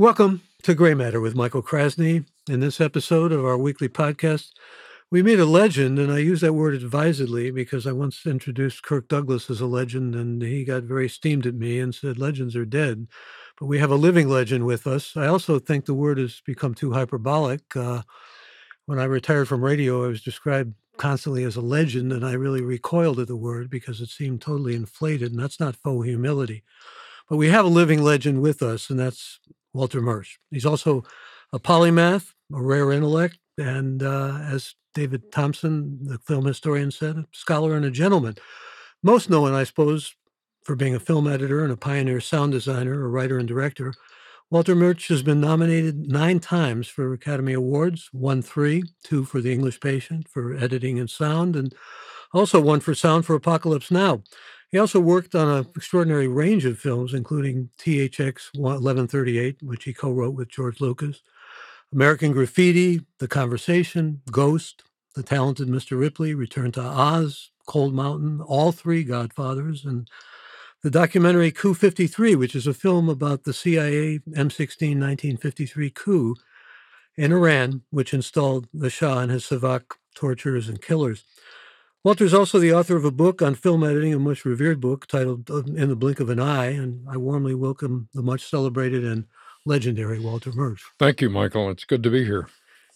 Welcome 0.00 0.40
to 0.62 0.72
Gray 0.74 0.94
Matter 0.94 1.20
with 1.20 1.34
Michael 1.34 1.62
Krasny. 1.62 2.24
In 2.48 2.60
this 2.60 2.80
episode 2.80 3.32
of 3.32 3.44
our 3.44 3.58
weekly 3.58 3.90
podcast, 3.90 4.48
we 5.10 5.22
meet 5.22 5.38
a 5.38 5.44
legend, 5.44 5.98
and 5.98 6.10
I 6.10 6.20
use 6.20 6.40
that 6.40 6.54
word 6.54 6.72
advisedly 6.72 7.50
because 7.50 7.86
I 7.86 7.92
once 7.92 8.24
introduced 8.24 8.82
Kirk 8.82 9.08
Douglas 9.08 9.50
as 9.50 9.60
a 9.60 9.66
legend, 9.66 10.14
and 10.14 10.40
he 10.40 10.64
got 10.64 10.84
very 10.84 11.06
steamed 11.06 11.44
at 11.44 11.54
me 11.54 11.78
and 11.80 11.94
said, 11.94 12.16
Legends 12.16 12.56
are 12.56 12.64
dead. 12.64 13.08
But 13.58 13.66
we 13.66 13.78
have 13.78 13.90
a 13.90 13.96
living 13.96 14.30
legend 14.30 14.64
with 14.64 14.86
us. 14.86 15.18
I 15.18 15.26
also 15.26 15.58
think 15.58 15.84
the 15.84 15.92
word 15.92 16.16
has 16.16 16.40
become 16.46 16.74
too 16.74 16.94
hyperbolic. 16.94 17.76
Uh, 17.76 18.00
when 18.86 18.98
I 18.98 19.04
retired 19.04 19.48
from 19.48 19.62
radio, 19.62 20.06
I 20.06 20.08
was 20.08 20.22
described 20.22 20.72
constantly 20.96 21.44
as 21.44 21.56
a 21.56 21.60
legend, 21.60 22.10
and 22.10 22.24
I 22.24 22.32
really 22.32 22.62
recoiled 22.62 23.20
at 23.20 23.28
the 23.28 23.36
word 23.36 23.68
because 23.68 24.00
it 24.00 24.08
seemed 24.08 24.40
totally 24.40 24.74
inflated, 24.74 25.32
and 25.32 25.42
that's 25.42 25.60
not 25.60 25.76
faux 25.76 26.06
humility. 26.06 26.64
But 27.28 27.36
we 27.36 27.48
have 27.48 27.66
a 27.66 27.68
living 27.68 28.02
legend 28.02 28.40
with 28.40 28.62
us, 28.62 28.88
and 28.88 28.98
that's 28.98 29.38
Walter 29.72 30.00
Murch. 30.00 30.38
He's 30.50 30.66
also 30.66 31.04
a 31.52 31.58
polymath, 31.58 32.32
a 32.52 32.62
rare 32.62 32.92
intellect, 32.92 33.38
and 33.58 34.02
uh, 34.02 34.38
as 34.50 34.74
David 34.94 35.30
Thomson, 35.32 35.98
the 36.02 36.18
film 36.18 36.44
historian, 36.44 36.90
said, 36.90 37.16
a 37.16 37.26
scholar 37.32 37.76
and 37.76 37.84
a 37.84 37.90
gentleman. 37.90 38.36
Most 39.02 39.30
known, 39.30 39.52
I 39.52 39.64
suppose, 39.64 40.14
for 40.64 40.76
being 40.76 40.94
a 40.94 41.00
film 41.00 41.26
editor 41.26 41.62
and 41.62 41.72
a 41.72 41.76
pioneer 41.76 42.20
sound 42.20 42.52
designer, 42.52 43.04
a 43.04 43.08
writer 43.08 43.38
and 43.38 43.48
director. 43.48 43.94
Walter 44.50 44.74
Murch 44.74 45.06
has 45.08 45.22
been 45.22 45.40
nominated 45.40 46.08
nine 46.08 46.40
times 46.40 46.88
for 46.88 47.12
Academy 47.12 47.52
Awards, 47.52 48.10
won 48.12 48.42
three, 48.42 48.82
two 49.04 49.24
for 49.24 49.40
The 49.40 49.52
English 49.52 49.78
Patient 49.80 50.28
for 50.28 50.56
editing 50.56 50.98
and 50.98 51.08
sound, 51.08 51.54
and 51.54 51.72
also 52.32 52.60
one 52.60 52.80
for 52.80 52.94
sound 52.94 53.24
for 53.24 53.34
Apocalypse 53.36 53.90
Now. 53.90 54.22
He 54.70 54.78
also 54.78 55.00
worked 55.00 55.34
on 55.34 55.48
an 55.48 55.66
extraordinary 55.74 56.28
range 56.28 56.64
of 56.64 56.78
films, 56.78 57.12
including 57.12 57.70
THX 57.78 58.54
1138, 58.54 59.62
which 59.62 59.84
he 59.84 59.92
co 59.92 60.12
wrote 60.12 60.34
with 60.34 60.48
George 60.48 60.80
Lucas, 60.80 61.22
American 61.92 62.32
Graffiti, 62.32 63.00
The 63.18 63.26
Conversation, 63.26 64.22
Ghost, 64.30 64.84
The 65.16 65.24
Talented 65.24 65.68
Mr. 65.68 65.98
Ripley, 65.98 66.34
Return 66.34 66.70
to 66.72 66.82
Oz, 66.82 67.50
Cold 67.66 67.94
Mountain, 67.94 68.40
all 68.40 68.70
three 68.70 69.02
Godfathers, 69.02 69.84
and 69.84 70.08
the 70.82 70.90
documentary 70.90 71.50
Coup 71.50 71.74
53, 71.74 72.36
which 72.36 72.54
is 72.54 72.66
a 72.66 72.72
film 72.72 73.08
about 73.08 73.44
the 73.44 73.52
CIA 73.52 74.20
MI6 74.28 74.80
1953 74.80 75.90
coup 75.90 76.36
in 77.16 77.32
Iran, 77.32 77.82
which 77.90 78.14
installed 78.14 78.68
the 78.72 78.88
Shah 78.88 79.18
and 79.18 79.30
his 79.30 79.44
Savak 79.44 79.82
torturers 80.14 80.68
and 80.68 80.80
killers. 80.80 81.24
Walter 82.02 82.24
is 82.24 82.32
also 82.32 82.58
the 82.58 82.72
author 82.72 82.96
of 82.96 83.04
a 83.04 83.10
book 83.10 83.42
on 83.42 83.54
film 83.54 83.84
editing, 83.84 84.14
a 84.14 84.18
much 84.18 84.46
revered 84.46 84.80
book 84.80 85.06
titled 85.06 85.50
uh, 85.50 85.58
In 85.64 85.88
the 85.90 85.96
Blink 85.96 86.18
of 86.18 86.30
an 86.30 86.40
Eye, 86.40 86.68
and 86.70 87.06
I 87.10 87.18
warmly 87.18 87.54
welcome 87.54 88.08
the 88.14 88.22
much 88.22 88.48
celebrated 88.48 89.04
and 89.04 89.26
legendary 89.66 90.18
Walter 90.18 90.50
Murch. 90.52 90.82
Thank 90.98 91.20
you, 91.20 91.28
Michael. 91.28 91.68
It's 91.70 91.84
good 91.84 92.02
to 92.04 92.10
be 92.10 92.24
here. 92.24 92.48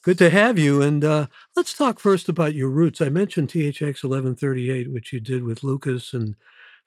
Good 0.02 0.16
to 0.18 0.30
have 0.30 0.58
you. 0.58 0.80
And 0.80 1.04
uh, 1.04 1.26
let's 1.54 1.74
talk 1.76 2.00
first 2.00 2.30
about 2.30 2.54
your 2.54 2.70
roots. 2.70 3.02
I 3.02 3.10
mentioned 3.10 3.48
THX 3.48 4.04
1138, 4.04 4.90
which 4.90 5.12
you 5.12 5.20
did 5.20 5.44
with 5.44 5.62
Lucas, 5.62 6.14
and 6.14 6.34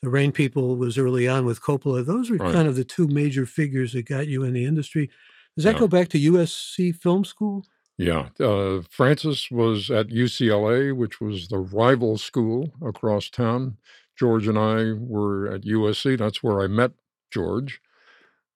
The 0.01 0.09
Rain 0.09 0.31
People 0.31 0.75
was 0.75 0.97
early 0.97 1.27
on 1.27 1.45
with 1.45 1.61
Coppola. 1.61 2.03
Those 2.03 2.31
were 2.31 2.37
Right. 2.37 2.53
kind 2.53 2.67
of 2.67 2.75
the 2.75 2.83
two 2.83 3.07
major 3.07 3.45
figures 3.45 3.93
that 3.93 4.07
got 4.07 4.27
you 4.27 4.43
in 4.43 4.53
the 4.53 4.65
industry. 4.65 5.11
Does 5.55 5.65
that 5.65 5.75
Yeah. 5.75 5.81
go 5.81 5.87
back 5.87 6.09
to 6.09 6.17
USC 6.19 6.91
Film 6.91 7.23
School? 7.25 7.63
Yeah. 7.97 8.29
Uh, 8.39 8.81
Francis 8.89 9.49
was 9.49 9.89
at 9.89 10.09
UCLA, 10.09 10.95
which 10.95 11.19
was 11.19 11.47
the 11.47 11.57
rival 11.59 12.17
school 12.17 12.73
across 12.85 13.29
town. 13.29 13.77
George 14.17 14.47
and 14.47 14.57
I 14.57 14.93
were 14.93 15.47
at 15.47 15.61
USC. 15.65 16.17
That's 16.17 16.43
where 16.43 16.61
I 16.61 16.67
met 16.67 16.91
George. 17.31 17.81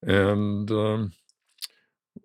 And 0.03 0.70
um, 0.72 1.14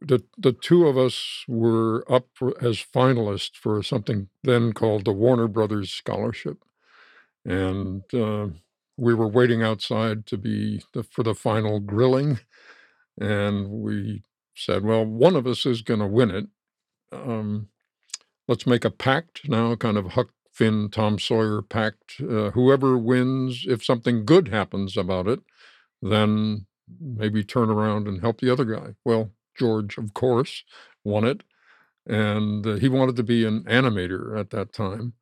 the, 0.01 0.23
the 0.37 0.53
two 0.53 0.87
of 0.87 0.99
us 0.99 1.45
were 1.49 2.05
up 2.11 2.27
for, 2.35 2.53
as 2.63 2.85
finalists 2.95 3.57
for 3.57 3.83
something 3.83 4.29
then 4.43 4.73
called 4.73 5.05
the 5.05 5.13
Warner 5.13 5.49
Brothers 5.49 5.91
Scholarship. 5.93 6.59
And 7.45 8.03
uh, 8.15 8.49
we 8.97 9.15
were 9.15 9.29
waiting 9.29 9.63
outside 9.63 10.27
to 10.27 10.37
be 10.39 10.83
the, 10.93 11.03
for 11.03 11.23
the 11.23 11.35
final 11.35 11.81
grilling. 11.81 12.41
And 13.21 13.69
we 13.71 14.25
said, 14.55 14.85
well, 14.85 15.05
one 15.05 15.37
of 15.37 15.47
us 15.47 15.67
is 15.67 15.83
going 15.83 16.01
to 16.01 16.07
win 16.07 16.31
it. 16.31 16.47
Um, 17.13 17.69
let's 18.49 18.67
make 18.67 18.85
a 18.85 18.91
pact 18.91 19.49
now, 19.49 19.75
kind 19.77 19.97
of 19.97 20.13
Huck 20.13 20.31
Finn, 20.53 20.89
Tom 20.91 21.19
Sawyer 21.19 21.63
pact. 21.63 22.21
Uh, 22.21 22.51
whoever 22.51 22.97
wins, 22.99 23.65
if 23.69 23.85
something 23.85 24.25
good 24.25 24.49
happens 24.49 24.97
about 24.97 25.29
it, 25.29 25.41
then 26.03 26.67
maybe 27.01 27.45
turn 27.45 27.71
around 27.71 28.09
and 28.09 28.21
help 28.21 28.41
the 28.41 28.51
other 28.51 28.65
guy. 28.65 28.95
Well, 29.05 29.33
George, 29.59 29.99
of 29.99 30.15
course, 30.15 30.65
won 31.05 31.25
it. 31.25 31.43
And 32.07 32.67
uh, 32.67 32.75
he 32.77 32.89
wanted 32.89 33.17
to 33.17 33.23
be 33.23 33.45
an 33.45 33.65
animator 33.65 34.39
at 34.39 34.51
that 34.51 34.73
time. 34.73 35.15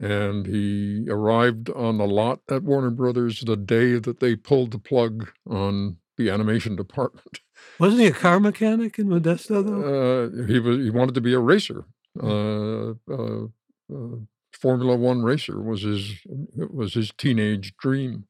And 0.00 0.46
he 0.46 1.06
arrived 1.08 1.70
on 1.70 1.98
the 1.98 2.06
lot 2.06 2.40
at 2.50 2.62
Warner 2.62 2.90
Brothers 2.90 3.40
the 3.42 3.56
day 3.56 3.98
that 3.98 4.20
they 4.20 4.36
pulled 4.36 4.72
the 4.72 4.78
plug 4.78 5.30
on 5.48 5.98
the 6.16 6.30
animation 6.30 6.76
department. 6.78 7.41
Wasn't 7.78 8.00
he 8.00 8.08
a 8.08 8.12
car 8.12 8.40
mechanic 8.40 8.98
in 8.98 9.08
Modesto, 9.08 9.64
though? 9.64 9.82
Uh, 9.82 10.46
he 10.46 10.58
was 10.58 10.78
he 10.78 10.90
wanted 10.90 11.14
to 11.14 11.20
be 11.20 11.34
a 11.34 11.40
racer. 11.40 11.84
Uh, 12.22 12.90
uh, 13.10 13.44
uh, 13.92 14.16
Formula 14.52 14.96
One 14.96 15.22
racer 15.22 15.60
was 15.60 15.82
his 15.82 16.12
was 16.56 16.94
his 16.94 17.12
teenage 17.16 17.76
dream. 17.76 18.26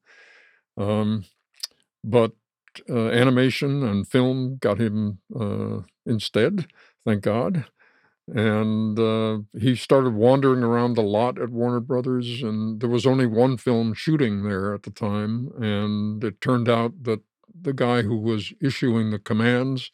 Um, 0.77 1.25
but 2.03 2.31
uh, 2.89 3.09
animation 3.09 3.83
and 3.83 4.07
film 4.07 4.57
got 4.59 4.79
him 4.79 5.19
uh, 5.39 5.81
instead, 6.05 6.67
thank 7.05 7.21
God. 7.21 7.65
And 8.27 8.97
uh, 8.97 9.39
he 9.59 9.75
started 9.75 10.13
wandering 10.13 10.63
around 10.63 10.93
the 10.93 11.03
lot 11.03 11.37
at 11.37 11.49
Warner 11.49 11.81
Brothers, 11.81 12.41
and 12.41 12.79
there 12.79 12.89
was 12.89 13.05
only 13.05 13.25
one 13.25 13.57
film 13.57 13.93
shooting 13.93 14.43
there 14.43 14.73
at 14.73 14.83
the 14.83 14.91
time. 14.91 15.51
And 15.61 16.23
it 16.23 16.39
turned 16.39 16.69
out 16.69 17.03
that 17.03 17.21
the 17.59 17.73
guy 17.73 18.01
who 18.01 18.17
was 18.17 18.53
issuing 18.61 19.11
the 19.11 19.19
commands 19.19 19.91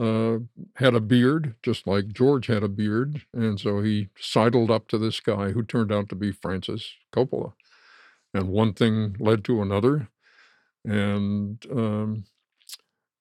uh, 0.00 0.38
had 0.76 0.94
a 0.94 1.00
beard, 1.00 1.54
just 1.62 1.86
like 1.86 2.08
George 2.12 2.46
had 2.46 2.62
a 2.62 2.68
beard. 2.68 3.22
And 3.32 3.60
so 3.60 3.80
he 3.80 4.08
sidled 4.18 4.70
up 4.70 4.88
to 4.88 4.98
this 4.98 5.20
guy 5.20 5.50
who 5.50 5.62
turned 5.62 5.92
out 5.92 6.08
to 6.10 6.14
be 6.14 6.32
Francis 6.32 6.94
Coppola. 7.14 7.52
And 8.34 8.48
one 8.48 8.72
thing 8.72 9.16
led 9.20 9.44
to 9.44 9.62
another. 9.62 10.08
And 10.84 11.64
um, 11.70 12.24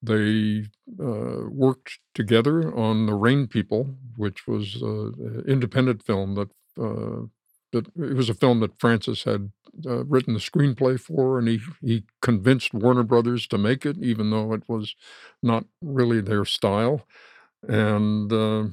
they 0.01 0.65
uh, 0.99 1.49
worked 1.49 1.99
together 2.15 2.75
on 2.75 3.05
The 3.05 3.13
Rain 3.13 3.47
People, 3.47 3.95
which 4.15 4.47
was 4.47 4.81
an 4.81 5.43
independent 5.47 6.03
film 6.03 6.35
that. 6.35 6.49
Uh, 6.81 7.27
that 7.71 7.87
it 7.97 8.15
was 8.15 8.29
a 8.29 8.33
film 8.33 8.59
that 8.61 8.79
Francis 8.79 9.23
had 9.23 9.51
uh, 9.85 10.03
written 10.05 10.33
the 10.33 10.39
screenplay 10.39 10.99
for, 10.99 11.39
and 11.39 11.47
he 11.47 11.61
he 11.81 12.03
convinced 12.21 12.73
Warner 12.73 13.03
Brothers 13.03 13.47
to 13.47 13.57
make 13.57 13.85
it, 13.85 13.97
even 14.01 14.31
though 14.31 14.53
it 14.53 14.63
was 14.67 14.95
not 15.43 15.65
really 15.81 16.21
their 16.21 16.45
style. 16.45 17.07
And 17.67 18.31
uh, 18.33 18.65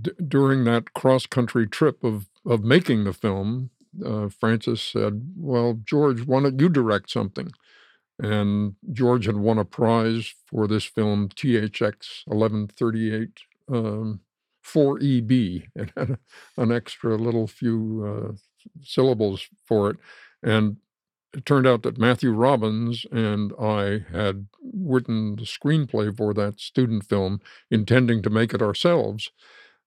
d- 0.00 0.12
during 0.26 0.64
that 0.64 0.94
cross 0.94 1.26
country 1.26 1.66
trip 1.66 2.04
of 2.04 2.28
of 2.46 2.64
making 2.64 3.04
the 3.04 3.12
film, 3.12 3.70
uh, 4.04 4.28
Francis 4.28 4.82
said, 4.82 5.34
"Well, 5.36 5.80
George, 5.84 6.26
why 6.26 6.42
don't 6.42 6.60
you 6.60 6.68
direct 6.68 7.10
something?" 7.10 7.50
And 8.20 8.76
George 8.92 9.26
had 9.26 9.36
won 9.36 9.58
a 9.58 9.64
prize 9.64 10.34
for 10.46 10.66
this 10.68 10.84
film, 10.84 11.28
THX 11.30 12.24
1138. 12.26 13.40
Um, 13.72 14.20
4EB. 14.68 15.64
It 15.74 15.92
had 15.96 16.18
an 16.56 16.72
extra 16.72 17.16
little 17.16 17.46
few 17.46 18.04
uh, 18.06 18.32
syllables 18.82 19.48
for 19.66 19.90
it. 19.90 19.96
And 20.42 20.76
it 21.34 21.44
turned 21.46 21.66
out 21.66 21.82
that 21.82 21.98
Matthew 21.98 22.32
Robbins 22.32 23.06
and 23.12 23.52
I 23.60 24.04
had 24.10 24.48
written 24.74 25.36
the 25.36 25.42
screenplay 25.44 26.16
for 26.16 26.32
that 26.34 26.60
student 26.60 27.04
film, 27.04 27.40
intending 27.70 28.22
to 28.22 28.30
make 28.30 28.54
it 28.54 28.62
ourselves. 28.62 29.30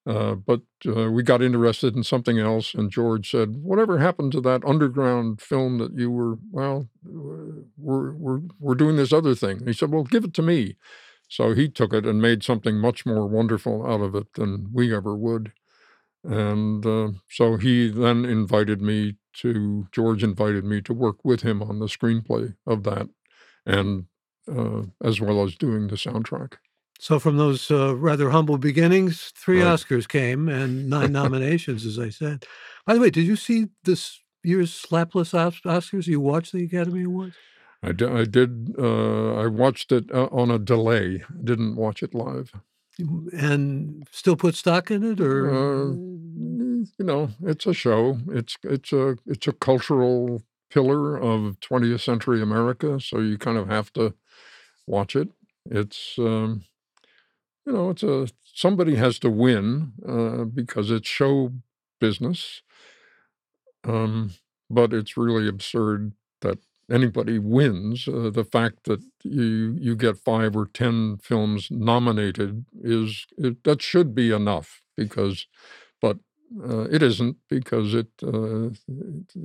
Uh, 0.06 0.33
but 0.33 0.62
uh, 0.88 1.12
we 1.12 1.22
got 1.22 1.44
interested 1.44 1.95
in 1.95 2.04
something 2.04 2.39
else, 2.39 2.74
and 2.74 2.89
George 2.89 3.30
said, 3.30 3.57
"Whatever 3.62 4.00
happened 4.00 4.31
to 4.31 4.42
that 4.42 4.66
underground 4.66 5.39
film 5.39 5.78
that 5.78 5.94
you 5.95 6.10
were? 6.10 6.39
Well, 6.51 6.89
uh, 7.06 7.62
we're 7.78 8.13
we're 8.13 8.42
we're 8.60 8.75
doing 8.75 8.95
this 8.95 9.13
other 9.13 9.36
thing." 9.36 9.60
And 9.60 9.68
he 9.68 9.74
said, 9.74 9.92
"Well, 9.92 10.04
give 10.04 10.24
it 10.24 10.33
to 10.36 10.42
me." 10.42 10.75
So 11.31 11.54
he 11.54 11.69
took 11.69 11.94
it 11.94 12.06
and 12.06 12.22
made 12.22 12.44
something 12.44 12.75
much 12.75 13.06
more 13.06 13.25
wonderful 13.25 13.89
out 13.89 14.01
of 14.01 14.16
it 14.16 14.33
than 14.33 14.68
we 14.74 14.94
ever 14.94 15.16
would. 15.16 15.54
And 16.25 16.86
uh, 16.86 17.12
so 17.30 17.56
he 17.56 17.88
then 17.88 18.25
invited 18.25 18.81
me 18.81 19.16
to, 19.38 19.88
George 19.94 20.24
invited 20.25 20.66
me 20.66 20.81
to 20.81 20.94
work 20.94 21.24
with 21.24 21.42
him 21.42 21.63
on 21.63 21.80
the 21.80 21.86
screenplay 21.86 22.56
of 22.68 22.83
that, 22.83 23.07
and 23.66 24.07
uh, 24.54 24.81
as 25.01 25.22
well 25.22 25.42
as 25.42 25.56
doing 25.56 25.88
the 25.88 25.95
soundtrack. 25.95 26.56
So, 27.00 27.18
from 27.18 27.38
those 27.38 27.72
uh, 27.72 27.95
rather 27.95 28.30
humble 28.31 28.57
beginnings, 28.57 29.31
three 29.33 29.63
Right. 29.63 29.80
Oscars 29.80 30.10
came 30.10 30.50
and 30.50 30.89
nine 30.89 31.12
nominations, 31.22 31.86
as 31.86 31.98
I 31.98 32.10
said. 32.10 32.45
By 32.86 32.94
the 32.94 33.00
way, 33.00 33.10
did 33.10 33.25
you 33.25 33.38
see 33.38 33.68
this 33.86 34.19
year's 34.44 34.74
Slapless 34.74 35.33
Oscars? 35.33 36.07
You 36.07 36.19
watched 36.19 36.51
the 36.51 36.66
Academy 36.66 37.04
Awards? 37.04 37.36
I 37.83 37.92
did, 37.94 38.75
uh, 38.78 39.33
I 39.36 39.48
watched 39.48 39.92
it, 39.92 40.12
uh, 40.12 40.28
on 40.31 40.51
a 40.51 40.60
delay, 40.60 41.24
didn't 41.44 41.75
watch 41.75 42.04
it 42.04 42.13
live. 42.13 42.51
And 43.33 44.07
still 44.12 44.36
put 44.36 44.56
stock 44.56 44.92
in 44.92 45.04
it 45.04 45.19
or 45.19 45.50
Uh, 45.50 45.94
you 47.00 47.06
know, 47.06 47.30
it's 47.44 47.66
a 47.66 47.74
show. 47.74 48.19
It's 48.30 48.57
it's 48.63 48.92
a 48.94 49.18
it's 49.25 49.48
a 49.48 49.54
cultural 49.54 50.44
pillar 50.69 51.18
of 51.18 51.60
20th 51.62 52.01
century 52.01 52.42
America, 52.42 53.00
so 53.00 53.19
you 53.19 53.38
kind 53.38 53.57
of 53.57 53.68
have 53.69 53.92
to 53.94 54.13
watch 54.88 55.16
it. 55.16 55.30
It's, 55.69 56.16
um, 56.19 56.63
you 57.66 57.74
know, 57.74 57.89
it's 57.92 58.04
a 58.04 58.28
somebody 58.44 58.95
has 58.95 59.19
to 59.19 59.30
win, 59.30 59.94
uh, 60.07 60.44
because 60.45 60.92
it's 60.92 61.07
show 61.07 61.51
business. 62.00 62.62
Um, 63.83 64.31
but 64.69 64.94
it's 64.94 65.18
really 65.18 65.48
absurd 65.48 66.13
that 66.42 66.60
anybody 66.92 67.40
wins. 67.40 68.08
Uh, 68.08 68.30
the 68.30 68.44
fact 68.44 68.84
that 68.86 69.02
you 69.24 69.78
you 69.80 69.96
get 69.96 70.18
5 70.18 70.56
or 70.56 70.66
10 70.68 71.18
films 71.18 71.70
nominated 71.72 72.66
is 72.84 73.26
it 73.38 73.64
that 73.64 73.82
should 73.82 74.14
be 74.14 74.32
enough 74.32 74.82
because 74.96 75.48
but, 76.02 76.18
uh, 76.68 76.88
it 76.92 77.02
isn't 77.02 77.38
because 77.50 77.94
it, 77.94 78.08
uh, 78.24 78.66
it 78.68 78.76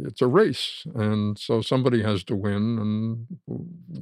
it's 0.02 0.20
a 0.20 0.26
race, 0.26 0.84
and 0.94 1.38
so 1.38 1.60
somebody 1.60 2.02
has 2.02 2.24
to 2.24 2.34
win, 2.34 2.78
and 2.80 3.26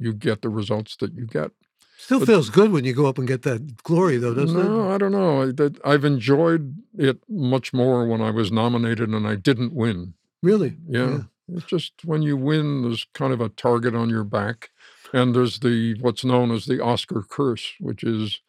you 0.01 0.11
get 0.11 0.41
the 0.41 0.49
results 0.49 0.95
that 0.97 1.13
you 1.13 1.27
get. 1.27 1.51
Still 1.97 2.19
But 2.19 2.27
feels 2.27 2.49
good 2.49 2.71
when 2.71 2.83
you 2.83 2.93
go 2.93 3.05
up 3.05 3.17
and 3.17 3.27
get 3.27 3.43
that 3.43 3.83
glory 3.83 4.17
though, 4.17 4.33
doesn't 4.33 4.59
it? 4.59 4.63
No, 4.63 4.91
I 4.91 4.97
don't 4.97 5.11
know. 5.11 5.43
I, 5.43 5.93
I've 5.93 6.03
enjoyed 6.03 6.75
it 6.97 7.19
much 7.29 7.73
more 7.73 8.05
when 8.07 8.21
I 8.21 8.31
was 8.31 8.51
nominated 8.51 9.09
and 9.09 9.27
I 9.27 9.35
didn't 9.35 9.73
win. 9.73 10.13
Really? 10.41 10.75
Yeah. 10.87 11.09
Yeah. 11.09 11.21
It's 11.47 11.65
just 11.65 11.93
when 12.03 12.21
you 12.23 12.37
win, 12.37 12.81
there's 12.81 13.05
kind 13.13 13.31
of 13.33 13.41
a 13.41 13.49
target 13.49 13.93
on 13.95 14.09
your 14.09 14.23
back, 14.23 14.71
and 15.13 15.35
there's 15.35 15.59
the 15.59 15.95
what's 16.01 16.25
known 16.25 16.51
as 16.51 16.65
the 16.65 16.81
Oscar 16.83 17.23
curse, 17.27 17.73
which 17.79 18.03
is 18.03 18.41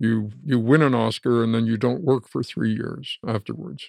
you 0.00 0.32
you 0.44 0.58
win 0.60 0.82
an 0.82 0.94
Oscar 0.94 1.44
and 1.44 1.54
then 1.54 1.66
you 1.66 1.76
don't 1.78 2.04
work 2.04 2.28
for 2.28 2.42
3 2.42 2.72
years 2.74 3.18
afterwards. 3.26 3.88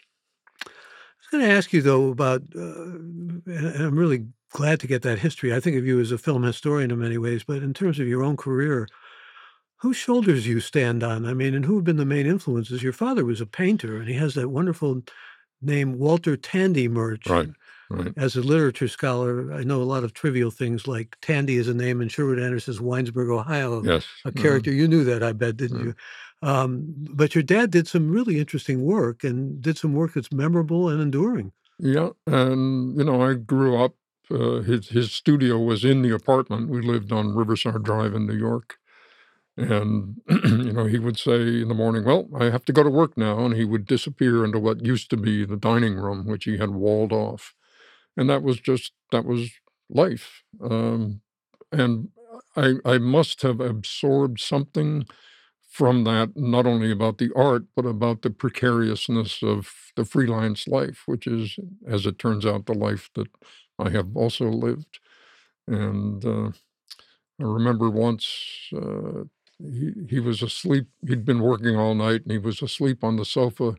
I 0.65 1.35
was 1.35 1.41
gonna 1.41 1.53
ask 1.53 1.73
you 1.73 1.81
though 1.81 2.09
about, 2.09 2.41
uh, 2.55 2.83
and 2.95 3.43
I'm 3.83 3.97
really 3.97 4.27
glad 4.51 4.79
to 4.81 4.87
get 4.87 5.01
that 5.03 5.19
history. 5.19 5.53
I 5.53 5.59
think 5.59 5.77
of 5.77 5.85
you 5.85 5.99
as 5.99 6.11
a 6.11 6.17
film 6.17 6.43
historian 6.43 6.91
in 6.91 6.99
many 6.99 7.17
ways, 7.17 7.43
but 7.43 7.61
in 7.61 7.73
terms 7.73 7.99
of 7.99 8.07
your 8.07 8.23
own 8.23 8.37
career, 8.37 8.87
whose 9.77 9.97
shoulders 9.97 10.47
you 10.47 10.59
stand 10.59 11.03
on? 11.03 11.25
I 11.25 11.33
mean, 11.33 11.55
and 11.55 11.65
who 11.65 11.75
have 11.77 11.85
been 11.85 11.97
the 11.97 12.05
main 12.05 12.27
influences? 12.27 12.83
Your 12.83 12.93
father 12.93 13.25
was 13.25 13.41
a 13.41 13.45
painter, 13.45 13.97
and 13.97 14.07
he 14.09 14.15
has 14.15 14.35
that 14.35 14.49
wonderful 14.49 15.03
name, 15.61 15.97
Walter 15.99 16.37
Tandy 16.37 16.87
Murch. 16.87 17.27
Right. 17.29 17.49
Right. 17.89 18.13
As 18.17 18.35
a 18.35 18.41
literature 18.41 18.87
scholar, 18.87 19.51
I 19.53 19.63
know 19.63 19.81
a 19.81 19.85
lot 19.85 20.03
of 20.03 20.13
trivial 20.13 20.51
things 20.51 20.87
like 20.87 21.17
Tandy 21.21 21.57
is 21.57 21.67
a 21.67 21.73
name 21.73 22.01
in 22.01 22.09
Sherwood 22.09 22.39
Anderson's 22.39 22.79
Winesburg, 22.81 23.29
Ohio, 23.31 23.89
Yes. 23.89 24.05
a 24.25 24.31
Mhm. 24.33 24.33
character 24.33 24.71
you 24.71 24.87
knew 24.87 25.03
that, 25.05 25.23
I 25.23 25.31
bet, 25.33 25.57
didn't 25.57 25.79
Mm. 25.79 25.85
you? 25.85 25.95
Um, 26.41 26.85
but 27.13 27.35
your 27.35 27.43
dad 27.43 27.71
did 27.71 27.87
some 27.87 28.09
really 28.11 28.39
interesting 28.39 28.81
work 28.83 29.23
and 29.23 29.61
did 29.61 29.77
some 29.77 29.93
work 29.93 30.13
that's 30.13 30.31
memorable 30.31 30.89
and 30.89 31.01
enduring. 31.01 31.53
Yeah, 31.79 32.09
and, 32.27 32.97
you 32.97 33.03
know, 33.05 33.21
I 33.21 33.35
grew 33.35 33.77
up, 33.81 33.95
uh, 34.31 34.59
his 34.61 34.89
his 34.89 35.11
studio 35.13 35.57
was 35.57 35.85
in 35.85 36.01
the 36.01 36.13
apartment. 36.13 36.69
We 36.69 36.81
lived 36.81 37.11
on 37.11 37.33
Riverside 37.35 37.83
Drive 37.83 38.13
in 38.13 38.27
New 38.27 38.35
York, 38.35 38.77
and, 39.57 40.21
you 40.29 40.73
know, 40.73 40.85
he 40.85 40.99
would 40.99 41.19
say 41.19 41.61
in 41.61 41.69
the 41.69 41.75
morning, 41.75 42.05
"Well, 42.05 42.29
I 42.35 42.45
have 42.51 42.65
to 42.65 42.73
go 42.73 42.83
to 42.83 42.89
work 42.91 43.17
now," 43.17 43.39
and 43.45 43.55
he 43.55 43.65
would 43.65 43.85
disappear 43.87 44.45
into 44.45 44.59
what 44.59 44.85
used 44.85 45.09
to 45.11 45.17
be 45.17 45.45
the 45.45 45.57
dining 45.57 45.95
room, 45.95 46.25
which 46.27 46.45
he 46.45 46.57
had 46.57 46.71
walled 46.71 47.13
off. 47.13 47.55
And 48.17 48.29
that 48.29 48.43
was 48.43 48.59
just 48.59 48.91
that 49.11 49.25
was 49.25 49.49
life. 49.89 50.43
Um, 50.61 51.21
and 51.71 52.09
I 52.55 52.75
I 52.85 52.97
must 52.97 53.41
have 53.43 53.59
absorbed 53.59 54.39
something 54.39 55.05
from 55.69 56.03
that, 56.05 56.35
not 56.37 56.65
only 56.67 56.91
about 56.91 57.17
the 57.19 57.31
art, 57.35 57.65
but 57.75 57.85
about 57.85 58.23
the 58.23 58.29
precariousness 58.31 59.43
of 59.43 59.71
the 59.95 60.05
freelance 60.05 60.67
life, 60.67 61.03
which 61.05 61.27
is, 61.27 61.57
as 61.87 62.05
it 62.05 62.19
turns 62.19 62.45
out, 62.45 62.65
the 62.65 62.73
life 62.73 63.09
that 63.15 63.27
I 63.79 63.89
have 63.91 64.17
also 64.17 64.49
lived. 64.49 64.99
And, 65.67 66.25
uh, 66.25 66.51
I 67.39 67.43
remember 67.43 67.89
once, 67.89 68.27
uh, 68.75 69.23
he 69.59 69.93
he 70.09 70.19
was 70.19 70.41
asleep. 70.41 70.87
He'd 71.07 71.25
been 71.25 71.41
working 71.41 71.75
all 71.75 71.95
night, 71.95 72.23
and 72.23 72.31
he 72.31 72.37
was 72.37 72.61
asleep 72.61 73.03
on 73.03 73.15
the 73.17 73.25
sofa, 73.25 73.75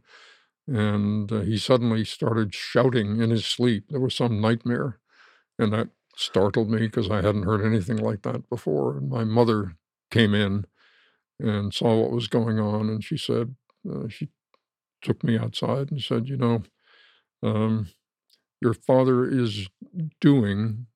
and, 0.69 1.31
uh, 1.33 1.41
he 1.41 1.59
suddenly 1.59 2.05
started 2.05 2.55
shouting 2.55 3.21
in 3.21 3.31
his 3.31 3.47
sleep. 3.47 3.87
There 3.91 4.01
was 4.01 4.15
some 4.15 4.41
nightmare, 4.41 4.99
and 5.59 5.73
that 5.73 5.91
startled 6.17 6.71
me 6.71 6.81
because 6.81 7.11
I 7.11 7.17
hadn't 7.23 7.45
heard 7.45 7.65
anything 7.65 7.99
like 7.99 8.23
that 8.23 8.49
before, 8.51 8.99
and 8.99 9.11
my 9.11 9.25
mother 9.25 9.77
came 10.11 10.35
in 10.35 10.67
and 11.41 11.75
saw 11.75 12.01
what 12.01 12.12
was 12.12 12.29
going 12.29 12.59
on, 12.61 12.89
and 12.91 13.05
she 13.05 13.17
said, 13.17 13.55
uh, 13.91 14.09
she 14.09 14.29
took 15.03 15.25
me 15.25 15.39
outside 15.39 15.91
and 15.91 16.03
said, 16.03 16.29
"You 16.29 16.37
know, 16.37 16.62
um, 17.43 17.89
your 18.61 18.75
father 18.75 19.25
is 19.29 19.69
doing 20.21 20.87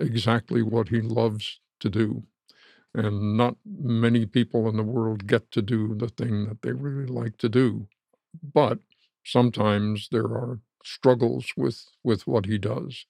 exactly 0.00 0.62
what 0.62 0.88
he 0.88 1.00
loves 1.00 1.60
to 1.80 1.90
do, 1.90 2.24
and 2.94 3.36
not 3.36 3.56
many 3.66 4.26
people 4.26 4.68
in 4.68 4.76
the 4.76 4.82
world 4.84 5.26
get 5.26 5.50
to 5.52 5.62
do 5.62 5.94
the 5.94 6.08
thing 6.08 6.46
that 6.46 6.62
they 6.62 6.72
really 6.72 7.06
like 7.06 7.38
to 7.38 7.48
do. 7.48 7.88
But 8.54 8.80
sometimes 9.26 10.08
there 10.12 10.26
are 10.26 10.60
struggles 10.84 11.52
with 11.56 11.84
with 12.04 12.26
what 12.26 12.46
he 12.46 12.58
does." 12.58 13.04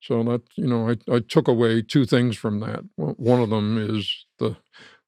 So 0.00 0.22
that 0.24 0.42
you 0.56 0.66
know, 0.66 0.88
I 0.90 0.96
I 1.16 1.20
took 1.20 1.48
away 1.48 1.82
2 1.82 2.04
things 2.06 2.36
from 2.36 2.60
that. 2.60 2.84
One 2.96 3.40
of 3.40 3.50
them 3.50 3.78
is 3.78 4.26
the 4.38 4.56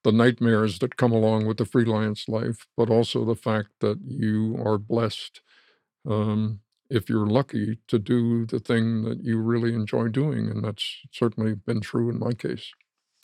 the 0.03 0.11
nightmares 0.11 0.79
that 0.79 0.97
come 0.97 1.11
along 1.11 1.45
with 1.47 1.57
the 1.57 1.65
freelance 1.65 2.29
life, 2.29 2.67
but 2.77 2.89
also 2.89 3.25
the 3.25 3.35
fact 3.35 3.69
that 3.81 3.99
you 4.07 4.55
are 4.65 4.77
blessed, 4.77 5.41
um, 6.05 6.61
if 6.89 7.09
you're 7.09 7.27
lucky 7.27 7.79
to 7.87 7.99
do 7.99 8.45
the 8.47 8.59
thing 8.59 9.03
that 9.03 9.23
you 9.23 9.39
really 9.39 9.73
enjoy 9.73 10.07
doing, 10.09 10.49
and 10.49 10.63
that's 10.63 11.01
certainly 11.11 11.55
been 11.55 11.81
true 11.81 12.09
in 12.09 12.19
my 12.19 12.33
case. 12.33 12.73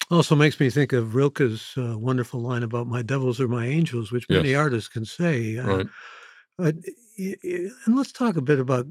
Also 0.10 0.36
makes 0.36 0.60
me 0.60 0.70
think 0.70 0.94
of 0.94 1.16
Rilke's, 1.16 1.76
uh, 1.78 1.98
wonderful 1.98 2.40
line 2.42 2.64
about 2.64 2.86
"My 2.88 3.02
devils 3.02 3.40
are 3.40 3.48
my 3.48 3.66
angels," 3.66 4.12
which 4.12 4.30
many 4.30 4.54
Yes. 4.54 4.56
artists 4.56 4.90
can 4.90 5.06
say, 5.06 5.58
uh, 5.58 5.64
Right. 5.70 5.88
But 6.58 6.76
y 7.18 7.36
y 7.44 7.70
and 7.86 7.96
let's 7.98 8.12
talk 8.12 8.36
a 8.36 8.42
bit 8.42 8.60
about 8.60 8.88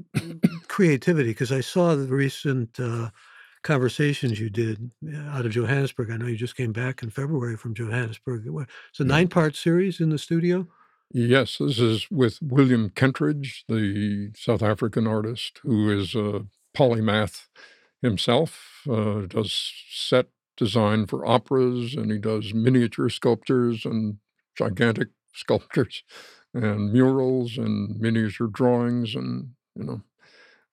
creativity, 0.67 1.29
because 1.29 1.51
I 1.51 1.61
saw 1.61 1.95
the 1.95 2.07
recent, 2.07 2.79
uh, 2.79 3.09
conversations 3.63 4.39
you 4.39 4.49
did, 4.49 4.91
uh, 5.13 5.17
out 5.29 5.45
of 5.45 5.51
Johannesburg. 5.51 6.09
I 6.11 6.17
know 6.17 6.25
you 6.27 6.35
just 6.35 6.55
came 6.57 6.71
back 6.71 7.03
in 7.03 7.09
February 7.11 7.55
from 7.57 7.75
Johannesburg. 7.75 8.47
It's 8.89 8.99
a 8.99 9.03
nine-part 9.03 9.55
series 9.55 9.99
in 9.99 10.09
the 10.09 10.17
studio? 10.17 10.67
Yes, 11.13 11.57
this 11.59 11.77
is 11.77 12.09
with 12.09 12.39
William 12.41 12.89
Kentridge, 12.89 13.63
the 13.67 14.31
South 14.35 14.63
African 14.63 15.05
artist 15.07 15.59
who 15.61 15.91
is 15.91 16.15
a 16.15 16.45
polymath 16.75 17.47
himself, 18.01 18.81
uh, 18.89 19.21
does 19.27 19.73
set 19.91 20.27
design 20.57 21.05
for 21.05 21.25
operas, 21.25 21.95
and 21.95 22.11
he 22.11 22.17
does 22.17 22.53
miniature 22.53 23.09
sculptures 23.09 23.85
and 23.85 24.17
gigantic 24.57 25.09
sculptures 25.33 26.03
and 26.53 26.91
murals 26.93 27.57
and 27.57 27.99
miniature 27.99 28.47
drawings 28.47 29.15
and, 29.15 29.51
you 29.75 29.83
know, 29.85 30.01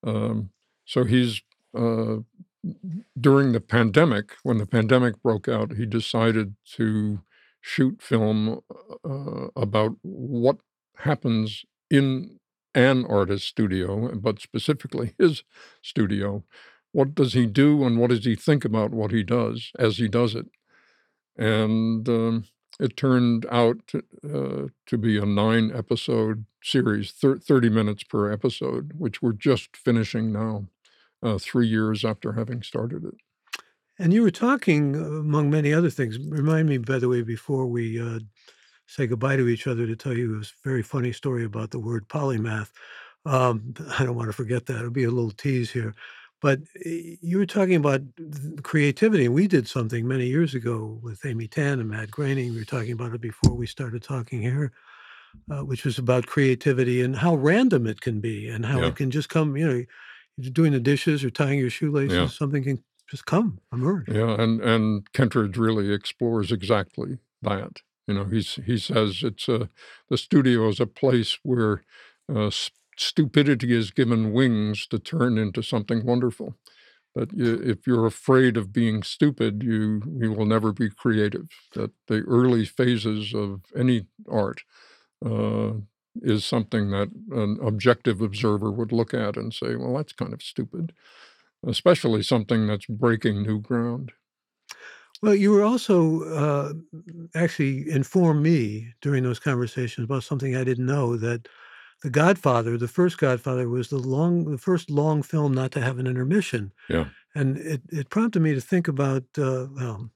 um, 0.04 0.50
so 0.86 1.04
he's, 1.04 1.42
uh, 1.76 2.16
during 3.20 3.52
the 3.52 3.60
pandemic, 3.60 4.32
when 4.42 4.58
the 4.58 4.66
pandemic 4.66 5.22
broke 5.22 5.48
out, 5.48 5.74
he 5.74 5.86
decided 5.86 6.56
to 6.76 7.20
shoot 7.60 8.02
film, 8.02 8.60
uh, 9.04 9.48
about 9.56 9.96
what 10.02 10.58
happens 10.98 11.64
in 11.90 12.38
an 12.74 13.04
artist's 13.06 13.48
studio, 13.48 14.14
but 14.16 14.40
specifically 14.40 15.14
his 15.18 15.44
studio. 15.82 16.44
What 16.92 17.14
does 17.14 17.34
he 17.34 17.46
do, 17.46 17.84
and 17.84 17.98
what 17.98 18.10
does 18.10 18.24
he 18.24 18.34
think 18.36 18.64
about 18.64 18.92
what 18.92 19.10
he 19.12 19.22
does 19.22 19.72
as 19.78 19.98
he 19.98 20.08
does 20.08 20.34
it? 20.34 20.46
And, 21.36 22.08
um, 22.08 22.44
it 22.80 22.96
turned 22.96 23.46
out 23.50 23.76
to, 23.88 24.02
uh, 24.24 24.68
to 24.86 24.98
be 24.98 25.18
a 25.18 25.26
nine-episode 25.26 26.44
series, 26.62 27.12
thir 27.12 27.36
30 27.38 27.70
minutes 27.70 28.04
per 28.04 28.30
episode, 28.32 28.92
which 28.96 29.22
we're 29.22 29.32
just 29.32 29.76
finishing 29.76 30.32
now, 30.32 30.68
uh, 31.22 31.38
3 31.38 31.66
years 31.66 32.04
after 32.04 32.32
having 32.34 32.62
started 32.62 33.04
it. 33.04 33.14
And 33.98 34.12
you 34.12 34.22
were 34.22 34.30
talking, 34.30 34.94
uh, 34.96 35.00
among 35.20 35.50
many 35.50 35.72
other 35.72 35.90
things 35.90 36.18
remind 36.18 36.68
me, 36.68 36.78
by 36.78 36.98
the 36.98 37.08
way, 37.08 37.22
before 37.22 37.66
we, 37.66 38.00
uh, 38.00 38.20
say 38.86 39.06
goodbye 39.06 39.36
to 39.36 39.48
each 39.48 39.66
other 39.66 39.86
to 39.86 39.96
tell 39.96 40.16
you 40.16 40.40
a 40.40 40.44
very 40.64 40.82
funny 40.82 41.12
story 41.12 41.44
about 41.44 41.70
the 41.70 41.78
word 41.80 42.08
polymath. 42.08 42.70
Um, 43.26 43.74
I 43.98 44.04
don't 44.04 44.16
wanna 44.16 44.32
forget 44.32 44.66
that. 44.66 44.78
It'll 44.78 44.90
be 44.90 45.04
a 45.04 45.10
little 45.10 45.30
tease 45.30 45.70
here. 45.70 45.94
But 46.40 46.60
you 46.76 47.38
were 47.38 47.46
talking 47.46 47.74
about 47.74 48.02
creativity, 48.62 49.24
and 49.24 49.34
we 49.34 49.48
did 49.48 49.66
something 49.66 50.06
many 50.06 50.26
years 50.26 50.54
ago 50.54 50.98
with 51.02 51.24
Amy 51.26 51.48
Tan 51.48 51.80
and 51.80 51.88
Matt 51.88 52.10
Groening. 52.10 52.52
We 52.52 52.58
were 52.60 52.64
talking 52.64 52.92
about 52.92 53.14
it 53.14 53.20
before 53.20 53.54
we 53.54 53.66
started 53.66 54.02
talking 54.02 54.40
here, 54.40 54.72
uh, 55.50 55.64
which 55.64 55.84
was 55.84 55.98
about 55.98 56.26
creativity 56.26 57.02
and 57.02 57.16
how 57.16 57.34
random 57.34 57.86
it 57.86 58.00
can 58.00 58.20
be 58.20 58.48
and 58.48 58.64
how 58.64 58.80
Yeah. 58.80 58.86
it 58.88 58.96
can 58.96 59.10
just 59.10 59.28
come, 59.28 59.56
you 59.56 59.66
know, 59.66 59.84
you're 60.36 60.52
doing 60.52 60.72
the 60.72 60.80
dishes 60.80 61.24
or 61.24 61.30
tying 61.30 61.58
your 61.58 61.68
Yeah. 61.68 61.70
shoelaces, 61.70 62.36
something 62.36 62.62
can 62.62 62.84
just 63.10 63.26
come, 63.26 63.58
emerge. 63.72 64.06
Yeah, 64.08 64.40
and 64.40 64.60
and 64.60 65.12
Kentridge 65.12 65.56
really 65.56 65.92
explores 65.92 66.52
exactly 66.52 67.18
that. 67.42 67.82
You 68.06 68.14
know, 68.14 68.24
he's 68.24 68.54
he 68.64 68.78
says 68.78 69.22
it's 69.24 69.48
a 69.48 69.68
the 70.08 70.16
studio 70.16 70.68
is 70.68 70.78
a 70.80 70.86
place 70.86 71.38
where 71.42 71.82
uh, 72.32 72.50
stupidity 72.98 73.72
is 73.74 73.90
given 73.90 74.32
wings 74.32 74.86
to 74.88 74.98
turn 74.98 75.38
into 75.38 75.62
something 75.62 76.04
wonderful. 76.06 76.56
That 77.14 77.32
you, 77.32 77.60
if 77.62 77.86
you're 77.86 78.06
afraid 78.06 78.56
of 78.56 78.72
being 78.72 79.02
stupid, 79.02 79.62
you 79.62 80.02
you 80.20 80.32
will 80.32 80.46
never 80.46 80.72
be 80.72 80.90
creative. 80.90 81.48
That 81.74 81.92
the 82.08 82.22
early 82.22 82.64
phases 82.66 83.34
of 83.34 83.62
any 83.76 84.06
art 84.30 84.62
uh, 85.24 85.74
is 86.22 86.44
something 86.44 86.90
that 86.90 87.10
an 87.32 87.58
objective 87.62 88.20
observer 88.22 88.70
would 88.72 88.92
look 88.92 89.14
at 89.14 89.36
and 89.36 89.54
say, 89.54 89.76
"Well, 89.76 89.96
that's 89.96 90.12
kind 90.12 90.34
of 90.34 90.42
stupid," 90.42 90.92
especially 91.66 92.22
something 92.22 92.66
that's 92.66 92.86
breaking 92.86 93.42
new 93.42 93.60
ground. 93.60 94.12
Well, 95.22 95.34
you 95.34 95.50
were 95.50 95.62
also, 95.64 96.22
uh, 96.24 96.72
actually 97.34 97.90
informed 97.90 98.42
me 98.42 98.94
during 99.00 99.24
those 99.24 99.40
conversations 99.40 100.04
about 100.04 100.22
something 100.22 100.54
I 100.54 100.64
didn't 100.64 100.86
know, 100.86 101.16
that 101.16 101.48
The 102.02 102.10
Godfather, 102.10 102.78
the 102.78 102.88
first 102.88 103.18
Godfather, 103.18 103.68
was 103.68 103.88
the 103.88 103.98
long 103.98 104.50
the 104.50 104.58
first 104.58 104.88
long 104.90 105.22
film 105.22 105.52
not 105.52 105.72
to 105.72 105.80
have 105.80 105.98
an 105.98 106.06
intermission, 106.06 106.72
Yeah, 106.88 107.06
and 107.34 107.56
it 107.58 107.82
it 107.90 108.10
prompted 108.10 108.40
me 108.40 108.54
to 108.54 108.60
think 108.60 108.86
about, 108.88 109.24
uh, 109.36 109.66
well, 109.74 110.10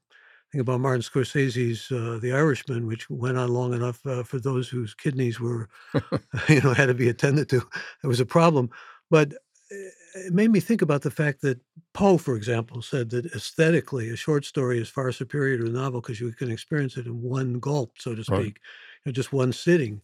think 0.51 0.61
about 0.61 0.79
Martin 0.81 1.01
Scorsese's, 1.01 1.91
uh, 1.91 2.19
The 2.21 2.31
Irishman, 2.33 2.87
which 2.87 3.09
went 3.09 3.37
on 3.37 3.49
long 3.49 3.73
enough, 3.73 4.05
uh, 4.05 4.23
for 4.23 4.39
those 4.39 4.69
whose 4.69 4.93
kidneys 4.93 5.39
were, 5.39 5.69
you 6.49 6.61
know, 6.61 6.73
had 6.73 6.87
to 6.87 6.93
be 6.93 7.09
attended 7.09 7.49
to. 7.49 7.61
It 8.03 8.07
was 8.07 8.19
a 8.19 8.25
problem, 8.25 8.69
but, 9.09 9.33
eh, 9.71 9.89
it 10.15 10.33
made 10.33 10.51
me 10.51 10.59
think 10.59 10.81
about 10.81 11.01
the 11.01 11.11
fact 11.11 11.41
that 11.41 11.59
Poe, 11.93 12.17
for 12.17 12.35
example, 12.35 12.81
said 12.81 13.09
that 13.11 13.25
aesthetically, 13.33 14.09
a 14.09 14.15
short 14.15 14.45
story 14.45 14.79
is 14.79 14.89
far 14.89 15.11
superior 15.11 15.57
to 15.57 15.65
a 15.65 15.69
novel 15.69 16.01
because 16.01 16.21
you 16.21 16.31
can 16.33 16.51
experience 16.51 16.97
it 16.97 17.07
in 17.07 17.21
one 17.21 17.59
gulp, 17.59 17.93
so 17.97 18.15
to 18.15 18.23
right. 18.29 18.41
speak, 18.41 18.59
you 19.05 19.09
know, 19.09 19.11
just 19.11 19.33
one 19.33 19.51
sitting. 19.53 20.01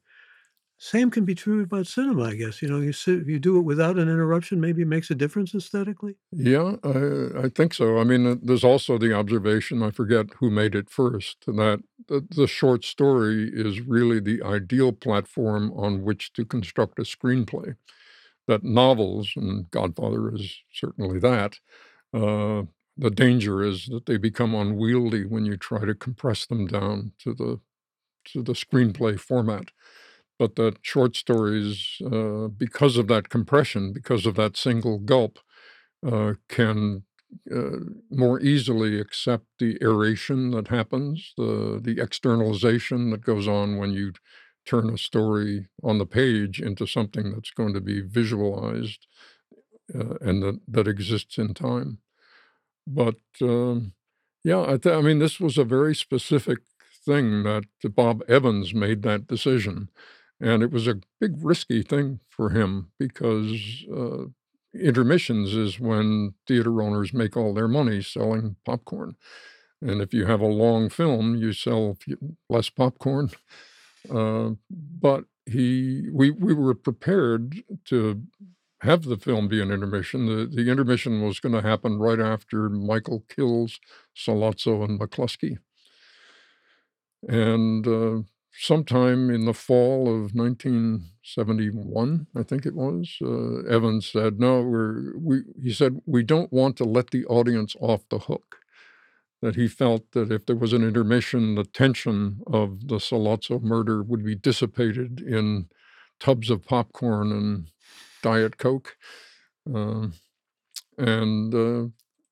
Same 0.81 1.11
can 1.11 1.25
be 1.25 1.35
true 1.35 1.61
about 1.61 1.87
cinema, 1.87 2.23
I 2.23 2.35
guess, 2.35 2.61
you 2.61 2.69
know, 2.69 2.79
you 2.79 2.93
sit 2.93 3.27
you 3.27 3.37
do 3.37 3.57
it 3.57 3.63
without 3.63 3.97
an 3.97 4.07
interruption, 4.07 4.61
maybe 4.61 4.81
it 4.83 4.87
makes 4.87 5.11
a 5.11 5.15
difference 5.15 5.53
aesthetically? 5.53 6.15
Yeah, 6.31 6.77
I 6.83 7.45
I 7.45 7.49
think 7.49 7.73
so. 7.73 7.97
I 7.99 8.05
mean, 8.05 8.25
uh, 8.25 8.35
there's 8.41 8.63
also 8.63 8.97
the 8.97 9.13
observation, 9.13 9.83
I 9.83 9.91
forget 9.91 10.27
who 10.39 10.49
made 10.49 10.75
it 10.75 10.89
first, 10.89 11.37
that 11.47 11.83
the, 12.07 12.47
short 12.47 12.85
story 12.85 13.49
is 13.53 13.81
really 13.81 14.19
the 14.21 14.41
ideal 14.43 14.93
platform 14.93 15.71
on 15.75 16.03
which 16.03 16.31
to 16.33 16.45
construct 16.45 16.97
a 16.99 17.01
screenplay. 17.03 17.75
That 18.47 18.63
novels, 18.63 19.33
and 19.35 19.69
Godfather 19.71 20.33
is 20.35 20.55
certainly 20.73 21.19
that, 21.19 21.59
uh, 22.13 22.63
the 22.97 23.11
danger 23.11 23.63
is 23.63 23.87
that 23.87 24.05
they 24.07 24.17
become 24.17 24.55
unwieldy 24.55 25.25
when 25.25 25.45
you 25.45 25.57
try 25.57 25.85
to 25.85 25.95
compress 25.95 26.45
them 26.47 26.67
down 26.67 27.13
to 27.19 27.33
the 27.33 27.59
to 28.25 28.43
the 28.43 28.53
screenplay 28.53 29.19
format. 29.19 29.71
But 30.39 30.55
that 30.55 30.77
short 30.83 31.15
stories, 31.17 31.97
uh, 32.05 32.47
because 32.47 32.97
of 32.97 33.07
that 33.09 33.29
compression, 33.29 33.93
because 33.93 34.25
of 34.25 34.35
that 34.35 34.57
single 34.57 34.99
gulp, 34.99 35.39
uh, 36.05 36.33
can 36.47 37.03
uh, 37.53 37.77
more 38.11 38.39
easily 38.41 38.99
accept 38.99 39.45
the 39.59 39.77
aeration 39.81 40.51
that 40.51 40.69
happens, 40.69 41.33
the 41.37 41.79
the 41.83 42.01
externalization 42.01 43.11
that 43.11 43.21
goes 43.23 43.47
on 43.47 43.77
when 43.77 43.91
you 43.93 44.13
turn 44.65 44.89
a 44.89 44.97
story 44.97 45.67
on 45.83 45.97
the 45.97 46.05
page 46.05 46.61
into 46.61 46.85
something 46.87 47.31
that's 47.33 47.51
going 47.51 47.73
to 47.73 47.81
be 47.81 48.01
visualized 48.01 49.07
uh, 49.95 50.15
and 50.21 50.43
that 50.43 50.59
that 50.67 50.87
exists 50.87 51.37
in 51.37 51.53
time. 51.53 51.99
But 52.87 53.17
um, 53.41 53.93
yeah, 54.43 54.61
I, 54.61 54.77
th- 54.77 54.95
I 54.95 55.01
mean, 55.01 55.19
this 55.19 55.39
was 55.39 55.57
a 55.57 55.63
very 55.63 55.95
specific 55.95 56.59
thing 57.05 57.43
that 57.43 57.65
Bob 57.95 58.23
Evans 58.27 58.73
made 58.73 59.03
that 59.03 59.27
decision, 59.27 59.89
and 60.41 60.63
it 60.63 60.71
was 60.71 60.87
a 60.87 60.99
big 61.19 61.33
risky 61.43 61.83
thing 61.83 62.19
for 62.29 62.49
him 62.51 62.91
because 62.97 63.85
uh, 63.93 64.25
intermissions 64.73 65.55
is 65.55 65.79
when 65.79 66.33
theater 66.47 66.81
owners 66.81 67.13
make 67.13 67.35
all 67.35 67.53
their 67.53 67.67
money 67.67 68.01
selling 68.01 68.55
popcorn. 68.65 69.15
And 69.81 70.01
if 70.01 70.13
you 70.13 70.25
have 70.25 70.41
a 70.41 70.45
long 70.47 70.89
film, 70.89 71.35
you 71.35 71.53
sell 71.53 71.97
less 72.49 72.69
popcorn. 72.69 73.31
Uh, 74.09 74.51
but 74.69 75.25
he, 75.45 76.07
we, 76.13 76.31
we 76.31 76.53
were 76.53 76.73
prepared 76.73 77.63
to 77.83 78.23
have 78.81 79.03
the 79.03 79.17
film 79.17 79.47
be 79.47 79.61
an 79.61 79.71
intermission. 79.71 80.25
The, 80.25 80.45
the 80.45 80.71
intermission 80.71 81.21
was 81.21 81.39
going 81.39 81.53
to 81.53 81.61
happen 81.67 81.99
right 81.99 82.19
after 82.19 82.69
Michael 82.69 83.25
kills 83.27 83.79
Sollozzo 84.15 84.83
and 84.85 84.99
McCluskey. 84.99 85.57
And 87.27 87.85
uh, 87.87 88.21
sometime 88.59 89.29
in 89.31 89.45
the 89.45 89.53
fall 89.53 90.03
of 90.07 90.35
1971, 90.35 92.27
I 92.35 92.43
think 92.43 92.65
it 92.65 92.75
was, 92.75 93.17
uh, 93.21 93.63
Evans 93.69 94.07
said, 94.07 94.39
"No, 94.39 94.61
we're 94.63 95.17
we." 95.17 95.43
He 95.61 95.73
said, 95.73 96.01
"We 96.05 96.23
don't 96.23 96.51
want 96.53 96.77
to 96.77 96.85
let 96.85 97.11
the 97.11 97.25
audience 97.27 97.75
off 97.81 98.07
the 98.09 98.19
hook." 98.19 98.57
That 99.41 99.55
he 99.55 99.67
felt 99.69 100.11
that 100.13 100.31
if 100.31 100.45
there 100.45 100.55
was 100.57 100.73
an 100.73 100.83
intermission, 100.83 101.55
the 101.55 101.63
tension 101.65 102.41
of 102.47 102.87
the 102.89 102.97
Sollozzo 102.99 103.61
murder 103.61 104.03
would 104.03 104.23
be 104.25 104.35
dissipated 104.35 105.21
in 105.21 105.69
tubs 106.19 106.49
of 106.49 106.65
popcorn 106.65 107.31
and 107.31 107.71
Diet 108.21 108.57
Coke. 108.57 108.97
Um, 109.73 110.13
and 110.97 111.53
uh, 111.55 111.87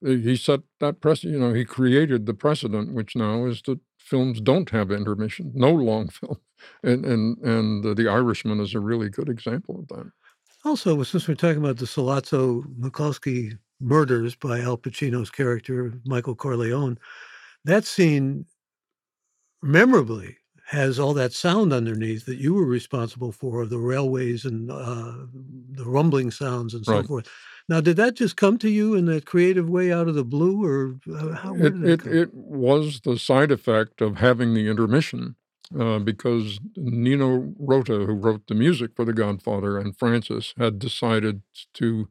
he 0.06 0.36
set 0.36 0.62
that 0.80 1.02
precedent. 1.02 1.34
You 1.36 1.40
know, 1.48 1.54
he 1.54 1.66
created 1.66 2.26
the 2.26 2.34
precedent, 2.34 2.94
which 2.94 3.16
now 3.16 3.46
is 3.46 3.62
that 3.64 3.80
films 4.08 4.40
don't 4.42 4.70
have 4.70 4.92
intermission, 4.92 5.52
no 5.54 5.72
long 5.72 6.08
film, 6.20 6.40
and 6.84 7.06
and 7.06 7.38
and 7.40 7.86
uh, 7.86 7.94
The 7.94 8.08
Irishman 8.08 8.60
is 8.60 8.74
a 8.74 8.80
really 8.80 9.10
good 9.10 9.30
example 9.30 9.80
of 9.80 9.88
that. 9.90 10.12
Also, 10.66 11.02
since 11.04 11.28
we're 11.28 11.36
talking 11.36 11.64
about 11.64 11.78
the 11.78 11.86
Sollozzo-McCluskey 11.86 13.58
murders 13.80 14.36
by 14.36 14.60
Al 14.60 14.78
Pacino's 14.78 15.30
character, 15.30 15.94
Michael 16.06 16.36
Corleone, 16.36 16.98
that 17.64 17.86
scene 17.86 18.46
memorably 19.62 20.38
has 20.68 21.00
all 21.00 21.14
that 21.16 21.34
sound 21.34 21.74
underneath 21.74 22.26
that 22.28 22.38
you 22.40 22.54
were 22.56 22.66
responsible 22.66 23.32
for, 23.34 23.64
of 23.64 23.70
the 23.72 23.80
railways 23.80 24.46
and, 24.46 24.72
uh, 24.72 25.14
the 25.72 25.86
rumbling 25.86 26.32
sounds 26.32 26.74
and 26.76 26.86
so 26.86 27.02
Right. 27.02 27.04
forth. 27.04 27.28
Now, 27.70 27.82
did 27.82 27.98
that 27.98 28.16
just 28.16 28.38
come 28.38 28.58
to 28.60 28.70
you 28.70 28.96
in 28.96 29.06
that 29.08 29.26
creative 29.26 29.70
way 29.70 29.92
out 29.94 30.08
of 30.10 30.16
the 30.16 30.26
blue, 30.26 30.64
or, 30.66 30.96
uh, 31.14 31.34
how 31.36 31.56
It 31.56 31.74
did 31.74 31.82
it 31.82 32.06
it 32.06 32.34
was 32.34 33.02
the 33.02 33.18
side 33.18 33.52
effect 33.52 34.02
of 34.02 34.18
having 34.18 34.54
the 34.54 34.68
intermission, 34.70 35.36
uh, 35.80 36.00
because 36.00 36.60
Nino 36.76 37.54
Rota, 37.58 38.06
who 38.06 38.14
wrote 38.14 38.48
the 38.48 38.56
music 38.56 38.92
for 38.96 39.06
The 39.06 39.14
Godfather, 39.14 39.78
and 39.78 39.98
Francis 39.98 40.54
had 40.58 40.80
decided 40.80 41.42
to 41.76 42.08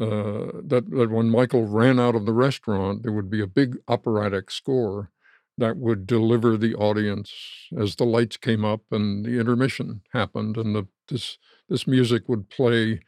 uh, 0.00 0.52
that 0.64 0.90
that 0.90 1.10
when 1.10 1.30
Michael 1.30 1.66
ran 1.66 2.00
out 2.00 2.14
of 2.16 2.26
the 2.26 2.32
restaurant, 2.34 3.02
there 3.02 3.12
would 3.12 3.30
be 3.30 3.40
a 3.42 3.46
big 3.48 3.78
operatic 3.88 4.50
score 4.50 5.10
that 5.58 5.76
would 5.76 6.06
deliver 6.06 6.56
the 6.56 6.74
audience 6.74 7.32
as 7.76 7.96
the 7.96 8.04
lights 8.04 8.36
came 8.36 8.64
up 8.64 8.82
and 8.90 9.24
the 9.24 9.38
intermission 9.38 10.02
happened, 10.12 10.56
and 10.56 10.74
the 10.74 10.88
this 11.08 11.38
this 11.68 11.86
music 11.86 12.28
would 12.28 12.48
play 12.48 13.00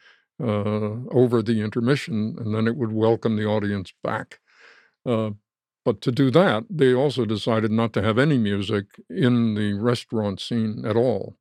uh, 0.43 1.05
over 1.13 1.43
the 1.43 1.61
intermission, 1.63 2.37
and 2.39 2.55
then 2.55 2.67
it 2.67 2.77
would 2.77 2.93
welcome 2.93 3.37
the 3.37 3.47
audience 3.47 3.93
back. 4.03 4.41
Uh, 5.07 5.31
but 5.85 6.01
to 6.03 6.13
do 6.13 6.31
that, 6.31 6.65
they 6.69 6.93
also 6.95 7.25
decided 7.25 7.71
not 7.71 7.93
to 7.95 8.03
have 8.03 8.19
any 8.19 8.39
music 8.39 8.87
in 9.09 9.55
the 9.55 9.75
restaurant 9.75 10.41
scene 10.41 10.85
at 10.85 10.97
all. 10.97 11.37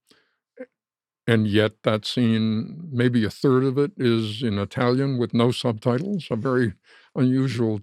And 1.27 1.47
yet 1.47 1.83
that 1.83 2.05
scene, 2.05 2.89
maybe 2.91 3.23
a 3.23 3.29
third 3.29 3.63
of 3.63 3.77
it 3.77 3.91
is 3.97 4.41
in 4.41 4.57
Italian 4.57 5.17
with 5.19 5.33
no 5.33 5.51
subtitles, 5.51 6.27
a 6.31 6.35
very 6.35 6.73
unusual, 7.15 7.81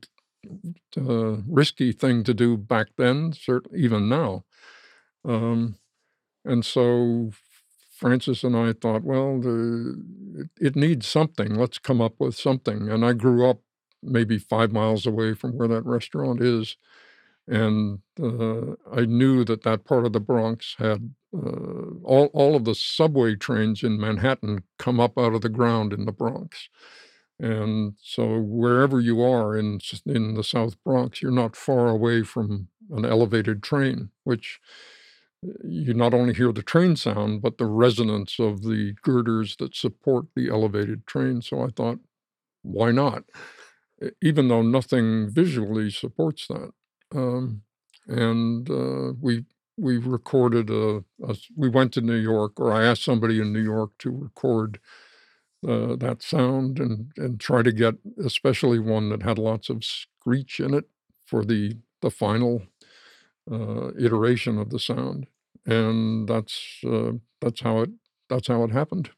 uh, 0.96 1.42
risky 1.48 1.92
thing 1.92 2.24
to 2.24 2.34
do 2.34 2.56
back 2.56 2.88
then, 2.96 3.32
certainly 3.32 3.80
even 3.80 4.08
now. 4.08 4.44
Um, 5.24 5.76
and 6.44 6.64
so 6.64 7.32
Francis 7.96 8.44
and 8.44 8.56
I 8.56 8.72
thought, 8.72 9.02
well, 9.02 9.40
the, 9.40 10.48
it, 10.60 10.76
needs 10.76 11.06
something. 11.06 11.54
Let's 11.54 11.78
come 11.78 12.00
up 12.00 12.14
with 12.18 12.36
something. 12.36 12.90
And 12.90 13.04
I 13.04 13.12
grew 13.14 13.48
up 13.48 13.60
maybe 14.02 14.38
five 14.38 14.70
miles 14.70 15.06
away 15.06 15.34
from 15.34 15.56
where 15.56 15.68
that 15.68 15.84
restaurant 15.86 16.42
is. 16.42 16.76
And 17.48 18.00
uh, 18.22 18.74
I 18.92 19.06
knew 19.06 19.44
that 19.44 19.62
that 19.62 19.84
part 19.84 20.04
of 20.04 20.12
the 20.12 20.20
Bronx 20.20 20.74
had 20.78 21.14
uh, 21.34 21.94
all, 22.04 22.26
all 22.32 22.54
of 22.54 22.64
the 22.64 22.74
subway 22.74 23.34
trains 23.34 23.82
in 23.82 24.00
Manhattan 24.00 24.64
come 24.78 25.00
up 25.00 25.18
out 25.18 25.34
of 25.34 25.42
the 25.42 25.48
ground 25.48 25.92
in 25.92 26.04
the 26.04 26.12
Bronx. 26.12 26.68
And 27.38 27.94
so 28.02 28.38
wherever 28.40 29.00
you 29.00 29.22
are 29.22 29.56
in 29.56 29.80
in 30.06 30.34
the 30.34 30.44
South 30.44 30.82
Bronx, 30.84 31.20
you're 31.20 31.30
not 31.30 31.56
far 31.56 31.88
away 31.88 32.22
from 32.22 32.68
an 32.90 33.04
elevated 33.04 33.62
train, 33.62 34.10
which 34.24 34.58
uh, 35.46 35.52
you 35.64 35.94
not 35.94 36.14
only 36.14 36.34
hear 36.34 36.52
the 36.52 36.62
train 36.62 36.96
sound, 36.96 37.42
but 37.42 37.58
the 37.58 37.66
resonance 37.66 38.38
of 38.38 38.62
the 38.62 38.94
girders 39.02 39.56
that 39.58 39.76
support 39.76 40.26
the 40.34 40.48
elevated 40.48 41.06
train. 41.06 41.42
So 41.42 41.62
I 41.62 41.68
thought, 41.68 42.00
why 42.62 42.92
not? 42.92 43.24
even 44.22 44.48
though 44.48 44.62
nothing 44.62 45.30
visually 45.30 45.90
supports 45.90 46.46
that. 46.48 46.72
Um, 47.14 47.62
and, 48.06 48.68
uh, 48.70 49.12
we 49.20 49.44
we 49.78 49.98
recorded 49.98 50.70
a 50.70 51.04
we 51.54 51.68
went 51.68 51.92
to 51.92 52.00
New 52.00 52.16
York, 52.16 52.58
or 52.58 52.72
I 52.72 52.84
asked 52.84 53.04
somebody 53.04 53.40
in 53.40 53.52
New 53.52 53.62
York 53.62 53.90
to 53.98 54.10
record, 54.10 54.80
uh, 55.66 55.96
that 55.96 56.22
sound 56.22 56.78
and 56.78 57.12
and 57.16 57.40
try 57.40 57.62
to 57.62 57.72
get 57.72 57.94
especially 58.24 58.78
one 58.78 59.08
that 59.10 59.22
had 59.22 59.38
lots 59.38 59.68
of 59.70 59.84
screech 59.84 60.60
in 60.60 60.74
it 60.74 60.86
for 61.26 61.44
the 61.44 61.76
the 62.02 62.10
final, 62.10 62.62
uh, 63.50 63.92
iteration 63.98 64.58
of 64.58 64.70
the 64.70 64.78
sound. 64.78 65.26
And 65.66 66.28
that's, 66.28 66.78
uh, 66.86 67.12
that's 67.40 67.60
how 67.60 67.80
it 67.82 67.90
that's 68.28 68.48
how 68.48 68.64
it 68.64 68.70
happened. 68.72 69.10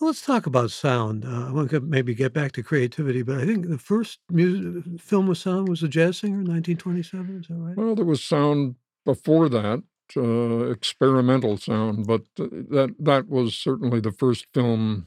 Well, 0.00 0.08
let's 0.08 0.24
talk 0.24 0.46
about 0.46 0.70
sound. 0.70 1.24
Uh, 1.24 1.48
I 1.48 1.52
wanna 1.52 1.80
maybe 1.80 2.14
get 2.14 2.32
back 2.32 2.52
to 2.52 2.62
creativity, 2.62 3.22
but 3.22 3.38
I 3.38 3.46
think 3.46 3.68
the 3.68 3.78
first 3.78 4.20
mu 4.30 4.82
film 4.98 5.26
with 5.28 5.38
sound 5.38 5.68
was 5.68 5.80
The 5.80 5.88
Jazz 5.88 6.18
Singer, 6.18 6.42
1927, 6.42 7.40
is 7.40 7.48
that 7.48 7.54
right? 7.54 7.76
Well, 7.76 7.94
there 7.94 8.04
was 8.04 8.22
sound 8.22 8.76
before 9.04 9.48
that, 9.48 9.82
uh, 10.16 10.70
experimental 10.70 11.56
sound, 11.56 12.06
but 12.06 12.22
that 12.36 12.94
that 12.98 13.28
was 13.28 13.54
certainly 13.54 14.00
the 14.00 14.12
first 14.12 14.46
film, 14.52 15.06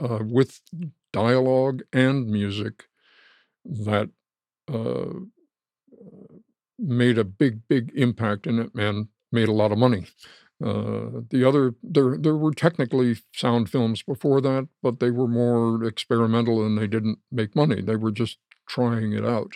uh, 0.00 0.20
with 0.22 0.60
dialogue 1.12 1.82
and 1.92 2.28
music 2.28 2.84
that, 3.64 4.10
uh, 4.72 5.10
made 6.78 7.18
a 7.18 7.24
big, 7.24 7.66
big 7.68 7.92
impact 7.94 8.46
in 8.46 8.58
it 8.58 8.74
and 8.74 9.08
made 9.30 9.48
a 9.48 9.52
lot 9.52 9.72
of 9.72 9.78
money. 9.78 10.06
Uh, 10.64 11.22
the 11.30 11.44
other 11.46 11.74
there 11.82 12.16
there 12.16 12.36
were 12.36 12.52
technically 12.54 13.16
sound 13.34 13.68
films 13.68 14.02
before 14.02 14.40
that, 14.40 14.68
but 14.82 15.00
they 15.00 15.10
were 15.10 15.26
more 15.26 15.84
experimental 15.84 16.64
and 16.64 16.78
they 16.78 16.86
didn't 16.86 17.18
make 17.32 17.56
money, 17.56 17.80
they 17.82 17.96
were 17.96 18.12
just 18.12 18.38
trying 18.68 19.12
it 19.12 19.24
out. 19.24 19.54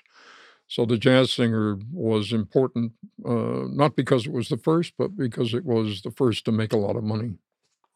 So 0.68 0.86
The 0.86 0.98
Jazz 0.98 1.32
Singer 1.32 1.78
was 1.92 2.32
important, 2.32 2.92
uh, 3.26 3.66
not 3.70 3.96
because 3.96 4.26
it 4.26 4.32
was 4.32 4.48
the 4.48 4.58
first, 4.58 4.94
but 4.98 5.16
because 5.16 5.54
it 5.54 5.64
was 5.64 6.02
the 6.02 6.10
first 6.12 6.44
to 6.46 6.52
make 6.52 6.72
a 6.72 6.78
lot 6.78 6.96
of 6.96 7.04
money. 7.04 7.38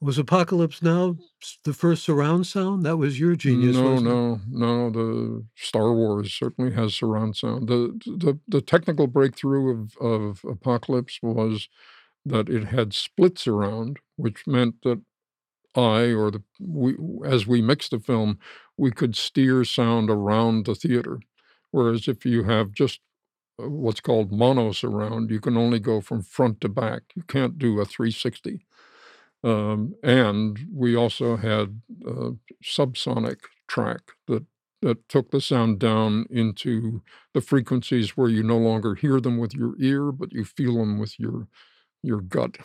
Was 0.01 0.19
Apocalypse 0.19 0.83
Now 0.83 1.17
the 1.65 1.75
first 1.75 2.03
surround 2.05 2.47
sound? 2.47 2.85
That 2.85 2.97
was 2.97 3.21
your 3.21 3.37
genius, 3.37 3.77
No, 3.77 3.91
wasn't 3.93 4.09
it? 4.09 4.15
no, 4.15 4.41
no, 4.51 4.91
the 4.91 5.45
Star 5.57 5.93
Wars 5.93 6.33
certainly 6.33 6.73
has 6.73 6.95
surround 6.95 7.37
sound. 7.37 7.69
The 7.69 7.99
the 8.07 8.39
the 8.49 8.63
technical 8.63 9.07
breakthrough 9.07 9.71
of 9.79 9.97
of 9.99 10.41
Apocalypse 10.51 11.19
was 11.23 11.69
that 12.27 12.49
it 12.49 12.65
had 12.67 12.95
split 12.95 13.39
surround, 13.39 13.99
which 14.17 14.47
meant 14.47 14.77
that 14.85 15.03
I 15.77 16.13
or 16.13 16.31
the 16.31 16.43
we 16.61 16.97
as 17.27 17.47
we 17.47 17.63
mixed 17.63 17.93
the 17.93 18.01
film, 18.01 18.39
we 18.79 18.91
could 18.91 19.17
steer 19.17 19.65
sound 19.65 20.11
around 20.11 20.67
the 20.67 20.75
theater. 20.75 21.21
Whereas 21.73 22.09
if 22.09 22.27
you 22.27 22.45
have 22.45 22.73
just, 22.73 23.01
uh, 23.63 23.69
what's 23.71 24.01
called 24.01 24.33
mono 24.33 24.73
surround, 24.73 25.31
you 25.31 25.41
can 25.41 25.57
only 25.57 25.81
go 25.81 26.01
from 26.01 26.23
front 26.23 26.61
to 26.63 26.69
back, 26.71 27.03
you 27.17 27.23
can't 27.25 27.59
do 27.59 27.81
a 27.81 27.85
360. 27.87 28.67
Um, 29.43 29.95
and 30.03 30.59
we 30.73 30.95
also 30.97 31.37
had 31.37 31.81
a 32.07 32.33
subsonic 32.63 33.39
track 33.69 34.01
that 34.27 34.45
that 34.83 35.09
took 35.11 35.31
the 35.31 35.41
sound 35.43 35.79
down 35.79 36.25
into 36.31 37.03
the 37.35 37.43
frequencies 37.43 38.17
where 38.17 38.31
you 38.31 38.43
no 38.43 38.57
longer 38.57 38.95
hear 38.95 39.21
them 39.21 39.37
with 39.39 39.55
your 39.55 39.75
ear, 39.79 40.11
but 40.11 40.33
you 40.33 40.45
feel 40.45 40.77
them 40.79 40.99
with 40.99 41.19
your 41.19 41.49
your 42.03 42.21
gut. 42.21 42.59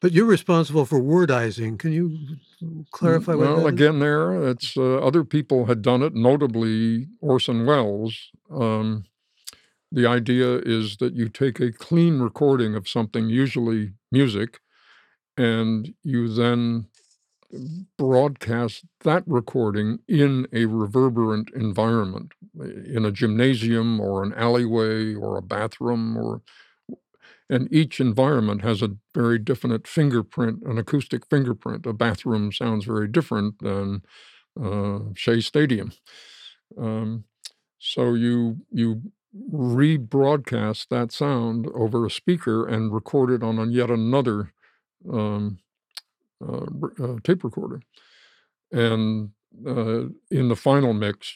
But 0.00 0.12
you're 0.12 0.24
responsible 0.26 0.86
for 0.86 1.00
worldizing. 1.00 1.78
Can 1.78 1.92
you 1.92 2.38
Mm, 2.62 2.86
clarify 2.90 3.34
what 3.34 3.50
well, 3.50 3.56
is? 3.56 3.66
again 3.66 3.98
there, 3.98 4.48
it's, 4.48 4.76
uh, 4.76 4.98
other 4.98 5.24
people 5.24 5.66
had 5.66 5.82
done 5.82 6.02
it, 6.02 6.14
notably 6.14 7.08
Orson 7.20 7.66
Welles. 7.66 8.30
Um, 8.50 9.04
the 9.92 10.06
idea 10.06 10.58
is 10.58 10.98
that 10.98 11.14
you 11.14 11.28
take 11.28 11.60
a 11.60 11.72
clean 11.72 12.20
recording 12.20 12.74
of 12.74 12.88
something, 12.88 13.28
usually 13.30 13.92
music, 14.12 14.60
and 15.36 15.94
you 16.02 16.28
then 16.28 16.86
broadcast 17.98 18.84
that 19.00 19.22
recording 19.26 19.98
in 20.08 20.46
a 20.52 20.66
reverberant 20.66 21.50
environment, 21.54 22.32
in 22.86 23.04
a 23.04 23.10
gymnasium 23.12 24.00
or 24.00 24.22
an 24.22 24.32
alleyway 24.34 25.14
or 25.14 25.36
a 25.36 25.42
bathroom 25.42 26.16
or 26.16 26.42
and 27.48 27.72
each 27.72 28.00
environment 28.00 28.62
has 28.62 28.82
a 28.82 28.96
very 29.14 29.38
definite 29.38 29.86
fingerprint, 29.86 30.62
an 30.64 30.78
acoustic 30.78 31.26
fingerprint. 31.26 31.86
A 31.86 31.92
bathroom 31.92 32.52
sounds 32.52 32.84
very 32.84 33.08
different 33.08 33.58
than, 33.60 34.02
uh, 34.60 35.00
Shea 35.14 35.40
Stadium. 35.40 35.92
Um, 36.78 37.24
so 37.78 38.14
you 38.14 38.58
you 38.72 39.02
rebroadcast 39.52 40.88
that 40.90 41.12
sound 41.12 41.68
over 41.74 42.06
a 42.06 42.10
speaker 42.10 42.66
and 42.66 42.92
record 42.94 43.30
it 43.30 43.42
on 43.42 43.70
yet 43.72 43.90
another, 43.90 44.52
um, 45.12 45.58
uh, 46.46 46.66
uh, 47.02 47.16
tape 47.24 47.44
recorder. 47.44 47.80
And, 48.72 49.30
uh, 49.66 50.06
in 50.30 50.48
the 50.48 50.56
final 50.56 50.92
mix, 50.92 51.34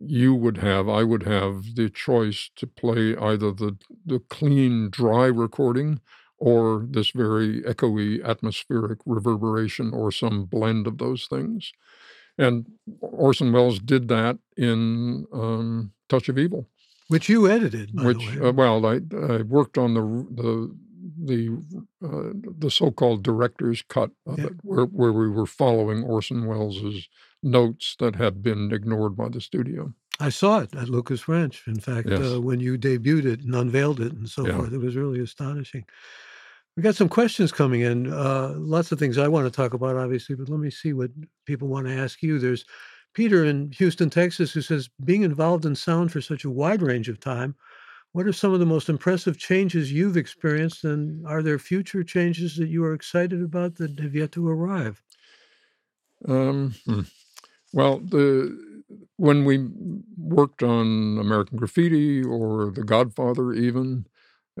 you 0.00 0.34
would 0.34 0.58
have 0.58 0.88
I 0.88 1.02
would 1.02 1.22
have 1.22 1.76
the 1.76 1.88
choice 1.88 2.50
to 2.56 2.66
play 2.66 3.16
either 3.16 3.52
the 3.52 3.76
the 4.04 4.20
clean, 4.28 4.90
dry 4.90 5.26
recording 5.26 6.00
or 6.38 6.84
this 6.90 7.10
very 7.10 7.62
echoey 7.62 8.22
atmospheric 8.24 8.98
reverberation 9.06 9.92
or 9.94 10.12
some 10.12 10.44
blend 10.44 10.86
of 10.86 10.98
those 10.98 11.26
things. 11.26 11.72
And 12.36 12.66
Orson 13.00 13.52
Welles 13.52 13.78
did 13.78 14.08
that 14.08 14.38
in, 14.56 15.26
um, 15.32 15.92
Touch 16.08 16.28
of 16.28 16.38
Evil. 16.38 16.68
Which 17.08 17.28
you 17.28 17.48
edited, 17.48 17.90
Which, 17.94 18.36
uh, 18.38 18.52
well, 18.52 18.84
I 18.86 19.00
I 19.16 19.42
worked 19.42 19.78
on 19.78 19.94
the 19.94 20.02
the 20.42 20.76
the, 21.24 21.48
uh, 22.02 22.32
the 22.58 22.70
so-called 22.70 23.22
director's 23.22 23.82
cut 23.82 24.10
of 24.26 24.38
Yeah. 24.38 24.46
it, 24.46 24.52
where 24.62 24.84
where 24.86 25.12
we 25.12 25.28
were 25.28 25.46
following 25.46 26.02
Orson 26.02 26.46
Welles's 26.46 27.08
notes 27.42 27.96
that 27.98 28.16
had 28.16 28.42
been 28.42 28.72
ignored 28.72 29.16
by 29.16 29.28
the 29.28 29.40
studio. 29.40 29.92
I 30.20 30.28
saw 30.30 30.60
it 30.60 30.74
at 30.74 30.88
Lucas 30.88 31.28
Ranch, 31.28 31.64
in 31.66 31.80
fact, 31.80 32.08
Yes. 32.08 32.32
uh, 32.34 32.40
when 32.40 32.60
you 32.60 32.78
debuted 32.78 33.24
it 33.26 33.40
and 33.42 33.54
unveiled 33.54 34.00
it 34.00 34.12
and 34.12 34.28
so 34.28 34.46
Yeah. 34.46 34.56
forth, 34.56 34.72
it 34.72 34.78
was 34.78 34.96
really 34.96 35.20
astonishing. 35.20 35.84
We 36.76 36.82
got 36.82 36.96
some 36.96 37.08
questions 37.08 37.52
coming 37.52 37.82
in, 37.82 38.12
uh, 38.12 38.54
lots 38.56 38.90
of 38.92 38.98
things 38.98 39.18
I 39.18 39.28
wanna 39.28 39.50
talk 39.50 39.74
about, 39.74 39.96
obviously, 39.96 40.34
but 40.36 40.48
let 40.48 40.60
me 40.60 40.70
see 40.70 40.92
what 40.92 41.10
people 41.46 41.68
wanna 41.68 41.90
ask 41.90 42.22
you. 42.22 42.38
There's 42.38 42.64
Peter 43.12 43.44
in 43.44 43.70
Houston, 43.72 44.10
Texas, 44.10 44.52
who 44.52 44.60
says, 44.60 44.88
"Being 45.04 45.22
involved 45.22 45.66
in 45.66 45.76
sound 45.76 46.10
for 46.10 46.20
such 46.20 46.44
a 46.44 46.50
wide 46.50 46.82
range 46.82 47.08
of 47.08 47.20
time, 47.20 47.54
what 48.14 48.26
are 48.26 48.32
some 48.32 48.54
of 48.54 48.60
the 48.60 48.66
most 48.66 48.88
impressive 48.88 49.38
changes 49.38 49.92
you've 49.92 50.16
experienced, 50.16 50.84
and 50.84 51.26
are 51.28 51.42
there 51.42 51.60
future 51.60 52.04
changes 52.04 52.56
that 52.56 52.68
you 52.70 52.84
are 52.84 52.94
excited 52.94 53.42
about 53.42 53.76
that 53.76 54.00
have 54.00 54.16
yet 54.16 54.32
to 54.32 54.48
arrive?" 54.48 55.02
Um, 56.26 56.74
hmm. 56.86 57.00
Well, 57.72 58.00
the 58.00 58.58
when 59.16 59.44
we 59.44 59.68
worked 60.18 60.62
on 60.62 61.18
American 61.18 61.58
Graffiti 61.58 62.22
or 62.24 62.70
The 62.72 62.84
Godfather 62.84 63.52
even, 63.52 64.06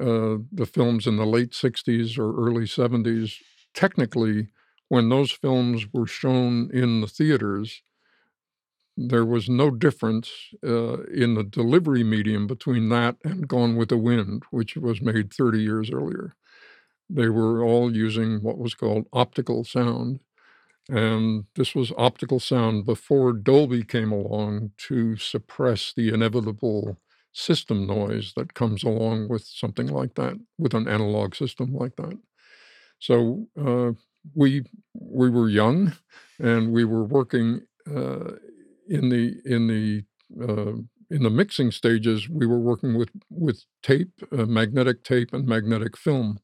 uh, 0.00 0.38
the 0.52 0.66
films 0.66 1.06
in 1.06 1.16
the 1.16 1.26
late 1.26 1.54
'60s 1.54 2.18
or 2.18 2.34
early 2.36 2.66
'70s, 2.66 3.40
technically, 3.74 4.48
when 4.88 5.08
those 5.10 5.32
films 5.32 5.86
were 5.92 6.06
shown 6.06 6.70
in 6.72 7.00
the 7.02 7.08
theaters 7.08 7.82
there 8.96 9.24
was 9.24 9.48
no 9.48 9.70
difference, 9.70 10.30
uh, 10.66 11.02
in 11.04 11.34
the 11.34 11.44
delivery 11.44 12.04
medium 12.04 12.46
between 12.46 12.88
that 12.90 13.16
and 13.24 13.48
Gone 13.48 13.76
with 13.76 13.88
the 13.90 13.98
Wind, 13.98 14.44
which 14.50 14.76
was 14.76 15.00
made 15.02 15.32
30 15.32 15.60
years 15.62 15.90
earlier. 15.90 16.34
They 17.10 17.28
were 17.28 17.62
all 17.64 17.94
using 17.94 18.42
what 18.42 18.58
was 18.58 18.74
called 18.74 19.06
optical 19.12 19.64
sound, 19.64 20.20
and 20.88 21.44
this 21.56 21.74
was 21.74 21.92
optical 21.98 22.40
sound 22.40 22.86
before 22.86 23.32
Dolby 23.32 23.84
came 23.84 24.12
along 24.12 24.72
to 24.88 25.16
suppress 25.16 25.92
the 25.96 26.10
inevitable 26.10 26.98
system 27.32 27.86
noise 27.86 28.32
that 28.36 28.54
comes 28.54 28.84
along 28.84 29.28
with 29.28 29.44
something 29.44 29.88
like 29.88 30.14
that, 30.16 30.34
with 30.58 30.74
an 30.74 30.88
analog 30.88 31.34
system 31.34 31.74
like 31.74 31.96
that. 31.96 32.18
So, 33.00 33.48
uh, 33.60 33.92
we 34.34 34.64
we 34.94 35.30
were 35.30 35.48
young, 35.48 35.94
and 36.38 36.72
we 36.72 36.84
were 36.84 37.04
working, 37.04 37.62
uh, 37.94 38.32
in 38.88 39.08
the 39.10 39.40
in 39.44 39.66
the, 39.68 40.04
uh, 40.42 40.72
in 41.10 41.22
the 41.22 41.30
mixing 41.30 41.70
stages, 41.70 42.28
we 42.28 42.46
were 42.46 42.58
working 42.60 42.96
with 42.96 43.10
with 43.30 43.64
tape, 43.82 44.10
uh, 44.32 44.46
magnetic 44.46 45.04
tape 45.04 45.32
and 45.32 45.46
magnetic 45.46 45.96
film, 45.96 46.38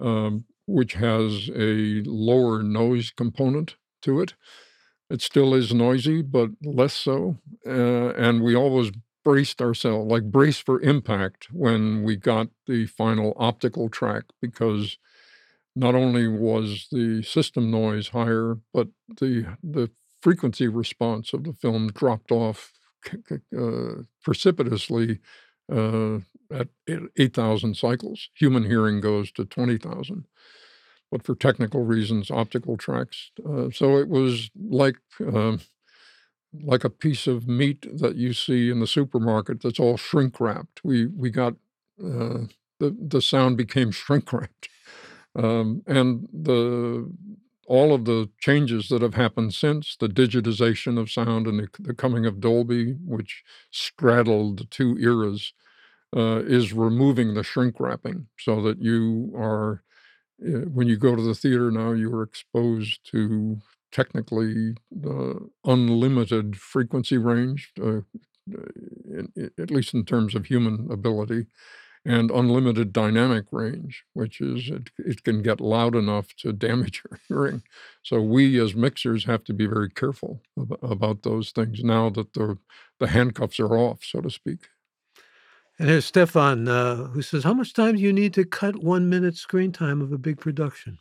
um, 0.00 0.44
which 0.66 0.94
has 0.94 1.50
a 1.54 2.02
lower 2.06 2.62
noise 2.62 3.10
component 3.10 3.76
to 4.02 4.20
it. 4.20 4.34
It 5.10 5.22
still 5.22 5.54
is 5.54 5.74
noisy, 5.74 6.22
but 6.22 6.50
less 6.64 6.94
so, 6.94 7.38
uh, 7.66 8.10
and 8.14 8.42
we 8.42 8.56
always 8.56 8.92
braced 9.24 9.60
ourselves, 9.62 10.10
like, 10.10 10.24
brace 10.24 10.58
for 10.58 10.80
impact 10.80 11.48
when 11.52 12.02
we 12.02 12.16
got 12.16 12.48
the 12.66 12.86
final 12.86 13.34
optical 13.36 13.88
track 13.88 14.24
because 14.40 14.98
not 15.74 15.94
only 15.94 16.28
was 16.28 16.88
the 16.92 17.22
system 17.22 17.70
noise 17.70 18.08
higher, 18.08 18.58
but 18.74 18.88
the 19.20 19.46
the 19.62 19.90
frequency 20.22 20.68
response 20.68 21.32
of 21.34 21.44
the 21.44 21.52
film 21.54 21.88
dropped 21.88 22.32
off 22.32 22.72
uh, 23.56 24.02
precipitously 24.22 25.18
uh, 25.72 26.18
at 26.52 26.68
8,000 27.18 27.76
cycles. 27.76 28.30
Human 28.34 28.64
hearing 28.64 29.00
goes 29.00 29.32
to 29.32 29.44
20,000. 29.44 30.26
But 31.10 31.24
for 31.24 31.34
technical 31.34 31.84
reasons, 31.84 32.30
optical 32.30 32.76
tracks. 32.76 33.30
Uh, 33.46 33.70
so 33.72 33.98
it 33.98 34.08
was 34.08 34.50
like 34.56 34.96
um, 35.20 35.60
like 36.62 36.84
a 36.84 36.90
piece 36.90 37.26
of 37.26 37.48
meat 37.48 37.86
that 37.98 38.16
you 38.16 38.32
see 38.32 38.70
in 38.70 38.80
the 38.80 38.86
supermarket 38.86 39.62
that's 39.62 39.80
all 39.80 39.96
shrink 39.96 40.40
wrapped. 40.40 40.80
We 40.84 41.06
we 41.06 41.30
got 41.30 41.54
uh, 42.02 42.46
the 42.78 42.94
the 43.00 43.22
sound 43.22 43.56
became 43.56 43.90
shrink 43.92 44.32
wrapped, 44.32 44.68
um, 45.36 45.82
and 45.86 46.28
the 46.32 47.10
all 47.66 47.94
of 47.94 48.04
the 48.04 48.28
changes 48.40 48.88
that 48.88 49.02
have 49.02 49.14
happened 49.14 49.54
since 49.54 49.96
the 49.96 50.08
digitization 50.08 50.98
of 50.98 51.10
sound 51.10 51.46
and 51.46 51.60
the, 51.60 51.68
the 51.78 51.94
coming 51.94 52.26
of 52.26 52.40
Dolby, 52.40 52.92
which 53.04 53.44
straddled 53.70 54.58
the 54.58 54.64
two 54.64 54.96
eras, 54.98 55.52
uh, 56.16 56.42
is 56.44 56.72
removing 56.72 57.34
the 57.34 57.42
shrink 57.42 57.80
wrapping 57.80 58.26
so 58.38 58.60
that 58.62 58.80
you 58.80 59.32
are 59.36 59.82
uh, 60.44 60.60
when 60.72 60.88
you 60.88 60.96
go 60.96 61.14
to 61.14 61.22
the 61.22 61.34
theater 61.34 61.70
now, 61.70 61.92
you 61.92 62.14
are 62.14 62.22
exposed 62.22 63.00
to 63.10 63.58
technically 63.92 64.74
uh, 65.06 65.34
unlimited 65.64 66.56
frequency 66.56 67.18
range, 67.18 67.72
uh, 67.80 68.00
in, 68.48 69.28
in, 69.36 69.50
at 69.58 69.70
least 69.70 69.94
in 69.94 70.04
terms 70.04 70.34
of 70.34 70.46
human 70.46 70.88
ability, 70.90 71.46
and 72.04 72.30
unlimited 72.30 72.92
dynamic 72.92 73.46
range, 73.52 74.04
which 74.14 74.40
is 74.40 74.70
it, 74.70 74.90
it 74.98 75.22
can 75.24 75.42
get 75.42 75.60
loud 75.60 75.94
enough 75.94 76.34
to 76.36 76.52
damage 76.52 77.02
your 77.10 77.20
hearing. 77.28 77.62
So 78.02 78.20
we 78.20 78.60
as 78.60 78.74
mixers 78.74 79.24
have 79.24 79.44
to 79.44 79.52
be 79.54 79.66
very 79.66 79.90
careful 79.90 80.40
ab- 80.58 80.78
about 80.82 81.22
those 81.22 81.50
things 81.50 81.82
now 81.84 82.10
that 82.10 82.32
the 82.34 82.58
the 82.98 83.08
handcuffs 83.08 83.60
are 83.60 83.76
off, 83.76 84.04
so 84.04 84.20
to 84.20 84.30
speak. 84.30 84.68
And 85.78 85.88
here's 85.88 86.04
Stefan, 86.04 86.68
uh, 86.68 87.04
who 87.08 87.22
says, 87.22 87.44
"How 87.44 87.54
much 87.54 87.72
time 87.72 87.96
do 87.96 88.02
you 88.02 88.12
need 88.12 88.34
to 88.34 88.44
cut 88.44 88.82
one 88.82 89.08
minute 89.08 89.36
screen 89.36 89.72
time 89.72 90.00
of 90.02 90.12
a 90.12 90.18
big 90.18 90.38
production?" 90.40 90.98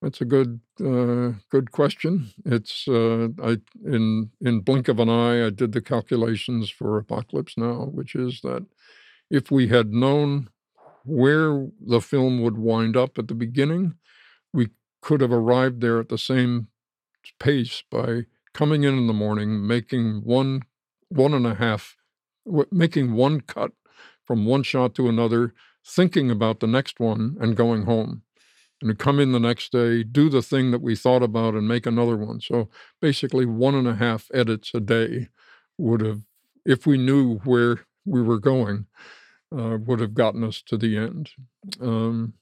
That's 0.00 0.20
a 0.20 0.24
good 0.24 0.60
uh, 0.80 1.32
good 1.50 1.72
question. 1.72 2.30
It's 2.44 2.86
uh, 2.86 3.28
I 3.42 3.58
in 3.84 4.30
in 4.40 4.60
blink 4.60 4.88
of 4.88 5.00
an 5.00 5.08
eye 5.08 5.46
I 5.46 5.50
did 5.50 5.72
the 5.72 5.80
calculations 5.80 6.70
for 6.70 6.98
Apocalypse 6.98 7.56
Now, 7.56 7.86
which 7.86 8.14
is 8.14 8.40
that 8.42 8.64
if 9.30 9.50
we 9.50 9.68
had 9.68 9.92
known 9.92 10.48
where 11.04 11.68
the 11.80 12.00
film 12.00 12.42
would 12.42 12.58
wind 12.58 12.96
up 12.96 13.18
at 13.18 13.28
the 13.28 13.34
beginning, 13.34 13.94
we 14.52 14.68
could 15.00 15.20
have 15.20 15.32
arrived 15.32 15.80
there 15.80 15.98
at 15.98 16.08
the 16.08 16.18
same 16.18 16.68
pace 17.38 17.82
by 17.90 18.22
coming 18.52 18.84
in 18.84 18.96
in 18.96 19.06
the 19.06 19.12
morning, 19.12 19.66
making 19.66 20.22
one 20.24 20.62
one 21.10 21.32
and 21.32 21.46
a 21.46 21.54
half, 21.54 21.96
making 22.70 23.14
one 23.14 23.40
cut 23.40 23.72
from 24.26 24.44
one 24.44 24.62
shot 24.62 24.94
to 24.94 25.08
another, 25.08 25.54
thinking 25.86 26.30
about 26.30 26.60
the 26.60 26.66
next 26.66 27.00
one, 27.00 27.36
and 27.40 27.56
going 27.56 27.84
home 27.84 28.22
and 28.80 28.98
come 28.98 29.18
in 29.18 29.32
the 29.32 29.40
next 29.40 29.72
day, 29.72 30.02
do 30.02 30.28
the 30.28 30.42
thing 30.42 30.70
that 30.70 30.82
we 30.82 30.94
thought 30.94 31.22
about, 31.22 31.54
and 31.54 31.66
make 31.66 31.86
another 31.86 32.16
one. 32.16 32.40
So 32.40 32.68
basically, 33.00 33.46
one 33.46 33.74
and 33.74 33.88
a 33.88 33.94
half 33.94 34.28
edits 34.32 34.70
a 34.74 34.80
day 34.80 35.28
would 35.78 36.00
have, 36.00 36.22
if 36.64 36.86
we 36.86 36.98
knew 36.98 37.38
where 37.38 37.80
we 38.04 38.22
were 38.22 38.38
going, 38.38 38.86
uh, 39.56 39.78
would 39.86 40.00
have 40.00 40.14
gotten 40.14 40.44
us 40.44 40.62
to 40.62 40.76
the 40.76 40.96
end. 40.96 41.30
Um, 41.80 42.34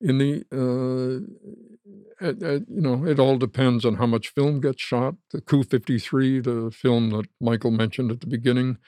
in 0.00 0.18
the, 0.18 0.44
uh, 0.52 2.26
at, 2.26 2.42
at, 2.42 2.62
you 2.68 2.80
know, 2.80 3.06
it 3.06 3.18
all 3.18 3.38
depends 3.38 3.84
on 3.84 3.94
how 3.94 4.06
much 4.06 4.28
film 4.28 4.60
gets 4.60 4.82
shot. 4.82 5.14
The 5.30 5.40
Coup 5.40 5.62
53, 5.62 6.40
the 6.40 6.70
film 6.72 7.10
that 7.10 7.26
Michael 7.40 7.70
mentioned 7.70 8.10
at 8.10 8.20
the 8.20 8.26
beginning, 8.26 8.78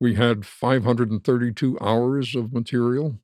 we 0.00 0.14
had 0.14 0.46
532 0.46 1.78
hours 1.80 2.34
of 2.34 2.52
material, 2.52 3.18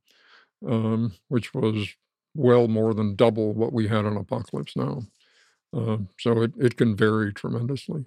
um, 0.67 1.13
which 1.29 1.55
was 1.55 1.95
well 2.35 2.69
more 2.69 2.95
than 2.95 3.17
double 3.17 3.53
what 3.53 3.73
we 3.73 3.89
had 3.89 4.05
on 4.05 4.17
Apocalypse 4.17 4.77
Now. 4.77 5.03
Uh, 5.73 5.99
so 6.19 6.43
it, 6.43 6.53
it 6.59 6.77
can 6.77 6.97
vary 6.97 7.33
tremendously. 7.33 8.05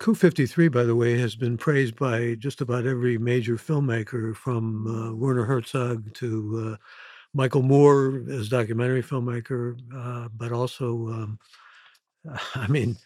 Coup 0.00 0.14
53, 0.14 0.68
by 0.68 0.82
the 0.84 0.96
way, 0.96 1.18
has 1.18 1.36
been 1.36 1.56
praised 1.56 1.96
by 1.96 2.34
just 2.34 2.60
about 2.60 2.86
every 2.86 3.16
major 3.16 3.56
filmmaker 3.56 4.34
from 4.34 4.86
uh, 4.86 5.14
Werner 5.14 5.44
Herzog 5.44 6.12
to 6.14 6.72
uh, 6.74 6.76
Michael 7.32 7.62
Moore 7.62 8.24
as 8.30 8.48
documentary 8.48 9.02
filmmaker, 9.02 9.78
uh, 9.94 10.28
but 10.36 10.52
also, 10.52 11.08
um, 11.08 11.38
I 12.54 12.66
mean, 12.68 12.96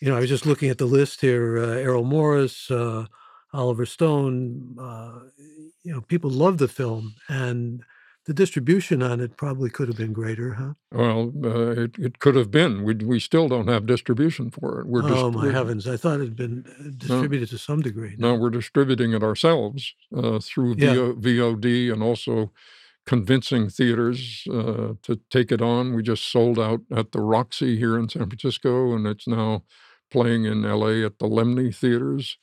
you 0.00 0.08
know, 0.08 0.16
I 0.16 0.20
was 0.20 0.28
just 0.28 0.46
looking 0.46 0.70
at 0.70 0.78
the 0.78 0.86
list 0.86 1.20
here 1.20 1.58
uh, 1.58 1.76
Errol 1.76 2.04
Morris, 2.04 2.70
uh, 2.70 3.06
Oliver 3.52 3.86
Stone, 3.86 4.76
uh, 4.80 5.20
you 5.84 5.92
know, 5.92 6.00
people 6.02 6.30
love 6.30 6.58
the 6.58 6.68
film. 6.68 7.14
And 7.28 7.82
the 8.28 8.34
distribution 8.34 9.02
on 9.02 9.20
it 9.20 9.38
probably 9.38 9.70
could 9.70 9.88
have 9.88 9.96
been 9.96 10.12
greater, 10.12 10.52
huh? 10.52 10.74
Well, 10.92 11.32
uh, 11.42 11.70
it, 11.70 11.98
it 11.98 12.18
could 12.18 12.34
have 12.34 12.50
been. 12.50 12.84
We, 12.84 12.94
we 12.96 13.20
still 13.20 13.48
don't 13.48 13.68
have 13.68 13.86
distribution 13.86 14.50
for 14.50 14.80
it. 14.80 14.86
We're 14.86 15.02
Oh, 15.02 15.30
my 15.30 15.50
heavens. 15.50 15.88
I 15.88 15.96
thought 15.96 16.20
it 16.20 16.24
had 16.24 16.36
been 16.36 16.66
uh, 16.78 16.90
distributed 16.98 17.48
to 17.48 17.58
some 17.58 17.80
degree. 17.80 18.16
No, 18.18 18.34
we're 18.34 18.50
distributing 18.50 19.14
it 19.14 19.22
ourselves 19.22 19.94
uh, 20.14 20.40
through 20.40 20.74
Yeah. 20.76 20.92
VO, 20.92 21.14
VOD 21.14 21.90
and 21.90 22.02
also 22.02 22.52
convincing 23.06 23.70
theaters 23.70 24.44
uh, 24.52 24.92
to 25.04 25.18
take 25.30 25.50
it 25.50 25.62
on. 25.62 25.94
We 25.94 26.02
just 26.02 26.30
sold 26.30 26.58
out 26.58 26.82
at 26.94 27.12
the 27.12 27.22
Roxy 27.22 27.78
here 27.78 27.98
in 27.98 28.10
San 28.10 28.28
Francisco, 28.28 28.94
and 28.94 29.06
it's 29.06 29.26
now 29.26 29.62
playing 30.10 30.44
in 30.44 30.64
LA 30.64 31.02
at 31.06 31.18
the 31.18 31.26
Laemmle 31.26 31.74
theaters. 31.74 32.36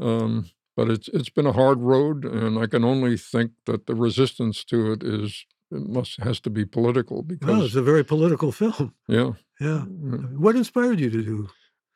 Um, 0.00 0.48
but 0.76 0.90
it's 0.90 1.08
it's 1.08 1.30
been 1.30 1.46
a 1.46 1.52
hard 1.52 1.80
road, 1.80 2.24
and 2.24 2.58
I 2.58 2.66
can 2.66 2.84
only 2.84 3.16
think 3.16 3.52
that 3.66 3.86
the 3.86 3.94
resistance 3.94 4.64
to 4.64 4.92
it 4.92 5.02
is 5.02 5.46
it 5.70 5.88
must 5.88 6.20
has 6.22 6.38
to 6.40 6.50
be 6.50 6.64
political 6.64 7.18
No, 7.18 7.22
because 7.22 7.64
it's 7.66 7.74
a 7.74 7.82
very 7.82 8.04
political 8.04 8.52
film. 8.60 8.94
yeah. 9.08 9.32
Yeah. 9.60 9.80
What 9.80 10.54
inspired 10.54 11.00
you 11.00 11.10
to 11.10 11.22
do? 11.22 11.48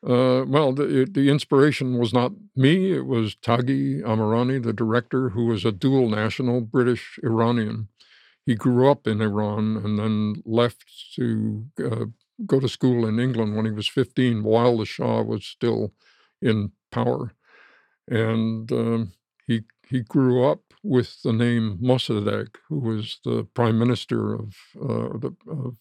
Uh, 0.03 0.47
well, 0.47 0.73
the, 0.73 1.07
the 1.11 1.29
inspiration 1.29 1.99
was 1.99 2.15
not 2.15 2.33
me. 2.57 2.91
It 2.93 3.05
was 3.05 3.37
Taghi 3.37 4.01
Amirani, 4.03 4.63
the 4.63 4.73
director, 4.73 5.29
who 5.29 5.45
was 5.45 5.67
a 5.67 5.73
dual 5.73 6.09
national 6.09 6.63
British 6.63 7.19
Iranian. 7.23 7.89
He 8.47 8.55
grew 8.55 8.91
up 8.91 9.07
in 9.07 9.21
Iran 9.21 9.77
and 9.77 9.99
then 9.99 10.43
left 10.47 10.85
to 11.17 11.67
uh, 11.85 12.05
go 12.47 12.59
to 12.61 12.69
school 12.69 13.07
in 13.07 13.21
England 13.21 13.55
when 13.57 13.67
he 13.67 13.71
was 13.73 13.89
15, 13.89 14.43
while 14.43 14.79
the 14.79 14.87
Shah 14.87 15.21
was 15.21 15.45
still 15.45 15.93
in 16.41 16.73
power. 16.91 17.33
And 18.11 18.71
um, 18.73 19.15
he 19.47 19.65
he 19.89 20.03
grew 20.03 20.45
up 20.45 20.63
with 20.85 21.23
the 21.23 21.33
name 21.35 21.79
Mossadegh, 21.83 22.57
who 22.69 22.81
was 22.81 23.21
the 23.25 23.45
prime 23.55 23.79
minister 23.79 24.35
of 24.35 24.57
uh, 24.81 25.19
the 25.19 25.37
of 25.51 25.77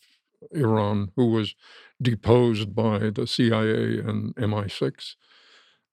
Iran, 0.52 1.12
who 1.18 1.28
was 1.32 1.56
deposed 2.02 2.76
by 2.76 3.12
the 3.12 3.28
CIA 3.28 4.00
and 4.00 4.36
MI6. 4.38 5.18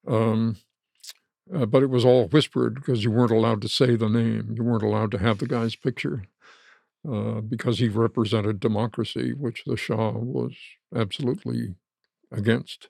Um, 0.06 0.56
uh, 1.54 1.66
but 1.66 1.82
it 1.82 1.90
was 1.90 2.04
all 2.04 2.26
whispered 2.28 2.74
because 2.76 3.04
you 3.04 3.10
weren't 3.10 3.30
allowed 3.30 3.62
to 3.62 3.68
say 3.68 3.94
the 3.96 4.08
name. 4.08 4.54
You 4.56 4.64
weren't 4.64 4.82
allowed 4.82 5.12
to 5.12 5.18
have 5.18 5.38
the 5.38 5.46
guy's 5.46 5.76
picture 5.76 6.24
uh, 7.10 7.40
because 7.40 7.78
he 7.78 7.88
represented 7.88 8.60
democracy, 8.60 9.32
which 9.32 9.64
the 9.66 9.76
Shah 9.76 10.12
was 10.12 10.54
absolutely 10.94 11.76
against. 12.32 12.88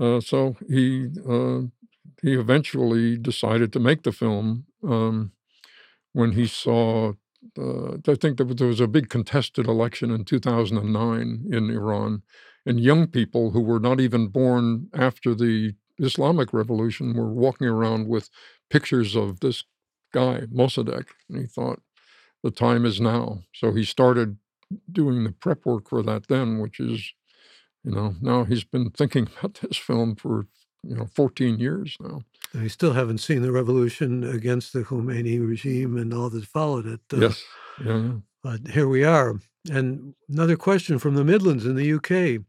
Uh, 0.00 0.20
so 0.20 0.56
he 0.68 1.08
uh, 1.28 1.62
he 2.22 2.34
eventually 2.34 3.16
decided 3.16 3.72
to 3.72 3.80
make 3.80 4.02
the 4.02 4.12
film 4.12 4.66
um, 4.82 5.32
when 6.12 6.32
he 6.32 6.46
saw. 6.46 7.12
Uh, 7.58 7.96
I 8.08 8.14
think 8.14 8.38
there 8.38 8.46
was, 8.46 8.56
there 8.56 8.68
was 8.68 8.80
a 8.80 8.88
big 8.88 9.10
contested 9.10 9.66
election 9.66 10.10
in 10.10 10.24
2009 10.24 11.46
in 11.52 11.70
Iran, 11.70 12.22
and 12.64 12.80
young 12.80 13.06
people 13.06 13.50
who 13.50 13.60
were 13.60 13.80
not 13.80 14.00
even 14.00 14.28
born 14.28 14.88
after 14.94 15.34
the 15.34 15.74
Islamic 15.98 16.52
Revolution 16.52 17.14
were 17.14 17.32
walking 17.32 17.66
around 17.66 18.08
with 18.08 18.30
pictures 18.70 19.14
of 19.14 19.40
this 19.40 19.64
guy 20.12 20.42
Mossadegh, 20.52 21.06
and 21.28 21.40
he 21.40 21.46
thought 21.46 21.82
the 22.42 22.50
time 22.50 22.84
is 22.84 23.00
now. 23.00 23.42
So 23.54 23.72
he 23.72 23.84
started 23.84 24.38
doing 24.90 25.24
the 25.24 25.32
prep 25.32 25.64
work 25.66 25.88
for 25.88 26.02
that 26.02 26.28
then, 26.28 26.58
which 26.58 26.80
is, 26.80 27.12
you 27.84 27.92
know, 27.92 28.14
now 28.20 28.44
he's 28.44 28.64
been 28.64 28.90
thinking 28.90 29.28
about 29.38 29.54
this 29.54 29.76
film 29.76 30.16
for 30.16 30.46
you 30.86 30.96
know 30.96 31.06
14 31.14 31.58
years 31.58 31.96
now. 32.00 32.22
I 32.58 32.68
still 32.68 32.92
haven't 32.92 33.18
seen 33.18 33.42
the 33.42 33.52
revolution 33.52 34.22
against 34.22 34.72
the 34.72 34.84
Khomeini 34.84 35.46
regime 35.46 35.96
and 35.96 36.14
all 36.14 36.30
that 36.30 36.44
followed 36.46 36.86
it. 36.86 37.00
uh, 37.12 37.16
yes, 37.16 37.44
yeah. 37.84 38.12
But 38.42 38.68
here 38.68 38.88
we 38.88 39.04
are. 39.04 39.40
And 39.70 40.14
another 40.28 40.56
question 40.56 40.98
from 40.98 41.14
the 41.14 41.24
Midlands 41.24 41.66
in 41.66 41.76
the 41.76 41.92
UK. 41.94 42.44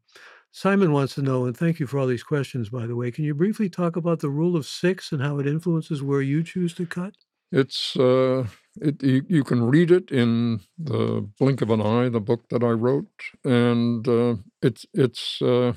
Simon 0.51 0.93
wants 0.93 1.15
to 1.15 1.21
know, 1.21 1.45
and 1.45 1.55
thank 1.57 1.81
you 1.81 1.87
for 1.87 1.99
all 1.99 2.07
these 2.07 2.23
questions, 2.23 2.69
by 2.69 2.85
the 2.87 2.95
way. 2.95 3.11
Can 3.11 3.25
you 3.25 3.33
briefly 3.33 3.69
talk 3.69 3.97
about 3.97 4.19
the 4.19 4.29
rule 4.29 4.55
of 4.55 4.65
six 4.65 5.11
and 5.11 5.21
how 5.21 5.37
it 5.39 5.47
influences 5.47 6.01
where 6.01 6.21
you 6.21 6.43
choose 6.43 6.73
to 6.75 6.85
cut? 6.85 7.13
It's 7.51 7.95
uh, 7.97 8.45
it 8.81 9.03
you, 9.03 9.25
you 9.27 9.43
can 9.43 9.63
read 9.63 9.91
it 9.91 10.11
in 10.11 10.61
the 10.77 11.27
blink 11.39 11.61
of 11.61 11.69
an 11.69 11.81
eye, 11.81 12.09
the 12.09 12.21
book 12.21 12.47
that 12.49 12.63
I 12.63 12.69
wrote, 12.71 13.11
and 13.43 14.07
uh, 14.07 14.35
it's 14.61 14.85
it's 14.93 15.41
uh, 15.41 15.73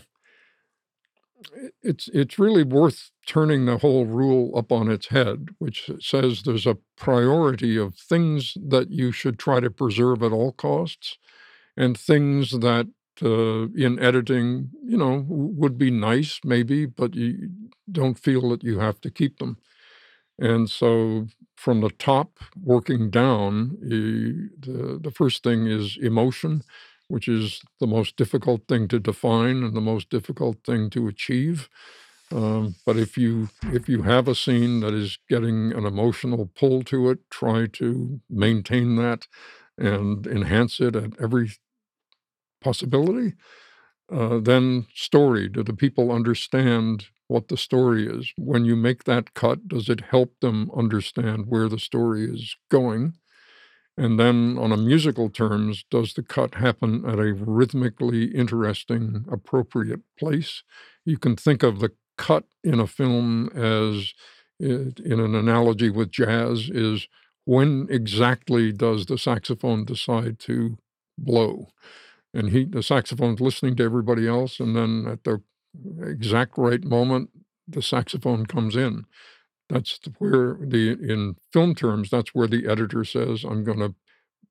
it's 1.83 2.09
it's 2.09 2.39
really 2.39 2.65
worth 2.65 3.11
turning 3.27 3.67
the 3.67 3.79
whole 3.79 4.07
rule 4.07 4.57
up 4.57 4.73
on 4.73 4.91
its 4.91 5.09
head, 5.09 5.49
which 5.59 5.91
says 6.01 6.43
there's 6.43 6.67
a 6.67 6.79
priority 6.97 7.77
of 7.77 7.95
things 7.97 8.57
that 8.69 8.91
you 8.91 9.13
should 9.13 9.39
try 9.39 9.61
to 9.61 9.71
preserve 9.71 10.23
at 10.23 10.33
all 10.33 10.53
costs, 10.53 11.19
and 11.77 11.99
things 11.99 12.53
that 12.53 12.89
uh, 13.23 13.69
in 13.77 13.99
editing, 14.01 14.71
you 14.85 14.97
know, 14.97 15.25
would 15.29 15.79
be 15.79 15.91
nice 15.91 16.41
maybe, 16.45 16.87
but 16.87 17.15
you 17.15 17.51
don't 17.91 18.19
feel 18.19 18.51
that 18.51 18.65
you 18.65 18.79
have 18.81 19.01
to 19.03 19.11
keep 19.11 19.39
them. 19.39 19.59
And 20.39 20.71
so 20.71 21.27
from 21.57 21.81
the 21.81 21.91
top 21.91 22.39
working 22.63 23.11
down, 23.11 23.77
the 23.81 24.99
the 25.03 25.11
first 25.11 25.43
thing 25.43 25.67
is 25.67 25.99
emotion, 26.01 26.63
which 27.09 27.29
is 27.29 27.61
the 27.81 27.87
most 27.87 28.17
difficult 28.17 28.63
thing 28.69 28.89
to 28.89 28.99
define 29.01 29.63
and 29.63 29.75
the 29.75 29.81
most 29.81 30.11
difficult 30.11 30.59
thing 30.65 30.91
to 30.91 31.09
achieve. 31.09 31.69
Um, 32.31 32.75
but 32.85 32.97
if 32.97 33.17
you 33.17 33.49
if 33.65 33.89
you 33.89 34.03
have 34.03 34.29
a 34.29 34.35
scene 34.35 34.81
that 34.81 34.93
is 34.93 35.19
getting 35.29 35.73
an 35.73 35.87
emotional 35.87 36.51
pull 36.55 36.83
to 36.85 37.11
it, 37.11 37.19
try 37.31 37.67
to 37.75 38.21
maintain 38.29 38.97
that 38.97 39.27
and 39.79 40.27
enhance 40.27 40.81
it 40.81 40.95
at 40.97 41.13
every 41.21 41.51
possibility. 42.61 43.35
Uh, 44.13 44.39
then 44.41 44.87
story. 44.95 45.49
Do 45.49 45.63
the 45.63 45.75
people 45.75 46.13
understand 46.13 47.07
what 47.29 47.49
the 47.49 47.57
story 47.57 48.07
is? 48.07 48.33
When 48.39 48.65
you 48.65 48.77
make 48.77 49.05
that 49.05 49.35
cut, 49.35 49.69
does 49.69 49.89
it 49.89 50.01
help 50.01 50.41
them 50.41 50.71
understand 50.77 51.47
where 51.47 51.69
the 51.69 51.79
story 51.79 52.25
is 52.25 52.57
going? 52.71 53.15
And 53.99 54.19
then, 54.19 54.57
on 54.59 54.71
a 54.71 54.77
musical 54.77 55.29
terms, 55.29 55.85
does 55.91 56.15
the 56.15 56.23
cut 56.23 56.55
happen 56.55 57.05
at 57.05 57.19
a 57.19 57.35
rhythmically 57.35 58.27
interesting, 58.27 59.25
appropriate 59.29 60.03
place? 60.17 60.63
You 61.05 61.19
can 61.19 61.35
think 61.35 61.65
of 61.65 61.81
the 61.81 61.91
cut 62.17 62.45
in 62.63 62.79
a 62.79 62.87
film 62.87 63.49
as, 63.49 64.15
in 64.61 65.21
an 65.21 65.35
analogy 65.35 65.91
with 65.91 66.13
jazz, 66.13 66.71
is 66.71 67.09
when 67.45 67.89
exactly 67.91 68.71
does 68.71 69.07
the 69.07 69.19
saxophone 69.19 69.85
decide 69.85 70.39
to 70.41 70.79
blow? 71.19 71.71
And 72.33 72.51
he, 72.51 72.67
the 72.67 72.85
saxophone's 72.85 73.41
listening 73.41 73.75
to 73.77 73.85
everybody 73.85 74.29
else, 74.29 74.61
and 74.61 74.77
then 74.77 75.07
at 75.11 75.25
the 75.25 75.43
exact 76.01 76.57
right 76.57 76.85
moment, 76.85 77.31
the 77.67 77.83
saxophone 77.83 78.47
comes 78.47 78.77
in. 78.77 79.07
That's 79.69 80.01
where 80.19 80.59
the 80.61 80.93
in 80.93 81.37
film 81.53 81.75
terms, 81.75 82.11
that's 82.11 82.35
where 82.35 82.47
the 82.47 82.67
editor 82.67 83.05
says, 83.05 83.45
I'm 83.45 83.65
going 83.65 83.81
to 83.81 83.95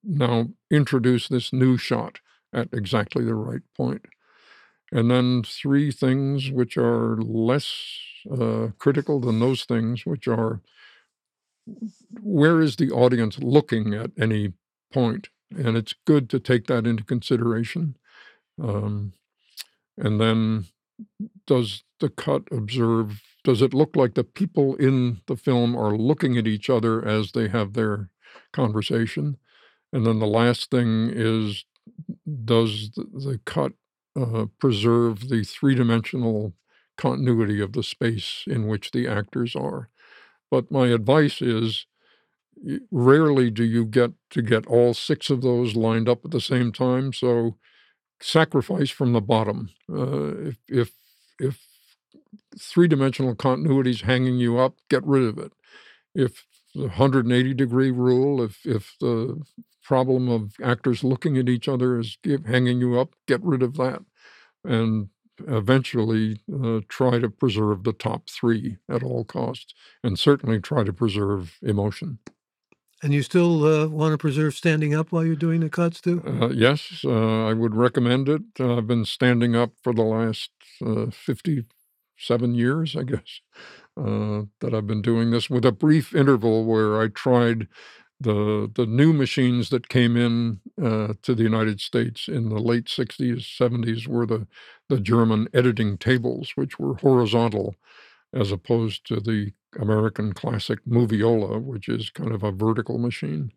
now 0.03 0.49
introduce 0.69 1.27
this 1.27 1.51
new 1.51 1.77
shot 1.77 2.19
at 2.53 2.69
exactly 2.71 3.25
the 3.25 3.35
right 3.35 3.61
point. 3.75 4.05
And 4.91 5.11
then 5.11 5.43
three 5.43 5.91
things 5.91 6.51
which 6.51 6.77
are 6.77 7.17
less 7.17 7.73
uh, 8.31 8.69
critical 8.77 9.19
than 9.19 9.39
those 9.39 9.63
things, 9.65 10.05
which 10.05 10.27
are 10.27 10.61
where 12.21 12.61
is 12.61 12.77
the 12.77 12.91
audience 12.91 13.39
looking 13.39 13.93
at 13.93 14.11
any 14.17 14.53
point? 14.93 15.29
And 15.51 15.75
it's 15.75 15.95
good 16.05 16.29
to 16.29 16.39
take 16.39 16.67
that 16.67 16.87
into 16.87 17.03
consideration. 17.03 17.97
Um, 18.61 19.13
and 19.97 20.19
then 20.21 20.65
does 21.45 21.83
the 21.99 22.09
cut 22.09 22.43
observe 22.51 23.21
does 23.47 23.61
it 23.61 23.73
look 23.73 23.95
like 23.95 24.13
the 24.15 24.25
people 24.25 24.75
in 24.75 25.21
the 25.27 25.37
film 25.37 25.73
are 25.73 25.95
looking 25.95 26.37
at 26.37 26.47
each 26.47 26.69
other 26.69 27.07
as 27.07 27.31
they 27.31 27.47
have 27.47 27.71
their 27.71 28.09
conversation? 28.51 29.37
And 29.93 30.05
then 30.05 30.19
the 30.19 30.27
last 30.27 30.69
thing 30.69 31.09
is, 31.13 31.63
does 32.43 32.89
the, 32.93 33.39
cut 33.45 33.71
uh, 34.19 34.47
preserve 34.59 35.29
the 35.29 35.45
three 35.45 35.75
dimensional 35.75 36.55
continuity 36.97 37.61
of 37.61 37.71
the 37.71 37.83
space 37.83 38.43
in 38.47 38.67
which 38.67 38.91
the 38.91 39.07
actors 39.07 39.55
are? 39.55 39.87
But 40.51 40.69
my 40.69 40.87
advice 40.87 41.41
is 41.41 41.85
rarely 42.91 43.49
do 43.49 43.63
you 43.63 43.85
get 43.85 44.11
to 44.31 44.41
get 44.41 44.67
all 44.67 44.93
six 44.93 45.29
of 45.29 45.41
those 45.41 45.73
lined 45.73 46.09
up 46.09 46.25
at 46.25 46.31
the 46.31 46.41
same 46.41 46.73
time. 46.73 47.13
So 47.13 47.55
sacrifice 48.21 48.89
from 48.89 49.13
the 49.13 49.21
bottom. 49.21 49.69
Uh, 49.89 50.49
if, 50.49 50.57
if, 50.67 50.91
if 51.39 51.59
three 52.59 52.87
dimensional 52.87 53.35
continuity's 53.35 54.01
hanging 54.01 54.37
you 54.37 54.57
up, 54.57 54.75
get 54.89 55.05
rid 55.05 55.23
of 55.23 55.37
it. 55.37 55.53
If 56.15 56.45
the 56.73 56.83
180 56.83 57.53
degree 57.53 57.91
rule, 57.91 58.41
if, 58.41 58.65
if 58.65 58.95
the 58.99 59.41
problem 59.83 60.29
of 60.29 60.53
actors 60.63 61.03
looking 61.03 61.37
at 61.37 61.49
each 61.49 61.67
other 61.67 61.99
is 61.99 62.17
hanging 62.45 62.79
you 62.79 62.99
up, 62.99 63.15
get 63.27 63.41
rid 63.43 63.63
of 63.63 63.75
that. 63.75 64.03
And 64.63 65.09
eventually 65.47 66.41
uh, 66.53 66.81
try 66.87 67.19
to 67.19 67.29
preserve 67.29 67.83
the 67.83 67.93
top 67.93 68.29
three 68.29 68.77
at 68.89 69.03
all 69.03 69.23
costs, 69.23 69.73
and 70.03 70.17
certainly 70.17 70.59
try 70.59 70.83
to 70.83 70.93
preserve 70.93 71.57
emotion. 71.61 72.19
And 73.03 73.13
you 73.13 73.21
still 73.21 73.63
uh, 73.63 73.87
want 73.87 74.13
to 74.13 74.17
preserve 74.17 74.55
standing 74.55 74.95
up 74.95 75.11
while 75.11 75.23
you're 75.23 75.35
doing 75.35 75.59
the 75.59 75.69
cuts, 75.69 76.01
too? 76.01 76.23
Uh, 76.25 76.49
yes, 76.49 77.01
uh, 77.05 77.45
I 77.45 77.53
would 77.53 77.75
recommend 77.75 78.27
it. 78.27 78.41
Uh, 78.59 78.77
I've 78.77 78.87
been 78.87 79.05
standing 79.05 79.55
up 79.55 79.73
for 79.83 79.93
the 79.93 80.03
last 80.03 80.49
uh, 80.83 81.11
50, 81.11 81.65
seven 82.17 82.55
years, 82.55 82.95
I 82.95 83.03
guess, 83.03 83.41
uh, 83.97 84.43
that 84.61 84.73
I've 84.73 84.87
been 84.87 85.01
doing 85.01 85.31
this 85.31 85.49
with 85.49 85.65
a 85.65 85.71
brief 85.71 86.15
interval 86.15 86.65
where 86.65 87.01
I 87.01 87.07
tried 87.09 87.67
the 88.19 88.71
the 88.73 88.85
new 88.87 89.13
machines 89.13 89.69
that 89.69 89.89
came 89.89 90.17
in 90.17 90.59
uh, 90.81 91.13
to 91.21 91.35
the 91.35 91.43
United 91.43 91.79
States 91.79 92.27
in 92.27 92.49
the 92.49 92.59
late 92.59 92.89
60s, 92.89 93.41
70s 93.45 94.07
were 94.07 94.25
the 94.25 94.47
the 94.89 94.99
German 94.99 95.47
editing 95.53 95.97
tables, 95.97 96.53
which 96.55 96.79
were 96.79 96.95
horizontal, 96.95 97.75
as 98.33 98.51
opposed 98.51 99.05
to 99.07 99.19
the 99.19 99.53
American 99.79 100.33
classic 100.33 100.79
Moviola, 100.87 101.61
which 101.61 101.89
is 101.89 102.09
kind 102.09 102.31
of 102.33 102.43
a 102.43 102.51
vertical 102.51 102.97
machine, 102.99 103.51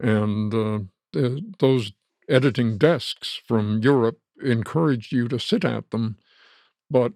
and 0.00 0.52
uh, 0.54 0.80
the, 1.12 1.42
those 1.58 1.92
editing 2.28 2.78
desks 2.78 3.40
from 3.46 3.80
Europe 3.82 4.18
encouraged 4.42 5.12
you 5.12 5.28
to 5.28 5.38
sit 5.38 5.64
at 5.64 5.90
them, 5.90 6.16
but 6.90 7.12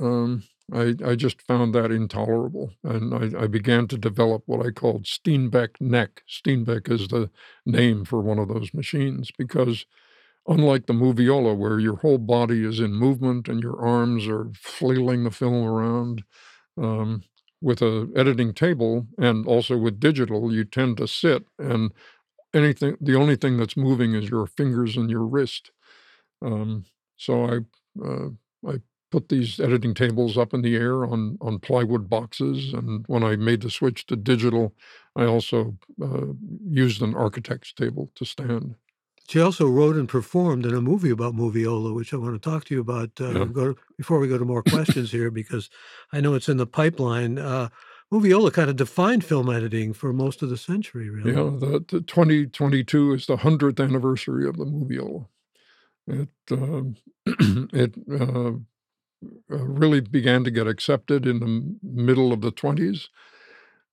um, 0.00 0.44
I, 0.72 0.94
I 1.04 1.14
just 1.14 1.42
found 1.42 1.74
that 1.74 1.90
intolerable. 1.90 2.72
And 2.82 3.14
I, 3.36 3.44
I 3.44 3.46
began 3.46 3.86
to 3.88 3.98
develop 3.98 4.42
what 4.46 4.64
I 4.64 4.70
called 4.70 5.04
Steenbeck 5.04 5.80
neck. 5.80 6.22
Steenbeck 6.28 6.90
is 6.90 7.08
the 7.08 7.30
name 7.66 8.04
for 8.04 8.20
one 8.20 8.38
of 8.38 8.48
those 8.48 8.72
machines 8.74 9.30
because 9.36 9.86
unlike 10.48 10.86
the 10.86 10.92
moviola 10.92 11.56
where 11.56 11.80
your 11.80 11.96
whole 11.96 12.18
body 12.18 12.64
is 12.64 12.80
in 12.80 12.92
movement 12.92 13.48
and 13.48 13.62
your 13.62 13.80
arms 13.84 14.26
are 14.26 14.50
flailing 14.56 15.24
the 15.24 15.30
film 15.30 15.64
around 15.64 16.24
um, 16.78 17.22
with 17.62 17.82
a 17.82 18.10
editing 18.16 18.52
table 18.54 19.06
and 19.18 19.46
also 19.46 19.76
with 19.76 20.00
digital 20.00 20.52
you 20.52 20.64
tend 20.64 20.96
to 20.98 21.08
sit 21.08 21.44
and 21.58 21.92
anything 22.54 22.96
the 23.00 23.14
only 23.16 23.36
thing 23.36 23.56
that's 23.56 23.76
moving 23.76 24.14
is 24.14 24.30
your 24.30 24.46
fingers 24.46 24.96
and 24.96 25.10
your 25.10 25.26
wrist 25.26 25.70
um, 26.42 26.84
so 27.16 27.44
i 27.46 27.58
uh, 28.04 28.28
i 28.68 28.74
put 29.14 29.28
these 29.28 29.60
editing 29.60 29.94
tables 29.94 30.36
up 30.36 30.52
in 30.52 30.62
the 30.62 30.74
air 30.74 31.04
on 31.04 31.38
on 31.40 31.60
plywood 31.60 32.10
boxes 32.10 32.72
and 32.72 33.04
when 33.06 33.22
i 33.22 33.36
made 33.36 33.62
the 33.62 33.70
switch 33.70 34.06
to 34.06 34.16
digital 34.16 34.74
i 35.14 35.24
also 35.24 35.76
uh, 36.02 36.26
used 36.68 37.00
an 37.00 37.14
architect's 37.14 37.72
table 37.72 38.10
to 38.16 38.24
stand 38.24 38.74
she 39.28 39.40
also 39.40 39.68
wrote 39.68 39.94
and 39.94 40.08
performed 40.08 40.66
in 40.66 40.74
a 40.74 40.82
movie 40.82 41.08
about 41.08 41.34
Moviola, 41.34 41.94
which 41.94 42.12
I 42.12 42.18
want 42.18 42.34
to 42.34 42.50
talk 42.50 42.66
to 42.66 42.74
you 42.74 42.80
about 42.82 43.10
uh, 43.18 43.30
yeah 43.30 43.44
go 43.46 43.74
before 43.96 44.18
we 44.18 44.28
go 44.28 44.36
to 44.36 44.44
more 44.44 44.62
questions 44.62 45.10
here, 45.10 45.30
because 45.30 45.70
I 46.12 46.20
know 46.20 46.34
it's 46.34 46.50
in 46.50 46.58
the 46.58 46.66
pipeline. 46.66 47.38
Uh, 47.38 47.70
Moviola 48.12 48.52
kind 48.52 48.68
of 48.68 48.76
defined 48.76 49.24
film 49.24 49.48
editing 49.48 49.94
for 49.94 50.12
most 50.12 50.42
of 50.42 50.50
the 50.50 50.58
century, 50.58 51.08
really. 51.08 51.30
yeah 51.30 51.50
the, 51.58 51.82
the 51.88 52.02
2022 52.02 53.14
is 53.14 53.24
the 53.24 53.38
100th 53.38 53.82
anniversary 53.82 54.46
of 54.46 54.58
the 54.58 54.66
moviola 54.66 55.26
it 56.06 56.28
um, 56.50 56.96
it 57.72 57.94
uh, 58.10 58.48
uh, 58.48 58.52
really 59.48 60.00
began 60.00 60.44
to 60.44 60.50
get 60.50 60.66
accepted 60.66 61.26
in 61.26 61.40
the 61.40 61.76
middle 61.82 62.32
of 62.32 62.40
the 62.40 62.52
20s. 62.52 63.08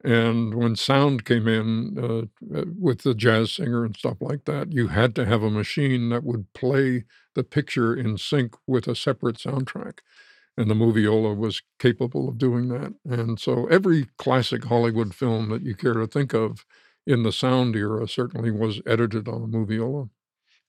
And 0.04 0.56
when 0.56 0.76
sound 0.76 1.26
came 1.26 1.48
in 1.48 1.98
uh, 2.00 2.58
uh, 2.58 2.66
with 2.80 3.04
the 3.04 3.14
jazz 3.14 3.52
singer 3.52 3.86
and 3.86 3.96
stuff 3.96 4.18
like 4.20 4.46
that, 4.46 4.72
you 4.72 4.88
had 4.88 5.16
to 5.16 5.26
have 5.26 5.44
a 5.44 5.52
machine 5.52 6.10
that 6.10 6.24
would 6.24 6.52
play 6.54 7.06
the 7.36 7.44
picture 7.44 7.96
in 7.96 8.18
sync 8.18 8.56
with 8.66 8.88
a 8.88 8.96
separate 8.96 9.38
soundtrack. 9.38 10.00
And 10.58 10.70
the 10.70 10.76
Moviola 10.76 11.38
was 11.38 11.62
capable 11.80 12.28
of 12.28 12.38
doing 12.38 12.68
that. 12.70 12.94
And 13.06 13.40
so 13.40 13.68
every 13.68 14.08
classic 14.18 14.66
Hollywood 14.66 15.14
film 15.14 15.50
that 15.50 15.62
you 15.62 15.76
care 15.76 15.94
to 15.94 16.08
think 16.08 16.34
of 16.34 16.66
in 17.06 17.24
the 17.24 17.32
sound 17.32 17.76
era 17.76 18.08
certainly 18.08 18.52
was 18.52 18.82
edited 18.86 19.28
on 19.28 19.44
a 19.44 19.48
Moviola. 19.48 20.10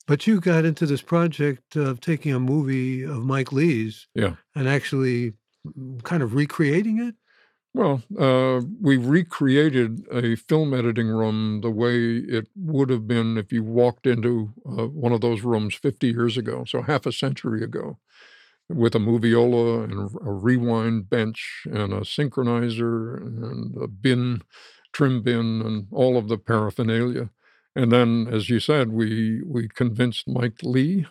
But 0.06 0.26
you 0.26 0.40
got 0.40 0.64
into 0.64 0.86
this 0.86 1.02
project 1.02 1.76
of 1.76 2.00
taking 2.00 2.32
a 2.32 2.40
movie 2.40 3.02
of 3.04 3.22
Mike 3.24 3.52
Leigh's 3.52 4.08
Yeah. 4.14 4.34
and 4.54 4.68
actually 4.68 5.34
mm, 5.66 6.02
kind 6.02 6.22
of 6.22 6.34
recreating 6.34 6.98
it? 6.98 7.14
Well, 7.74 8.02
uh, 8.18 8.60
we 8.82 8.98
recreated 8.98 10.04
a 10.12 10.36
film 10.36 10.74
editing 10.74 11.08
room 11.08 11.62
the 11.62 11.70
way 11.70 12.16
it 12.18 12.48
would 12.54 12.90
have 12.90 13.06
been 13.08 13.38
if 13.38 13.50
you 13.50 13.62
walked 13.64 14.06
into 14.06 14.52
uh, 14.66 14.88
one 14.88 15.12
of 15.12 15.22
those 15.22 15.40
rooms 15.42 15.74
50 15.76 16.08
years 16.08 16.36
ago, 16.36 16.64
so 16.66 16.82
half 16.82 17.06
a 17.06 17.12
century 17.12 17.62
ago. 17.62 17.98
with 18.68 18.94
a 18.94 18.98
moviola 18.98 19.84
and 19.84 20.10
a 20.26 20.30
rewind 20.32 21.08
bench 21.10 21.62
and 21.66 21.92
a 21.92 22.00
synchronizer 22.00 23.16
and 23.18 23.76
a 23.76 23.86
bin, 23.88 24.42
trim 24.92 25.22
bin, 25.22 25.60
and 25.62 25.86
all 25.90 26.16
of 26.16 26.28
the 26.28 26.38
paraphernalia. 26.38 27.30
And 27.74 27.90
then, 27.90 28.28
as 28.30 28.50
you 28.50 28.60
said, 28.60 28.92
we 28.92 29.42
we 29.46 29.68
convinced 29.68 30.28
Mike 30.28 30.58
Leigh 30.62 31.06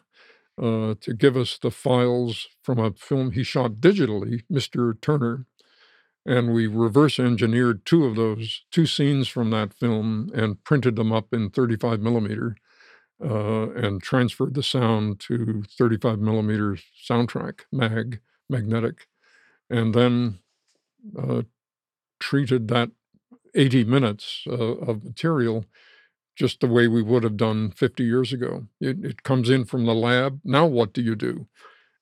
uh, 0.61 0.95
to 1.01 1.13
give 1.13 1.37
us 1.37 1.57
the 1.57 1.71
files 1.71 2.47
from 2.63 2.79
a 2.79 2.93
film 2.93 3.31
he 3.31 3.43
shot 3.43 3.73
digitally, 3.75 4.43
Mr. 4.51 4.99
Turner, 5.01 5.45
and 6.25 6.53
we 6.53 6.67
reverse 6.67 7.19
engineered 7.19 7.85
two 7.85 8.05
of 8.05 8.15
those 8.15 8.63
two 8.71 8.85
scenes 8.85 9.27
from 9.27 9.49
that 9.51 9.73
film 9.73 10.31
and 10.35 10.63
printed 10.63 10.95
them 10.95 11.11
up 11.11 11.33
in 11.33 11.49
35 11.49 11.99
millimeter 12.01 12.55
uh, 13.23 13.71
and 13.71 14.01
transferred 14.03 14.53
the 14.53 14.63
sound 14.63 15.19
to 15.19 15.63
35 15.77 16.19
millimeter 16.19 16.77
soundtrack 17.07 17.61
mag 17.71 18.19
magnetic 18.49 19.07
and 19.69 19.95
then 19.95 20.39
uh, 21.17 21.41
treated 22.19 22.67
that 22.69 22.91
80 23.55 23.85
minutes 23.85 24.43
uh, 24.47 24.53
of 24.53 25.03
material 25.03 25.65
just 26.41 26.59
the 26.59 26.65
way 26.65 26.87
we 26.87 27.03
would 27.03 27.21
have 27.21 27.37
done 27.37 27.69
50 27.69 28.03
years 28.03 28.33
ago. 28.33 28.65
It, 28.79 29.05
it 29.05 29.21
comes 29.21 29.47
in 29.47 29.63
from 29.63 29.85
the 29.85 29.93
lab. 29.93 30.39
Now 30.43 30.65
what 30.65 30.91
do 30.91 31.03
you 31.03 31.15
do? 31.15 31.45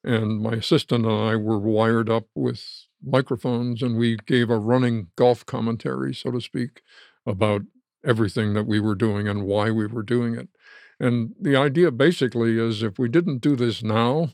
And 0.02 0.42
my 0.42 0.54
assistant 0.54 1.06
and 1.06 1.14
i 1.14 1.36
were 1.36 1.60
wired 1.60 2.10
up 2.10 2.28
with 2.36 2.64
microphones 3.04 3.84
and 3.84 3.98
we 3.98 4.16
gave 4.26 4.50
a 4.50 4.58
running 4.58 5.08
golf 5.18 5.46
commentary 5.46 6.14
so 6.14 6.32
to 6.32 6.40
speak 6.40 6.82
about 7.26 7.64
everything 8.06 8.54
that 8.54 8.66
we 8.66 8.80
were 8.80 8.96
doing 8.96 9.28
and 9.28 9.44
why 9.44 9.72
we 9.72 9.86
were 9.88 10.04
doing 10.04 10.36
it. 10.36 10.48
And 11.02 11.34
the 11.38 11.58
idea 11.58 11.92
basically 11.92 12.58
is 12.58 12.82
if 12.82 12.98
we 12.98 13.10
didn't 13.10 13.40
do 13.40 13.58
this 13.58 13.84
now, 13.84 14.32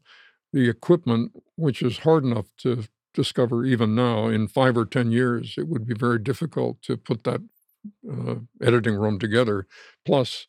the 0.54 0.70
equipment, 0.70 1.32
which 1.56 1.82
is 1.82 2.00
hard 2.00 2.24
enough 2.24 2.46
to 2.60 2.84
discover 3.16 3.66
even 3.66 3.96
now, 3.96 4.28
in 4.28 4.48
five 4.48 4.78
or 4.78 4.86
10 4.86 5.12
years, 5.12 5.56
it 5.58 5.68
would 5.68 5.88
be 5.88 5.96
very 5.96 6.20
difficult 6.20 6.84
to 6.84 6.96
put 6.96 7.24
that 7.24 7.42
uh, 8.10 8.36
editing 8.62 8.96
room 8.96 9.20
together. 9.20 9.68
Plus, 10.06 10.48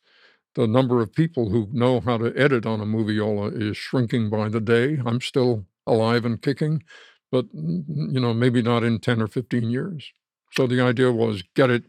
the 0.55 0.67
number 0.67 1.01
of 1.01 1.13
people 1.13 1.49
who 1.49 1.69
know 1.71 1.99
how 1.99 2.17
to 2.17 2.33
edit 2.35 2.65
on 2.65 2.81
a 2.81 2.85
moviola 2.85 3.55
is 3.61 3.77
shrinking 3.77 4.29
by 4.29 4.49
the 4.49 4.59
day. 4.59 4.97
I'm 5.05 5.21
still 5.21 5.65
alive 5.85 6.25
and 6.25 6.41
kicking, 6.41 6.83
but 7.31 7.45
you 7.53 8.19
know, 8.19 8.33
maybe 8.33 8.61
not 8.61 8.83
in 8.83 8.99
10 8.99 9.21
or 9.21 9.27
15 9.27 9.69
years. 9.69 10.11
So 10.53 10.65
the 10.65 10.81
idea 10.81 11.11
was 11.11 11.43
get 11.55 11.69
it, 11.69 11.83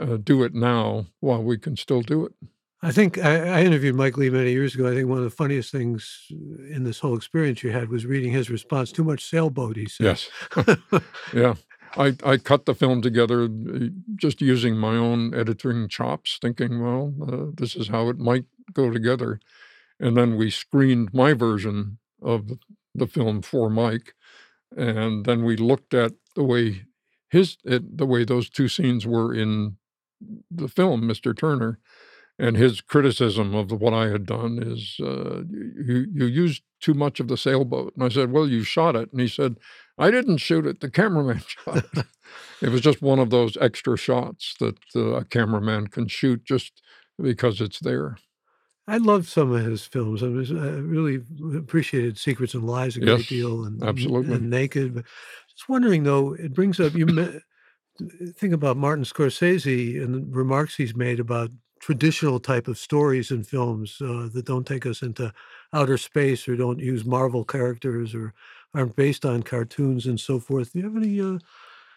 uh, 0.00 0.16
do 0.16 0.42
it 0.42 0.54
now 0.54 1.06
while 1.20 1.42
we 1.42 1.58
can 1.58 1.76
still 1.76 2.02
do 2.02 2.24
it. 2.24 2.32
I 2.82 2.92
think 2.92 3.18
I, 3.18 3.60
I 3.60 3.62
interviewed 3.62 3.94
Mike 3.94 4.16
Leigh 4.16 4.30
many 4.30 4.52
years 4.52 4.74
ago. 4.74 4.90
I 4.90 4.94
think 4.94 5.08
one 5.08 5.18
of 5.18 5.24
the 5.24 5.30
funniest 5.30 5.70
things 5.70 6.26
in 6.30 6.82
this 6.84 6.98
whole 6.98 7.14
experience 7.14 7.62
you 7.62 7.70
had 7.70 7.90
was 7.90 8.06
reading 8.06 8.32
his 8.32 8.48
response. 8.48 8.90
Too 8.90 9.04
much 9.04 9.28
sailboat, 9.28 9.76
he 9.76 9.86
said. 9.86 10.04
Yes. 10.06 10.30
yeah. 11.34 11.54
I, 11.96 12.16
I 12.24 12.36
cut 12.36 12.66
the 12.66 12.74
film 12.74 13.02
together 13.02 13.44
uh, 13.44 13.88
just 14.16 14.40
using 14.40 14.76
my 14.76 14.96
own 14.96 15.34
editing 15.34 15.88
chops, 15.88 16.38
thinking, 16.40 16.82
well, 16.82 17.14
uh, 17.22 17.50
this 17.54 17.76
is 17.76 17.88
how 17.88 18.08
it 18.08 18.18
might 18.18 18.44
go 18.72 18.90
together. 18.90 19.40
And 19.98 20.16
then 20.16 20.36
we 20.36 20.50
screened 20.50 21.12
my 21.12 21.32
version 21.34 21.98
of 22.22 22.52
the 22.94 23.06
film 23.06 23.42
for 23.42 23.68
Mike. 23.70 24.14
And 24.76 25.24
then 25.24 25.44
we 25.44 25.56
looked 25.56 25.94
at 25.94 26.12
the 26.36 26.44
way 26.44 26.82
his, 27.28 27.58
it, 27.64 27.98
the 27.98 28.06
way 28.06 28.24
those 28.24 28.48
two 28.48 28.68
scenes 28.68 29.06
were 29.06 29.34
in 29.34 29.76
the 30.50 30.68
film, 30.68 31.02
Mr. 31.02 31.36
Turner 31.36 31.78
and 32.40 32.56
his 32.56 32.80
criticism 32.80 33.54
of 33.54 33.70
what 33.70 33.92
I 33.92 34.08
had 34.08 34.24
done 34.24 34.58
is 34.62 34.96
uh, 34.98 35.42
you 35.50 36.06
you 36.10 36.24
used 36.24 36.62
too 36.80 36.94
much 36.94 37.20
of 37.20 37.28
the 37.28 37.36
sailboat. 37.36 37.94
And 37.94 38.02
I 38.02 38.08
said, 38.08 38.32
well, 38.32 38.48
you 38.48 38.62
shot 38.64 38.96
it. 38.96 39.12
And 39.12 39.20
he 39.20 39.28
said, 39.28 39.56
I 40.00 40.10
didn't 40.10 40.38
shoot 40.38 40.66
it. 40.66 40.80
The 40.80 40.90
cameraman 40.90 41.42
shot 41.46 41.84
it. 41.92 42.06
it 42.62 42.68
was 42.70 42.80
just 42.80 43.02
one 43.02 43.18
of 43.18 43.30
those 43.30 43.56
extra 43.60 43.96
shots 43.96 44.54
that 44.60 44.78
uh, 44.96 45.12
a 45.12 45.24
cameraman 45.24 45.88
can 45.88 46.08
shoot 46.08 46.44
just 46.44 46.82
because 47.20 47.60
it's 47.60 47.80
there. 47.80 48.16
I 48.88 48.96
loved 48.96 49.28
some 49.28 49.52
of 49.52 49.64
his 49.64 49.84
films. 49.84 50.22
I 50.22 50.26
was 50.28 50.50
I 50.50 50.54
really 50.54 51.20
appreciated 51.56 52.18
Secrets 52.18 52.54
and 52.54 52.64
Lies 52.64 52.96
a 52.96 53.00
great 53.00 53.28
deal, 53.28 53.64
and 53.64 53.80
absolutely. 53.84 54.34
and 54.34 54.50
Naked. 54.50 54.94
But 54.94 55.04
just 55.48 55.68
wondering 55.68 56.02
though, 56.02 56.32
it 56.32 56.54
brings 56.54 56.80
up 56.80 56.94
you 56.94 57.06
me- 57.06 57.40
think 58.36 58.52
about 58.52 58.76
Martin 58.76 59.04
Scorsese 59.04 60.02
and 60.02 60.14
the 60.14 60.26
remarks 60.36 60.74
he's 60.74 60.96
made 60.96 61.20
about 61.20 61.50
traditional 61.80 62.38
type 62.40 62.68
of 62.68 62.78
stories 62.78 63.30
in 63.30 63.42
films 63.42 63.98
uh, 64.02 64.28
that 64.32 64.44
don't 64.44 64.66
take 64.66 64.86
us 64.86 65.02
into 65.02 65.32
outer 65.72 65.96
space 65.96 66.46
or 66.48 66.56
don't 66.56 66.78
use 66.78 67.04
Marvel 67.04 67.44
characters 67.44 68.14
or 68.14 68.34
aren't 68.74 68.96
based 68.96 69.24
on 69.24 69.42
cartoons 69.42 70.06
and 70.06 70.20
so 70.20 70.38
forth. 70.38 70.72
Do 70.72 70.78
you 70.80 70.84
have 70.84 70.96
any 70.96 71.20
uh, 71.20 71.38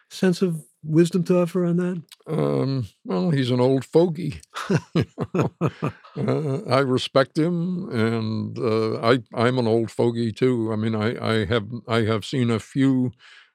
sense 0.10 0.42
of 0.42 0.64
wisdom 0.84 1.24
to 1.26 1.40
offer 1.40 1.66
on 1.66 1.78
that? 1.78 2.04
Um, 2.28 2.88
well, 3.06 3.30
he's 3.32 3.52
an 3.52 3.60
old 3.60 3.86
fogey. 3.86 4.42
uh, 4.96 5.48
I 6.16 6.80
respect 6.80 7.38
him, 7.38 7.90
and 7.90 8.58
uh, 8.60 9.02
I 9.02 9.20
I'm 9.34 9.58
an 9.60 9.68
old 9.68 9.92
fogey 9.92 10.32
too. 10.32 10.72
I 10.72 10.76
mean, 10.76 10.96
I 10.96 11.42
I 11.42 11.46
have 11.46 11.68
I 11.88 12.02
have 12.02 12.26
seen 12.26 12.50
a 12.52 12.60
few 12.60 13.12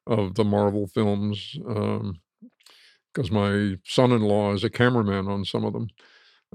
of 0.07 0.35
the 0.35 0.45
Marvel 0.45 0.87
films 0.87 1.57
because 3.15 3.31
my 3.31 3.77
son-in-law 3.85 4.55
is 4.55 4.65
a 4.65 4.71
cameraman 4.71 5.29
on 5.29 5.45
some 5.45 5.65
of 5.65 5.73
them, 5.73 5.89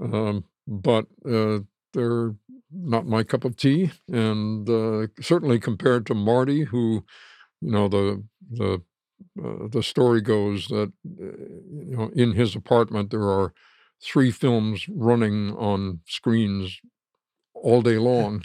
um, 0.00 0.44
but 0.66 1.06
uh, 1.28 1.60
they're 1.92 2.34
not 2.74 3.06
my 3.06 3.22
cup 3.22 3.44
of 3.44 3.56
tea, 3.56 3.92
and 4.08 4.68
uh, 4.68 5.06
certainly 5.20 5.58
compared 5.58 6.06
to 6.06 6.14
Marty, 6.14 6.64
who 6.64 7.04
you 7.60 7.72
know 7.72 7.88
the 7.88 8.24
the 8.50 8.82
uh, 9.42 9.68
the 9.68 9.82
story 9.82 10.20
goes 10.20 10.68
that 10.68 10.92
uh, 11.20 11.24
you 11.24 11.96
know 11.96 12.10
in 12.14 12.32
his 12.32 12.54
apartment 12.56 13.10
there 13.10 13.28
are 13.28 13.52
three 14.02 14.30
films 14.30 14.86
running 14.88 15.52
on 15.56 16.00
screens 16.06 16.80
all 17.54 17.82
day 17.82 17.98
long. 17.98 18.44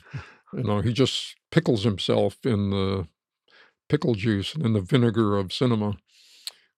You 0.53 0.63
know, 0.63 0.81
he 0.81 0.93
just 0.93 1.35
pickles 1.51 1.83
himself 1.83 2.37
in 2.43 2.71
the 2.71 3.07
pickle 3.89 4.15
juice 4.15 4.55
and 4.55 4.65
in 4.65 4.73
the 4.73 4.81
vinegar 4.81 5.37
of 5.37 5.53
cinema. 5.53 5.97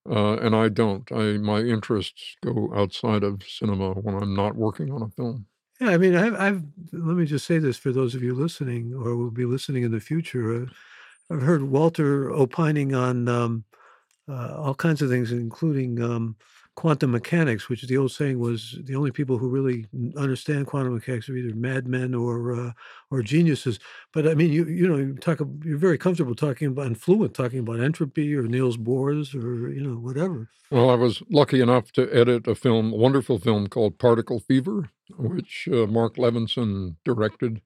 Uh, 0.09 0.35
and 0.37 0.55
I 0.55 0.69
don't. 0.69 1.11
I 1.11 1.37
my 1.37 1.59
interests 1.59 2.35
go 2.43 2.71
outside 2.75 3.23
of 3.23 3.43
cinema 3.43 3.93
when 3.93 4.15
I'm 4.15 4.35
not 4.35 4.55
working 4.55 4.91
on 4.91 5.03
a 5.03 5.09
film. 5.09 5.45
Yeah, 5.81 5.89
I 5.89 5.97
mean, 5.97 6.15
I've, 6.15 6.35
I've 6.35 6.63
let 6.93 7.17
me 7.17 7.25
just 7.25 7.47
say 7.47 7.57
this 7.57 7.77
for 7.77 7.91
those 7.91 8.15
of 8.15 8.23
you 8.23 8.35
listening 8.35 8.93
or 8.93 9.15
will 9.17 9.31
be 9.31 9.45
listening 9.45 9.83
in 9.83 9.91
the 9.91 9.99
future. 9.99 10.63
Uh, 10.63 10.65
I've 11.35 11.41
heard 11.41 11.63
Walter 11.63 12.31
opining 12.31 12.95
on 12.95 13.27
um, 13.29 13.65
uh, 14.29 14.55
all 14.57 14.75
kinds 14.75 15.01
of 15.01 15.09
things, 15.09 15.31
including 15.31 16.01
um, 16.01 16.37
quantum 16.81 17.11
mechanics, 17.11 17.69
which 17.69 17.83
the 17.83 17.95
old 17.95 18.11
saying 18.11 18.39
was 18.39 18.75
the 18.85 18.95
only 18.95 19.11
people 19.11 19.37
who 19.37 19.47
really 19.47 19.85
understand 20.17 20.65
quantum 20.65 20.95
mechanics 20.95 21.29
are 21.29 21.35
either 21.35 21.53
madmen 21.53 22.15
or 22.15 22.53
uh, 22.59 22.71
or 23.11 23.21
geniuses. 23.21 23.77
But 24.11 24.27
I 24.27 24.33
mean, 24.33 24.51
you 24.51 24.65
you 24.65 24.87
know, 24.87 24.95
you 24.95 25.13
talk 25.13 25.39
you're 25.63 25.77
very 25.77 25.99
comfortable 25.99 26.33
talking 26.33 26.69
about 26.69 26.87
and 26.87 26.99
fluent 26.99 27.35
talking 27.35 27.59
about 27.59 27.81
entropy 27.81 28.35
or 28.35 28.47
Niels 28.47 28.77
Bohr's 28.77 29.35
or 29.35 29.69
you 29.69 29.79
know 29.79 29.93
whatever. 29.93 30.49
Well, 30.71 30.89
I 30.89 30.95
was 30.95 31.21
lucky 31.29 31.61
enough 31.61 31.91
to 31.91 32.11
edit 32.11 32.47
a 32.47 32.55
film, 32.55 32.93
a 32.93 32.95
wonderful 32.95 33.37
film 33.37 33.67
called 33.67 33.99
Particle 33.99 34.39
Fever, 34.39 34.89
which 35.15 35.69
uh, 35.71 35.85
Mark 35.85 36.15
Levinson 36.15 36.95
directed, 37.05 37.61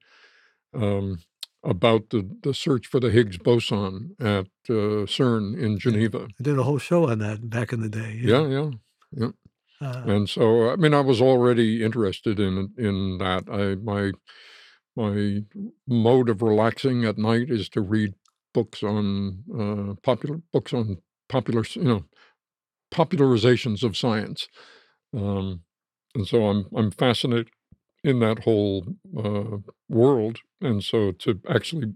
um, 0.73 1.19
about 1.63 2.09
the, 2.09 2.29
the 2.43 2.53
search 2.53 2.85
for 2.85 2.99
the 2.99 3.11
Higgs 3.11 3.37
boson 3.37 4.15
at 4.19 4.47
uh, 4.69 5.07
CERN 5.07 5.57
in 5.57 5.79
Geneva. 5.79 6.27
I 6.37 6.43
did 6.43 6.59
a 6.59 6.63
whole 6.63 6.79
show 6.79 7.09
on 7.09 7.19
that 7.19 7.49
back 7.49 7.71
in 7.71 7.79
the 7.79 7.89
day. 7.89 8.11
you 8.13 8.29
Yeah, 8.33 8.47
know. 8.47 8.73
Yeah. 9.15 9.31
Uh, 9.81 10.03
And 10.07 10.29
so, 10.29 10.69
I 10.71 10.75
mean, 10.77 10.93
I 10.93 11.01
was 11.01 11.21
already 11.21 11.83
interested 11.83 12.39
in 12.39 12.73
in 12.77 13.17
that. 13.19 13.43
I 13.49 13.75
my 13.75 14.11
my 14.95 15.43
mode 15.87 16.29
of 16.29 16.41
relaxing 16.41 17.05
at 17.05 17.17
night 17.17 17.49
is 17.51 17.69
to 17.69 17.81
read 17.81 18.15
books 18.53 18.83
on 18.83 19.43
uh, 19.59 19.95
popular 20.01 20.41
books 20.53 20.73
on 20.73 20.97
popular, 21.29 21.63
you 21.73 21.83
know, 21.83 22.05
popularizations 22.93 23.83
of 23.83 23.97
science. 23.97 24.47
Um, 25.13 25.61
and 26.15 26.27
so 26.27 26.47
I'm 26.47 26.67
I'm 26.75 26.91
fascinated 26.91 27.49
in 28.03 28.19
that 28.19 28.39
whole 28.39 28.85
uh, 29.17 29.57
world. 29.89 30.39
And 30.61 30.83
so 30.83 31.11
to 31.13 31.39
actually 31.49 31.93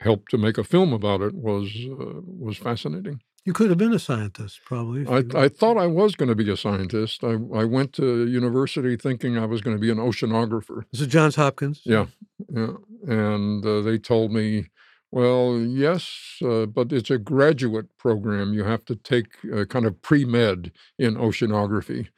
help 0.00 0.28
to 0.28 0.38
make 0.38 0.58
a 0.58 0.64
film 0.64 0.92
about 0.92 1.22
it 1.22 1.34
was 1.34 1.74
uh, 1.90 2.20
was 2.24 2.58
fascinating. 2.58 3.20
You 3.44 3.52
could 3.52 3.70
have 3.70 3.78
been 3.78 3.92
a 3.92 3.98
scientist, 3.98 4.60
probably. 4.64 5.06
I, 5.06 5.44
I 5.44 5.48
thought 5.48 5.78
I 5.78 5.86
was 5.86 6.14
going 6.14 6.28
to 6.28 6.34
be 6.34 6.50
a 6.50 6.56
scientist. 6.56 7.24
I, 7.24 7.32
I 7.54 7.64
went 7.64 7.92
to 7.94 8.26
university 8.26 8.96
thinking 8.96 9.38
I 9.38 9.46
was 9.46 9.60
going 9.60 9.76
to 9.76 9.80
be 9.80 9.90
an 9.90 9.98
oceanographer. 9.98 10.84
this 10.92 11.00
is 11.00 11.06
Johns 11.06 11.36
Hopkins. 11.36 11.80
Yeah, 11.84 12.06
yeah. 12.52 12.74
And 13.06 13.64
uh, 13.64 13.80
they 13.80 13.98
told 13.98 14.32
me, 14.32 14.66
well, 15.10 15.58
yes, 15.58 16.36
uh, 16.44 16.66
but 16.66 16.92
it's 16.92 17.10
a 17.10 17.18
graduate 17.18 17.96
program. 17.96 18.52
You 18.52 18.64
have 18.64 18.84
to 18.84 18.96
take 18.96 19.26
uh, 19.52 19.64
kind 19.64 19.86
of 19.86 20.00
pre 20.02 20.24
med 20.24 20.72
in 20.98 21.14
oceanography. 21.14 22.08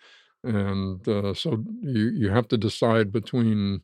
And 0.45 1.07
uh, 1.09 1.35
so 1.35 1.64
you, 1.83 2.11
you 2.11 2.31
have 2.31 2.49
to 2.49 2.59
decide 2.59 3.12
between 3.12 3.83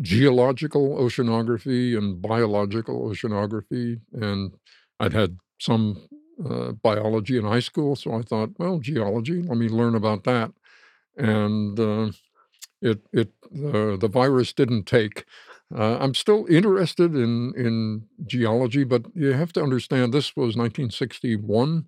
geological 0.00 0.96
oceanography 0.96 1.96
and 1.96 2.20
biological 2.20 3.08
oceanography, 3.08 4.00
and 4.12 4.54
I'd 4.98 5.12
had 5.12 5.38
some 5.60 6.08
uh, 6.44 6.72
biology 6.72 7.36
in 7.36 7.44
high 7.44 7.60
school, 7.60 7.96
so 7.96 8.14
I 8.14 8.22
thought, 8.22 8.50
well, 8.58 8.78
geology, 8.78 9.42
let 9.42 9.58
me 9.58 9.68
learn 9.68 9.94
about 9.94 10.24
that. 10.24 10.52
And 11.16 11.78
uh, 11.78 12.10
it 12.80 13.00
it 13.12 13.32
uh, 13.54 13.96
the 13.96 14.08
virus 14.10 14.52
didn't 14.52 14.84
take. 14.84 15.24
Uh, 15.74 15.98
I'm 16.00 16.14
still 16.14 16.46
interested 16.48 17.14
in 17.14 17.52
in 17.56 18.04
geology, 18.26 18.84
but 18.84 19.04
you 19.14 19.32
have 19.32 19.52
to 19.54 19.62
understand 19.62 20.12
this 20.12 20.36
was 20.36 20.56
1961, 20.56 21.86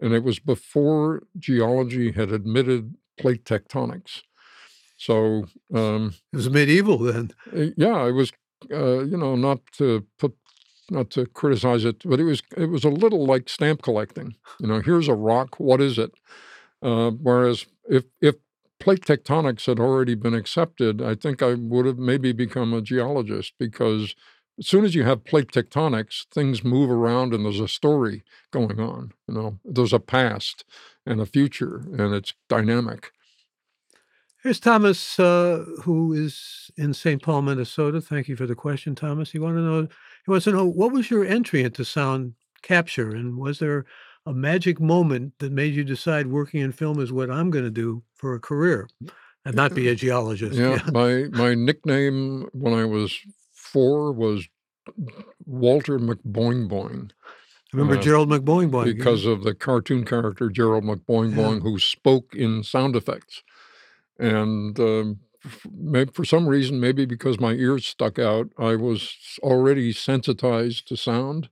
and 0.00 0.12
it 0.12 0.24
was 0.24 0.38
before 0.38 1.22
geology 1.38 2.12
had 2.12 2.32
admitted 2.32 2.94
plate 3.18 3.44
tectonics. 3.44 4.22
So 4.96 5.46
um, 5.74 6.14
it 6.32 6.36
was 6.36 6.50
medieval 6.50 6.98
then. 6.98 7.32
Uh, 7.54 7.72
yeah, 7.76 8.06
it 8.06 8.12
was. 8.12 8.32
Uh, 8.70 9.00
you 9.00 9.16
know, 9.16 9.34
not 9.34 9.58
to 9.72 10.06
put 10.20 10.36
not 10.92 11.10
to 11.10 11.26
criticize 11.26 11.84
it, 11.84 12.02
but 12.04 12.20
it 12.20 12.24
was 12.24 12.42
it 12.56 12.66
was 12.66 12.84
a 12.84 12.90
little 12.90 13.26
like 13.26 13.48
stamp 13.48 13.82
collecting. 13.82 14.36
You 14.60 14.68
know, 14.68 14.80
here's 14.80 15.08
a 15.08 15.14
rock. 15.14 15.58
What 15.58 15.80
is 15.80 15.98
it? 15.98 16.12
Uh, 16.82 17.10
whereas 17.10 17.66
if 17.88 18.04
if 18.20 18.36
plate 18.78 19.02
tectonics 19.02 19.66
had 19.66 19.80
already 19.80 20.14
been 20.14 20.34
accepted, 20.34 21.00
I 21.00 21.14
think 21.14 21.42
I 21.42 21.54
would 21.54 21.86
have 21.86 21.98
maybe 21.98 22.32
become 22.32 22.72
a 22.74 22.82
geologist 22.82 23.54
because 23.58 24.14
as 24.58 24.66
soon 24.66 24.84
as 24.84 24.94
you 24.94 25.04
have 25.04 25.24
plate 25.24 25.48
tectonics, 25.48 26.26
things 26.32 26.62
move 26.62 26.90
around 26.90 27.32
and 27.32 27.44
there's 27.44 27.60
a 27.60 27.68
story 27.68 28.22
going 28.50 28.80
on. 28.80 29.12
You 29.26 29.34
know, 29.34 29.58
there's 29.64 29.92
a 29.92 29.98
past 29.98 30.64
and 31.06 31.20
a 31.20 31.26
future, 31.26 31.84
and 31.98 32.14
it's 32.14 32.34
dynamic. 32.48 33.12
Here's 34.42 34.58
Thomas, 34.58 35.20
uh, 35.20 35.64
who 35.82 36.12
is 36.12 36.70
in 36.76 36.94
St. 36.94 37.22
Paul, 37.22 37.42
Minnesota. 37.42 38.00
Thank 38.00 38.28
you 38.28 38.34
for 38.34 38.46
the 38.46 38.56
question, 38.56 38.96
Thomas. 38.96 39.30
He 39.30 39.38
want 39.38 39.56
to 39.56 39.62
know. 39.62 39.88
He 40.24 40.30
wants 40.30 40.44
to 40.44 40.52
know 40.52 40.66
what 40.66 40.92
was 40.92 41.10
your 41.10 41.24
entry 41.24 41.62
into 41.62 41.84
sound 41.84 42.34
capture, 42.62 43.10
and 43.10 43.36
was 43.36 43.58
there 43.58 43.84
a 44.24 44.32
magic 44.32 44.80
moment 44.80 45.34
that 45.38 45.52
made 45.52 45.74
you 45.74 45.84
decide 45.84 46.28
working 46.28 46.60
in 46.60 46.72
film 46.72 47.00
is 47.00 47.12
what 47.12 47.30
I'm 47.30 47.50
going 47.50 47.64
to 47.64 47.70
do 47.70 48.04
for 48.14 48.34
a 48.34 48.40
career 48.40 48.88
and 49.44 49.54
not 49.54 49.74
be 49.74 49.88
a 49.88 49.94
geologist. 49.96 50.58
Yeah, 50.58 50.76
yeah. 50.76 50.90
my 50.92 51.24
my 51.32 51.54
nickname 51.54 52.48
when 52.52 52.72
I 52.72 52.84
was 52.84 53.16
four 53.52 54.12
was 54.12 54.46
Walter 55.44 55.98
McBoing 55.98 56.68
Boing. 56.68 57.10
Remember 57.72 57.96
uh, 57.96 58.02
Gerald 58.02 58.28
McBoing 58.28 58.70
Boing 58.70 58.84
because 58.84 59.24
yeah. 59.24 59.32
of 59.32 59.44
the 59.44 59.54
cartoon 59.54 60.04
character 60.04 60.50
Gerald 60.50 60.84
McBoing 60.84 61.34
Boing, 61.34 61.56
yeah. 61.56 61.60
who 61.60 61.78
spoke 61.78 62.34
in 62.34 62.62
sound 62.62 62.94
effects, 62.96 63.42
and 64.18 64.78
um, 64.78 65.20
for 66.12 66.24
some 66.24 66.46
reason, 66.46 66.80
maybe 66.80 67.04
because 67.04 67.40
my 67.40 67.52
ears 67.52 67.86
stuck 67.86 68.18
out, 68.18 68.48
I 68.58 68.76
was 68.76 69.16
already 69.42 69.92
sensitized 69.92 70.86
to 70.88 70.96
sound 70.96 71.48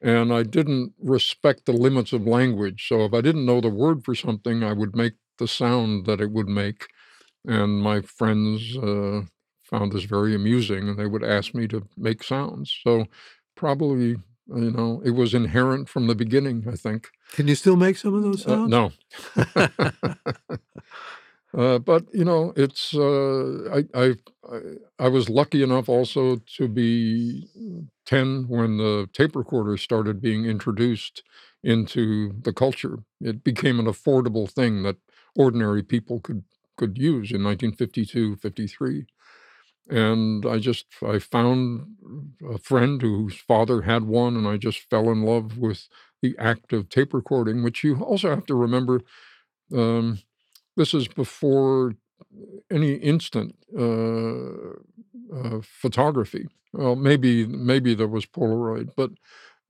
and 0.00 0.32
I 0.32 0.42
didn't 0.42 0.92
respect 1.00 1.66
the 1.66 1.72
limits 1.72 2.12
of 2.12 2.26
language. 2.26 2.86
So 2.88 3.04
if 3.04 3.14
I 3.14 3.20
didn't 3.20 3.46
know 3.46 3.60
the 3.60 3.68
word 3.68 4.04
for 4.04 4.14
something, 4.14 4.62
I 4.62 4.72
would 4.72 4.94
make 4.94 5.14
the 5.38 5.48
sound 5.48 6.06
that 6.06 6.20
it 6.20 6.30
would 6.30 6.48
make. 6.48 6.86
And 7.44 7.80
my 7.82 8.00
friends 8.00 8.76
uh, 8.76 9.22
found 9.62 9.92
this 9.92 10.04
very 10.04 10.34
amusing, 10.34 10.88
and 10.88 10.98
they 10.98 11.06
would 11.06 11.24
ask 11.24 11.54
me 11.54 11.66
to 11.68 11.86
make 11.96 12.22
sounds. 12.22 12.76
So 12.84 13.06
probably, 13.56 14.16
you 14.54 14.70
know, 14.70 15.00
it 15.04 15.10
was 15.10 15.34
inherent 15.34 15.88
from 15.88 16.06
the 16.06 16.14
beginning. 16.14 16.66
I 16.70 16.76
think. 16.76 17.08
Can 17.32 17.48
you 17.48 17.54
still 17.54 17.76
make 17.76 17.96
some 17.96 18.14
of 18.14 18.22
those 18.22 18.42
sounds? 18.42 18.72
Uh, 18.72 18.90
no. 19.36 19.68
Uh, 21.56 21.78
but 21.78 22.04
you 22.12 22.24
know, 22.24 22.52
it's 22.56 22.94
uh, 22.94 23.70
I, 23.72 23.84
I 23.94 24.14
I 24.98 25.08
was 25.08 25.30
lucky 25.30 25.62
enough 25.62 25.88
also 25.88 26.36
to 26.56 26.68
be 26.68 27.48
ten 28.04 28.46
when 28.48 28.76
the 28.76 29.08
tape 29.14 29.34
recorder 29.34 29.78
started 29.78 30.20
being 30.20 30.44
introduced 30.44 31.22
into 31.62 32.34
the 32.42 32.52
culture. 32.52 32.98
It 33.20 33.42
became 33.44 33.80
an 33.80 33.86
affordable 33.86 34.48
thing 34.50 34.82
that 34.82 34.96
ordinary 35.36 35.82
people 35.82 36.20
could 36.20 36.44
could 36.76 36.98
use 36.98 37.32
in 37.32 37.42
1952, 37.42 38.36
53. 38.36 39.06
And 39.88 40.44
I 40.44 40.58
just 40.58 40.84
I 41.02 41.18
found 41.18 41.86
a 42.46 42.58
friend 42.58 43.00
whose 43.00 43.36
father 43.36 43.82
had 43.82 44.04
one, 44.04 44.36
and 44.36 44.46
I 44.46 44.58
just 44.58 44.88
fell 44.90 45.10
in 45.10 45.22
love 45.22 45.56
with 45.56 45.88
the 46.20 46.36
act 46.38 46.74
of 46.74 46.90
tape 46.90 47.14
recording, 47.14 47.62
which 47.62 47.82
you 47.84 47.96
also 48.02 48.28
have 48.34 48.44
to 48.46 48.54
remember. 48.54 49.00
Um, 49.74 50.18
this 50.78 50.94
is 50.94 51.08
before 51.08 51.94
any 52.70 52.94
instant 52.94 53.56
uh, 53.78 54.74
uh, 55.34 55.60
photography. 55.62 56.48
Well, 56.72 56.96
maybe 56.96 57.46
maybe 57.46 57.94
there 57.94 58.08
was 58.08 58.26
Polaroid, 58.26 58.90
but 58.96 59.10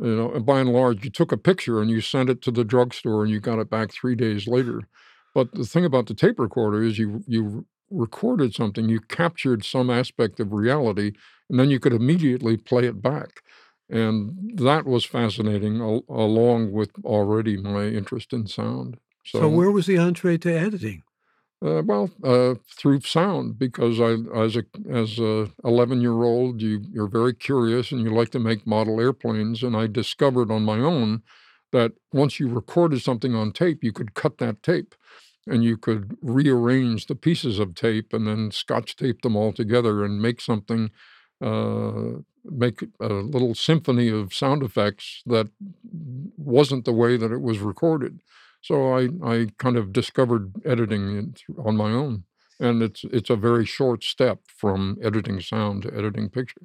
you 0.00 0.16
know, 0.16 0.40
by 0.40 0.60
and 0.60 0.72
large, 0.72 1.04
you 1.04 1.10
took 1.10 1.32
a 1.32 1.36
picture 1.36 1.80
and 1.80 1.90
you 1.90 2.00
sent 2.00 2.30
it 2.30 2.42
to 2.42 2.50
the 2.50 2.64
drugstore 2.64 3.22
and 3.24 3.32
you 3.32 3.40
got 3.40 3.58
it 3.58 3.70
back 3.70 3.92
three 3.92 4.14
days 4.14 4.46
later. 4.46 4.82
But 5.34 5.52
the 5.52 5.64
thing 5.64 5.84
about 5.84 6.06
the 6.06 6.14
tape 6.14 6.38
recorder 6.38 6.82
is 6.82 6.98
you 6.98 7.22
you 7.26 7.66
recorded 7.90 8.54
something, 8.54 8.88
you 8.88 9.00
captured 9.00 9.64
some 9.64 9.90
aspect 9.90 10.40
of 10.40 10.52
reality, 10.52 11.12
and 11.50 11.58
then 11.58 11.70
you 11.70 11.80
could 11.80 11.92
immediately 11.92 12.56
play 12.56 12.84
it 12.86 13.00
back. 13.02 13.42
And 13.90 14.58
that 14.58 14.84
was 14.86 15.04
fascinating, 15.06 15.80
al- 15.80 16.04
along 16.08 16.72
with 16.72 16.90
already 17.04 17.56
my 17.56 17.86
interest 17.86 18.32
in 18.32 18.46
sound. 18.46 18.98
So, 19.30 19.40
so 19.40 19.48
where 19.48 19.70
was 19.70 19.86
the 19.86 19.98
entree 19.98 20.38
to 20.38 20.52
editing? 20.52 21.02
Uh, 21.64 21.82
well, 21.84 22.08
uh, 22.22 22.54
through 22.78 23.00
sound, 23.00 23.58
because 23.58 24.00
I, 24.00 24.12
as 24.38 24.56
a 24.56 24.64
as 24.88 25.18
a 25.18 25.50
eleven 25.64 26.00
year 26.00 26.22
old, 26.22 26.62
you 26.62 26.82
you're 26.92 27.08
very 27.08 27.34
curious 27.34 27.90
and 27.90 28.00
you 28.00 28.10
like 28.10 28.30
to 28.30 28.38
make 28.38 28.66
model 28.66 29.00
airplanes. 29.00 29.64
And 29.64 29.76
I 29.76 29.88
discovered 29.88 30.52
on 30.52 30.64
my 30.64 30.78
own 30.78 31.22
that 31.72 31.92
once 32.12 32.38
you 32.38 32.48
recorded 32.48 33.02
something 33.02 33.34
on 33.34 33.52
tape, 33.52 33.82
you 33.82 33.92
could 33.92 34.14
cut 34.14 34.38
that 34.38 34.62
tape, 34.62 34.94
and 35.48 35.64
you 35.64 35.76
could 35.76 36.16
rearrange 36.22 37.06
the 37.06 37.16
pieces 37.16 37.58
of 37.58 37.74
tape 37.74 38.12
and 38.12 38.26
then 38.28 38.52
scotch 38.52 38.94
tape 38.94 39.22
them 39.22 39.34
all 39.34 39.52
together 39.52 40.04
and 40.04 40.22
make 40.22 40.40
something, 40.40 40.90
uh, 41.42 42.20
make 42.44 42.84
a 43.00 43.08
little 43.08 43.54
symphony 43.54 44.08
of 44.08 44.32
sound 44.32 44.62
effects 44.62 45.22
that 45.26 45.48
wasn't 46.36 46.84
the 46.84 46.92
way 46.92 47.16
that 47.16 47.32
it 47.32 47.42
was 47.42 47.58
recorded. 47.58 48.20
So 48.60 48.94
I 48.94 49.08
I 49.22 49.48
kind 49.58 49.76
of 49.76 49.92
discovered 49.92 50.52
editing 50.64 51.34
on 51.58 51.76
my 51.76 51.90
own, 51.90 52.24
and 52.60 52.82
it's 52.82 53.04
it's 53.04 53.30
a 53.30 53.36
very 53.36 53.64
short 53.64 54.04
step 54.04 54.40
from 54.48 54.98
editing 55.02 55.40
sound 55.40 55.82
to 55.82 55.94
editing 55.94 56.28
picture. 56.28 56.62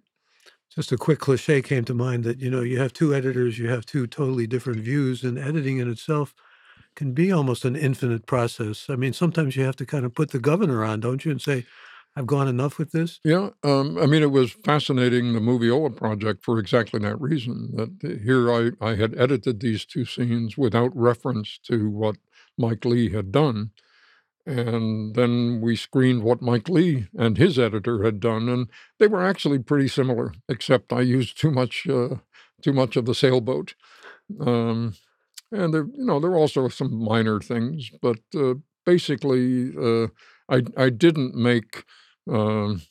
Just 0.73 0.91
a 0.91 0.97
quick 0.97 1.19
cliche 1.19 1.61
came 1.61 1.85
to 1.85 1.93
mind 1.93 2.23
that 2.23 2.39
you 2.39 2.49
know 2.49 2.61
you 2.61 2.79
have 2.79 2.93
two 2.93 3.13
editors, 3.13 3.59
you 3.59 3.69
have 3.69 3.85
two 3.85 4.07
totally 4.07 4.47
different 4.47 4.81
views, 4.81 5.23
and 5.23 5.37
editing 5.37 5.77
in 5.77 5.89
itself 5.89 6.33
can 6.95 7.13
be 7.13 7.31
almost 7.31 7.65
an 7.65 7.75
infinite 7.75 8.25
process. 8.25 8.89
I 8.89 8.95
mean, 8.95 9.13
sometimes 9.13 9.55
you 9.55 9.63
have 9.63 9.75
to 9.77 9.85
kind 9.85 10.05
of 10.05 10.13
put 10.15 10.31
the 10.31 10.39
governor 10.39 10.83
on, 10.83 10.99
don't 10.99 11.25
you, 11.25 11.31
and 11.31 11.41
say, 11.41 11.65
I've 12.15 12.27
gone 12.27 12.47
enough 12.47 12.77
with 12.77 12.91
this? 12.91 13.19
Yeah, 13.23 13.49
um, 13.63 13.97
I 13.97 14.05
mean, 14.05 14.21
it 14.21 14.31
was 14.31 14.51
fascinating, 14.51 15.33
the 15.33 15.39
Moviola 15.39 15.95
project, 15.95 16.43
for 16.43 16.59
exactly 16.59 16.99
that 16.99 17.19
reason. 17.19 17.71
That 17.73 18.21
here 18.23 18.51
I, 18.51 18.71
I 18.79 18.95
had 18.95 19.17
edited 19.17 19.59
these 19.59 19.83
two 19.83 20.05
scenes 20.05 20.57
without 20.57 20.95
reference 20.95 21.59
to 21.63 21.89
what 21.89 22.17
Mike 22.57 22.85
Leigh 22.85 23.09
had 23.09 23.31
done. 23.31 23.71
And 24.45 25.15
then 25.15 25.61
we 25.61 25.75
screened 25.75 26.21
what 26.21 26.41
Mike 26.41 26.69
Leigh 26.69 27.07
and 27.17 27.37
his 27.37 27.57
editor 27.57 28.03
had 28.03 28.19
done, 28.19 28.47
and 28.49 28.69
they 28.99 29.07
were 29.07 29.23
actually 29.23 29.59
pretty 29.59 29.87
similar, 29.87 30.33
except 30.47 30.93
I 30.93 31.01
used 31.01 31.39
too 31.39 31.49
much, 31.49 31.87
uh, 31.87 32.17
too 32.61 32.73
much 32.73 32.95
of 32.95 33.05
the 33.05 33.15
sailboat. 33.15 33.73
Um, 34.39 34.95
and 35.51 35.73
there, 35.73 35.85
you 35.85 36.05
know, 36.05 36.19
there 36.19 36.31
were 36.31 36.37
also 36.37 36.67
some 36.67 36.93
minor 36.93 37.39
things, 37.39 37.89
but 38.01 38.19
uh, 38.35 38.55
basically, 38.85 39.71
uh, 39.77 40.07
I 40.49 40.63
I 40.75 40.89
didn't 40.89 41.35
make 41.35 41.85
um, 42.29 42.81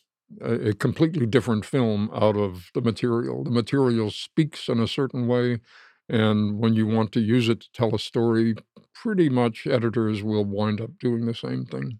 a, 0.40 0.70
a 0.70 0.74
completely 0.74 1.26
different 1.26 1.64
film 1.64 2.10
out 2.14 2.36
of 2.36 2.70
the 2.74 2.80
material. 2.80 3.44
The 3.44 3.50
material 3.50 4.10
speaks 4.10 4.68
in 4.68 4.80
a 4.80 4.88
certain 4.88 5.26
way, 5.26 5.60
and 6.08 6.58
when 6.58 6.74
you 6.74 6.86
want 6.86 7.12
to 7.12 7.20
use 7.20 7.48
it 7.48 7.60
to 7.60 7.72
tell 7.72 7.94
a 7.94 7.98
story, 7.98 8.54
pretty 8.94 9.28
much 9.28 9.66
editors 9.66 10.22
will 10.22 10.44
wind 10.44 10.80
up 10.80 10.98
doing 10.98 11.26
the 11.26 11.34
same 11.34 11.64
thing. 11.64 11.98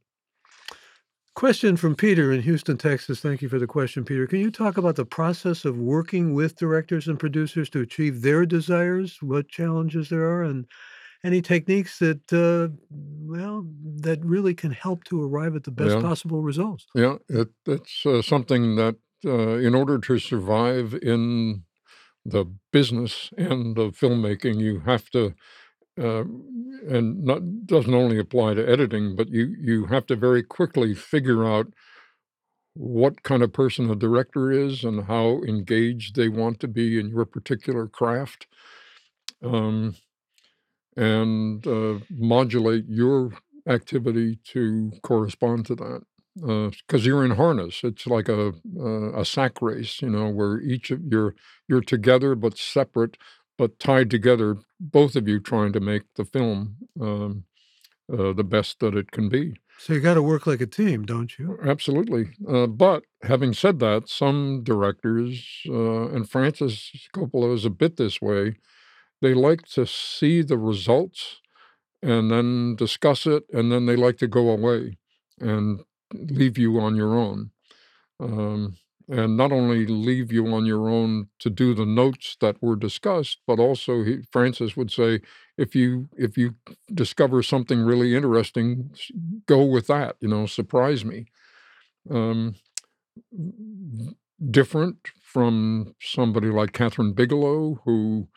Question 1.34 1.78
from 1.78 1.96
Peter 1.96 2.30
in 2.30 2.42
Houston, 2.42 2.76
Texas. 2.76 3.20
Thank 3.20 3.40
you 3.40 3.48
for 3.48 3.58
the 3.58 3.66
question, 3.66 4.04
Peter. 4.04 4.26
Can 4.26 4.40
you 4.40 4.50
talk 4.50 4.76
about 4.76 4.96
the 4.96 5.06
process 5.06 5.64
of 5.64 5.78
working 5.78 6.34
with 6.34 6.58
directors 6.58 7.08
and 7.08 7.18
producers 7.18 7.70
to 7.70 7.80
achieve 7.80 8.20
their 8.20 8.44
desires, 8.44 9.16
what 9.22 9.48
challenges 9.48 10.10
there 10.10 10.24
are, 10.24 10.42
and 10.42 10.66
any 11.24 11.40
techniques 11.42 11.98
that 11.98 12.32
uh, 12.32 12.74
well 12.90 13.66
that 14.00 14.24
really 14.24 14.54
can 14.54 14.72
help 14.72 15.04
to 15.04 15.22
arrive 15.22 15.54
at 15.56 15.64
the 15.64 15.70
best 15.70 15.98
Yeah, 15.98 16.02
possible 16.02 16.42
results. 16.42 16.86
yeah. 16.94 17.16
It, 17.28 17.48
it's 17.66 18.04
uh, 18.06 18.22
something 18.22 18.76
that, 18.76 18.96
uh, 19.24 19.58
in 19.58 19.74
order 19.74 19.98
to 19.98 20.18
survive 20.18 20.94
in 21.02 21.64
the 22.24 22.46
business 22.72 23.30
end 23.38 23.78
of 23.78 23.96
filmmaking, 23.98 24.60
you 24.60 24.80
have 24.80 25.10
to, 25.10 25.34
uh, 26.00 26.24
and 26.88 27.24
not 27.24 27.66
doesn't 27.66 27.94
only 27.94 28.18
apply 28.18 28.54
to 28.54 28.68
editing, 28.68 29.16
but 29.16 29.28
you 29.30 29.54
you 29.60 29.86
have 29.86 30.06
to 30.06 30.16
very 30.16 30.42
quickly 30.42 30.94
figure 30.94 31.44
out 31.46 31.68
what 32.74 33.22
kind 33.22 33.42
of 33.42 33.52
person 33.52 33.90
a 33.90 33.94
director 33.96 34.50
is 34.50 34.82
and 34.84 35.04
how 35.04 35.42
engaged 35.42 36.16
they 36.16 36.28
want 36.28 36.58
to 36.60 36.68
be 36.68 36.98
in 36.98 37.08
your 37.08 37.24
particular 37.24 37.86
craft. 37.86 38.46
Um, 39.42 39.96
and, 40.96 41.66
uh, 41.66 41.98
modulate 42.10 42.84
your 42.88 43.32
activity 43.68 44.36
to 44.44 44.92
correspond 45.02 45.66
to 45.66 45.74
that, 45.76 46.02
uh, 46.48 46.70
'cause 46.88 47.06
you're 47.06 47.24
in 47.24 47.32
harness. 47.32 47.82
It's 47.84 48.06
like 48.06 48.28
a 48.28 48.54
a 48.78 49.20
a 49.20 49.24
sack 49.24 49.62
race, 49.62 50.02
you 50.02 50.10
know, 50.10 50.28
where 50.30 50.60
each 50.60 50.90
of 50.90 51.00
you're 51.12 51.34
you're 51.68 51.80
together 51.82 52.34
but 52.34 52.58
separate, 52.58 53.16
but 53.58 53.78
tied 53.78 54.10
together, 54.10 54.58
both 54.80 55.16
of 55.16 55.28
you 55.28 55.40
trying 55.40 55.72
to 55.74 55.80
make 55.80 56.02
the 56.16 56.24
film, 56.24 56.76
um, 57.00 57.44
uh, 58.12 58.32
the 58.34 58.44
best 58.44 58.80
that 58.80 58.94
it 58.96 59.10
can 59.12 59.28
be. 59.28 59.56
So 59.78 59.92
you 59.94 60.00
gotta 60.00 60.22
work 60.22 60.46
like 60.46 60.60
a 60.60 60.66
team, 60.66 61.04
don't 61.04 61.38
you? 61.38 61.58
Absolutely, 61.62 62.30
uh, 62.48 62.66
but 62.66 63.04
having 63.22 63.52
said 63.52 63.78
that, 63.80 64.08
some 64.08 64.62
directors, 64.62 65.62
uh, 65.68 66.08
and 66.08 66.28
Francis 66.28 66.90
Coppola 67.14 67.54
is 67.54 67.64
a 67.64 67.70
bit 67.70 67.96
this 67.96 68.20
way, 68.20 68.56
they 69.22 69.34
like 69.34 69.66
to 69.74 69.86
see 69.86 70.42
the 70.42 70.58
results 70.58 71.40
and 72.02 72.30
then 72.30 72.76
discuss 72.76 73.26
it, 73.26 73.44
and 73.52 73.72
then 73.72 73.86
they 73.86 73.96
like 73.96 74.18
to 74.18 74.28
go 74.28 74.50
away 74.50 74.98
and 75.40 75.82
leave 76.14 76.58
you 76.58 76.80
on 76.80 76.96
your 76.96 77.16
own. 77.16 77.50
Um, 78.20 78.76
and 79.08 79.36
not 79.36 79.52
only 79.52 79.86
leave 79.86 80.32
you 80.32 80.46
on 80.54 80.66
your 80.66 80.88
own 80.88 81.28
to 81.40 81.50
do 81.50 81.74
the 81.74 81.86
notes 81.86 82.36
that 82.40 82.62
were 82.62 82.76
discussed, 82.76 83.40
but 83.46 83.58
also 83.58 84.04
he 84.04 84.20
Francis 84.32 84.76
would 84.76 84.90
say, 84.90 85.20
"If 85.58 85.74
you 85.74 86.08
if 86.16 86.38
you 86.38 86.54
discover 86.94 87.42
something 87.42 87.80
really 87.80 88.14
interesting, 88.14 88.92
go 89.46 89.64
with 89.64 89.88
that, 89.88 90.16
you 90.20 90.28
know, 90.28 90.46
surprise 90.46 91.04
me." 91.04 91.26
Um, 92.10 92.56
different 94.50 94.98
from 95.22 95.94
somebody 96.00 96.48
like 96.48 96.72
Kathryn 96.72 97.14
Bigelow, 97.14 97.80
who 97.84 98.28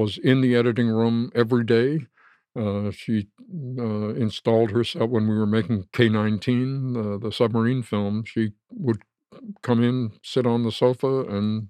was 0.00 0.18
in 0.18 0.40
the 0.42 0.54
editing 0.54 0.88
room 0.88 1.30
every 1.34 1.64
day. 1.64 1.90
Uh, 2.54 2.90
she, 2.90 3.28
uh, 3.78 4.08
installed 4.26 4.70
herself 4.70 5.10
when 5.10 5.26
we 5.28 5.36
were 5.36 5.46
making 5.58 5.78
K-19, 5.92 6.94
the 6.96 7.18
the 7.24 7.32
submarine 7.32 7.82
film, 7.82 8.24
she 8.24 8.52
would 8.70 9.00
come 9.62 9.80
in, 9.82 10.12
sit 10.22 10.46
on 10.46 10.62
the 10.62 10.72
sofa, 10.72 11.14
and 11.36 11.68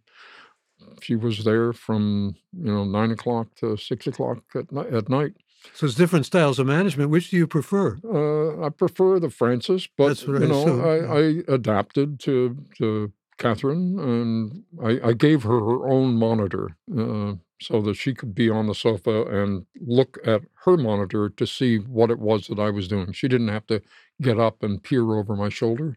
she 1.03 1.15
was 1.17 1.45
there 1.45 1.73
from, 1.73 2.37
you 2.53 2.73
know, 2.73 2.85
nine 2.85 3.11
o'clock 3.11 3.47
to 3.61 3.67
6:00 3.77 4.43
at 4.55 4.73
ni 4.73 4.83
at 4.99 5.09
night. 5.09 5.35
So 5.75 5.87
it's 5.87 5.95
different 5.95 6.27
styles 6.27 6.59
of 6.59 6.67
management, 6.67 7.11
which 7.11 7.31
do 7.31 7.37
you 7.37 7.47
prefer? 7.47 7.99
Uh, 8.05 8.65
I 8.67 8.69
prefer 8.69 9.19
the 9.19 9.31
Francis, 9.31 9.89
but, 10.01 10.23
you 10.23 10.37
I 10.37 10.47
know. 10.55 10.81
I 10.93 10.97
I 11.21 11.23
adapted 11.59 12.09
to 12.21 12.57
to 12.79 13.13
Kathryn, 13.39 13.83
and 14.11 14.65
I 14.89 15.09
I 15.11 15.13
gave 15.27 15.43
her 15.43 15.59
her 15.69 15.89
own 15.89 16.17
monitor, 16.17 16.77
uh, 16.97 17.35
so 17.61 17.81
that 17.83 17.97
she 17.97 18.15
could 18.15 18.35
be 18.35 18.51
on 18.51 18.67
the 18.67 18.75
sofa 18.75 19.25
and 19.27 19.67
look 19.81 20.19
at 20.25 20.43
her 20.65 20.77
monitor 20.77 21.29
to 21.31 21.47
see 21.47 21.79
what 21.79 22.11
it 22.11 22.19
was 22.19 22.49
that 22.49 22.59
I 22.59 22.71
was 22.71 22.89
doing. 22.89 23.13
She 23.13 23.29
didn't 23.29 23.49
have 23.49 23.67
to 23.69 23.83
get 24.21 24.39
up 24.39 24.63
and 24.63 24.83
peer 24.83 25.15
over 25.17 25.37
my 25.37 25.49
shoulder, 25.49 25.97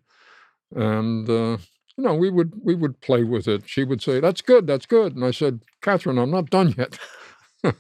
and, 0.76 1.30
uh, 1.30 1.57
you 1.97 2.03
know, 2.03 2.16
we 2.16 2.30
would 2.30 2.53
we 2.64 2.76
would 2.76 3.01
play 3.01 3.24
with 3.24 3.47
it. 3.47 3.68
She 3.68 3.84
would 3.84 4.01
say, 4.01 4.20
"That's 4.20 4.41
good, 4.41 4.68
that's 4.68 4.86
good," 4.86 5.16
and 5.16 5.26
I 5.26 5.32
said, 5.32 5.62
"Kathryn, 5.82 6.22
I'm 6.22 6.32
not 6.32 6.49
done 6.49 6.76
yet." 6.78 6.97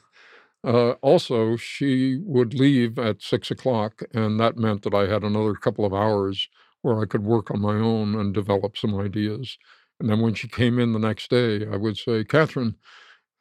Uh, 0.63 0.91
also, 1.01 1.55
she 1.55 2.17
would 2.25 2.53
leave 2.53 2.99
at 2.99 3.21
six 3.21 3.49
o'clock, 3.49 4.01
and 4.13 4.39
that 4.39 4.57
meant 4.57 4.81
that 4.83 4.93
I 4.93 5.07
had 5.07 5.23
another 5.23 5.53
couple 5.53 5.85
of 5.85 5.93
hours 5.93 6.49
where 6.81 6.99
I 7.01 7.05
could 7.05 7.23
work 7.23 7.49
on 7.49 7.61
my 7.61 7.75
own 7.75 8.15
and 8.15 8.33
develop 8.33 8.77
some 8.77 8.93
ideas, 8.99 9.57
and 9.99 10.09
then 10.09 10.19
when 10.19 10.33
she 10.33 10.47
came 10.49 10.77
in 10.79 10.91
the 10.93 10.99
next 10.99 11.29
day, 11.29 11.65
I 11.65 11.77
would 11.77 11.97
say, 11.97 12.23
"Kathryn, 12.25 12.75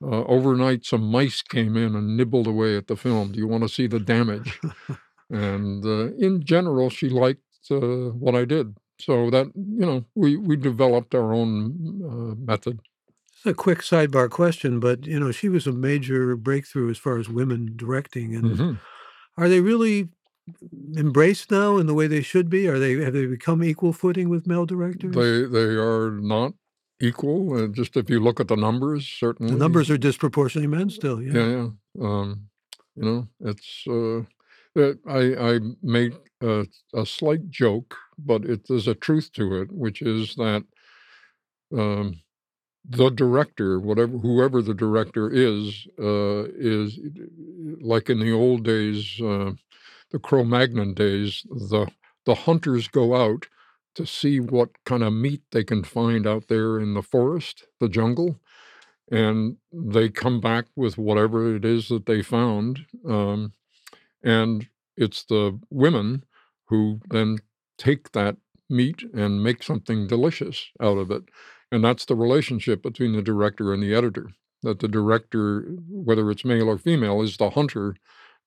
uh, 0.02 0.24
overnight, 0.24 0.84
some 0.86 1.02
mice 1.10 1.42
came 1.42 1.76
in 1.76 1.94
and 1.96 2.16
nibbled 2.16 2.46
away 2.46 2.76
at 2.76 2.86
the 2.86 2.96
film. 2.96 3.32
Do 3.32 3.38
you 3.38 3.48
wanna 3.48 3.68
see 3.68 3.86
the 3.86 4.00
damage?" 4.00 4.60
And, 5.30 5.84
uh, 5.84 6.14
in 6.16 6.42
general, 6.44 6.88
she 6.90 7.10
liked, 7.10 7.42
uh, 7.70 8.10
what 8.24 8.34
I 8.34 8.44
did. 8.46 8.76
So 9.00 9.30
that 9.30 9.46
you 9.54 9.86
know, 9.86 10.04
we 10.14 10.36
we 10.36 10.56
developed 10.56 11.14
our 11.14 11.32
own, 11.34 11.52
uh, 12.10 12.34
method. 12.52 12.80
It's 13.32 13.46
a 13.46 13.54
quick 13.54 13.80
sidebar 13.80 14.28
question, 14.30 14.80
but, 14.80 15.06
you 15.06 15.20
know, 15.20 15.30
she 15.30 15.48
was 15.48 15.66
a 15.66 15.72
major 15.72 16.34
breakthrough 16.36 16.90
as 16.90 16.98
far 16.98 17.18
as 17.18 17.28
women 17.28 17.74
directing, 17.76 18.34
and 18.34 18.44
Mhm. 18.46 18.78
are 19.36 19.48
they 19.48 19.60
really 19.60 20.08
embraced 20.96 21.50
now 21.50 21.76
in 21.76 21.86
the 21.86 21.94
way 21.94 22.06
they 22.06 22.22
should 22.22 22.48
be? 22.50 22.66
Are 22.68 22.78
they 22.78 22.94
have 23.04 23.12
they 23.12 23.26
become 23.26 23.62
equal 23.62 23.92
footing 23.92 24.28
with 24.28 24.46
male 24.46 24.66
directors? 24.66 25.14
They 25.14 25.44
they 25.46 25.76
are 25.76 26.10
not 26.10 26.54
equal, 27.00 27.54
uh, 27.64 27.66
just 27.68 27.96
if 27.96 28.10
you 28.10 28.20
look 28.20 28.40
at 28.40 28.48
the 28.48 28.56
numbers, 28.56 29.06
certainly 29.06 29.52
The 29.52 29.58
numbers 29.58 29.90
are 29.90 29.98
disproportionately 29.98 30.66
men 30.68 30.90
still, 30.90 31.22
yeah. 31.22 31.32
Yeah, 31.32 31.48
yeah, 31.48 31.68
um, 32.06 32.48
you 32.96 33.04
know, 33.04 33.28
it's, 33.40 33.84
uh, 33.88 34.20
uh, 34.80 34.94
I 35.06 35.54
I 35.54 35.60
make 35.82 36.14
a 36.42 36.66
a 36.94 37.06
slight 37.06 37.48
joke, 37.50 37.96
but 38.18 38.44
it 38.44 38.66
there's 38.68 38.88
a 38.88 38.94
truth 38.94 39.32
to 39.32 39.60
it, 39.62 39.72
which 39.72 40.02
is 40.02 40.34
that, 40.36 40.64
um, 41.76 42.20
the 42.88 43.10
director, 43.10 43.78
whatever 43.80 44.16
whoever 44.18 44.62
the 44.62 44.74
director 44.74 45.30
is, 45.30 45.86
uh, 46.00 46.44
is 46.56 46.98
like 47.80 48.08
in 48.10 48.18
the 48.20 48.32
old 48.32 48.64
days, 48.64 49.20
uh, 49.20 49.52
the 50.10 50.18
Cro-Magnon 50.18 50.94
days, 50.94 51.44
the 51.50 51.86
the 52.26 52.34
hunters 52.34 52.88
go 52.88 53.14
out 53.16 53.46
to 53.98 54.06
see 54.06 54.40
what 54.40 54.70
kinda 54.86 55.10
meat 55.10 55.42
they 55.52 55.64
can 55.64 55.84
find 55.84 56.26
out 56.26 56.48
there 56.48 56.80
in 56.80 56.94
the 56.94 57.02
forest, 57.02 57.66
the 57.80 57.90
jungle, 57.90 58.40
and 59.10 59.58
they 59.72 60.08
come 60.08 60.40
back 60.40 60.66
with 60.76 60.98
whatever 60.98 61.54
it 61.56 61.64
is 61.64 61.88
that 61.88 62.06
they 62.06 62.22
found, 62.22 62.86
um, 63.08 63.52
and 64.22 64.68
it's 64.96 65.24
the 65.24 65.58
women 65.70 66.24
who 66.66 67.00
then 67.10 67.38
take 67.78 68.12
that 68.12 68.36
meat 68.70 69.02
and 69.14 69.42
make 69.42 69.62
something 69.62 70.06
delicious 70.06 70.70
out 70.80 70.98
of 70.98 71.10
it, 71.10 71.24
and 71.72 71.84
that's 71.84 72.04
the 72.06 72.16
relationship 72.16 72.82
between 72.82 73.12
the 73.12 73.22
director 73.22 73.72
and 73.72 73.82
the 73.82 73.94
editor, 73.94 74.30
that 74.62 74.80
the 74.80 74.88
director, 74.88 75.62
whether 75.88 76.30
it's 76.30 76.44
male 76.44 76.68
or 76.68 76.78
female, 76.78 77.22
is 77.22 77.36
the 77.36 77.50
hunter 77.50 77.96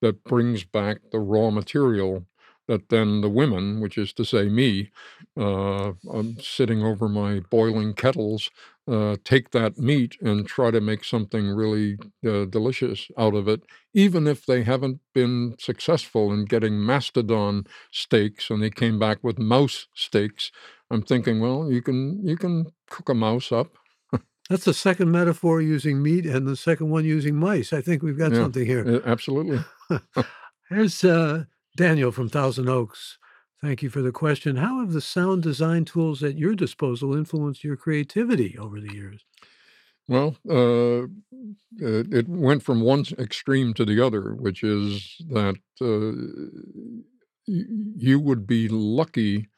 that 0.02 0.24
brings 0.24 0.64
back 0.64 1.00
the 1.12 1.20
raw 1.20 1.50
material 1.50 2.26
that 2.72 2.90
then 2.90 3.22
the 3.22 3.30
women, 3.30 3.82
which 3.82 3.98
is 3.98 4.14
to 4.14 4.26
say 4.26 4.50
me, 4.50 4.92
uh, 5.38 5.94
I'm 6.12 6.40
sitting 6.40 6.84
over 6.84 7.08
my 7.10 7.42
boiling 7.52 7.94
kettles, 7.94 8.50
uh, 8.88 9.18
take 9.24 9.52
that 9.52 9.78
meat 9.78 10.18
and 10.22 10.48
try 10.48 10.72
to 10.72 10.82
make 10.82 11.04
something 11.04 11.50
really, 11.50 11.98
uh, 12.26 12.46
delicious 12.46 13.10
out 13.18 13.36
of 13.36 13.48
it, 13.48 13.62
even 13.94 14.28
if 14.28 14.46
they 14.46 14.64
haven't 14.64 15.00
been 15.14 15.56
successful 15.60 16.32
in 16.34 16.46
getting 16.46 16.84
mastodon 16.86 17.66
steaks 17.92 18.50
and 18.50 18.62
they 18.64 18.70
came 18.70 18.98
back 19.00 19.20
with 19.24 19.38
mouse 19.40 19.88
steaks. 19.94 20.52
I'm 20.90 21.02
thinking, 21.04 21.40
"Well, 21.40 21.72
you 21.72 21.82
can 21.82 22.26
you 22.28 22.38
can 22.38 22.68
cook 22.90 23.10
a 23.10 23.14
mouse 23.14 23.52
up." 23.52 23.78
That's 24.50 24.66
the 24.66 24.74
2nd 24.74 25.12
metaphor 25.12 25.62
using 25.62 26.04
meat 26.04 26.26
and 26.26 26.46
the 26.48 26.56
2nd 26.58 26.90
one 26.90 27.06
using 27.06 27.36
mice. 27.36 27.72
I 27.74 27.82
think 27.82 28.04
we've 28.04 28.18
got 28.18 28.34
Yeah, 28.34 28.44
something 28.44 28.66
here. 28.66 28.90
absolutely. 29.06 29.64
Here's, 30.70 31.04
uh, 31.04 31.46
Daniel 31.76 32.12
from 32.12 32.30
Thousand 32.30 32.70
Oaks. 32.70 33.18
Thank 33.62 33.84
you 33.84 33.90
for 33.90 34.02
the 34.02 34.12
question. 34.12 34.56
How 34.56 34.80
have 34.80 34.92
the 34.92 35.02
sound 35.02 35.44
design 35.44 35.86
tools 35.86 36.24
at 36.24 36.38
your 36.38 36.56
disposal 36.56 37.16
influenced 37.16 37.64
your 37.64 37.78
creativity 37.78 38.58
over 38.58 38.80
the 38.82 38.94
years? 38.94 39.24
Well, 40.08 40.36
uh, 40.50 41.04
it 41.78 42.14
it 42.14 42.28
went 42.28 42.64
from 42.64 42.82
one 42.82 43.06
extreme 43.18 43.74
to 43.76 43.86
the 43.86 44.06
other, 44.06 44.34
which 44.36 44.64
is 44.64 45.18
that, 45.30 45.56
uh, 45.80 46.52
you 47.48 48.20
would 48.20 48.46
be 48.48 48.68
lucky 48.68 49.50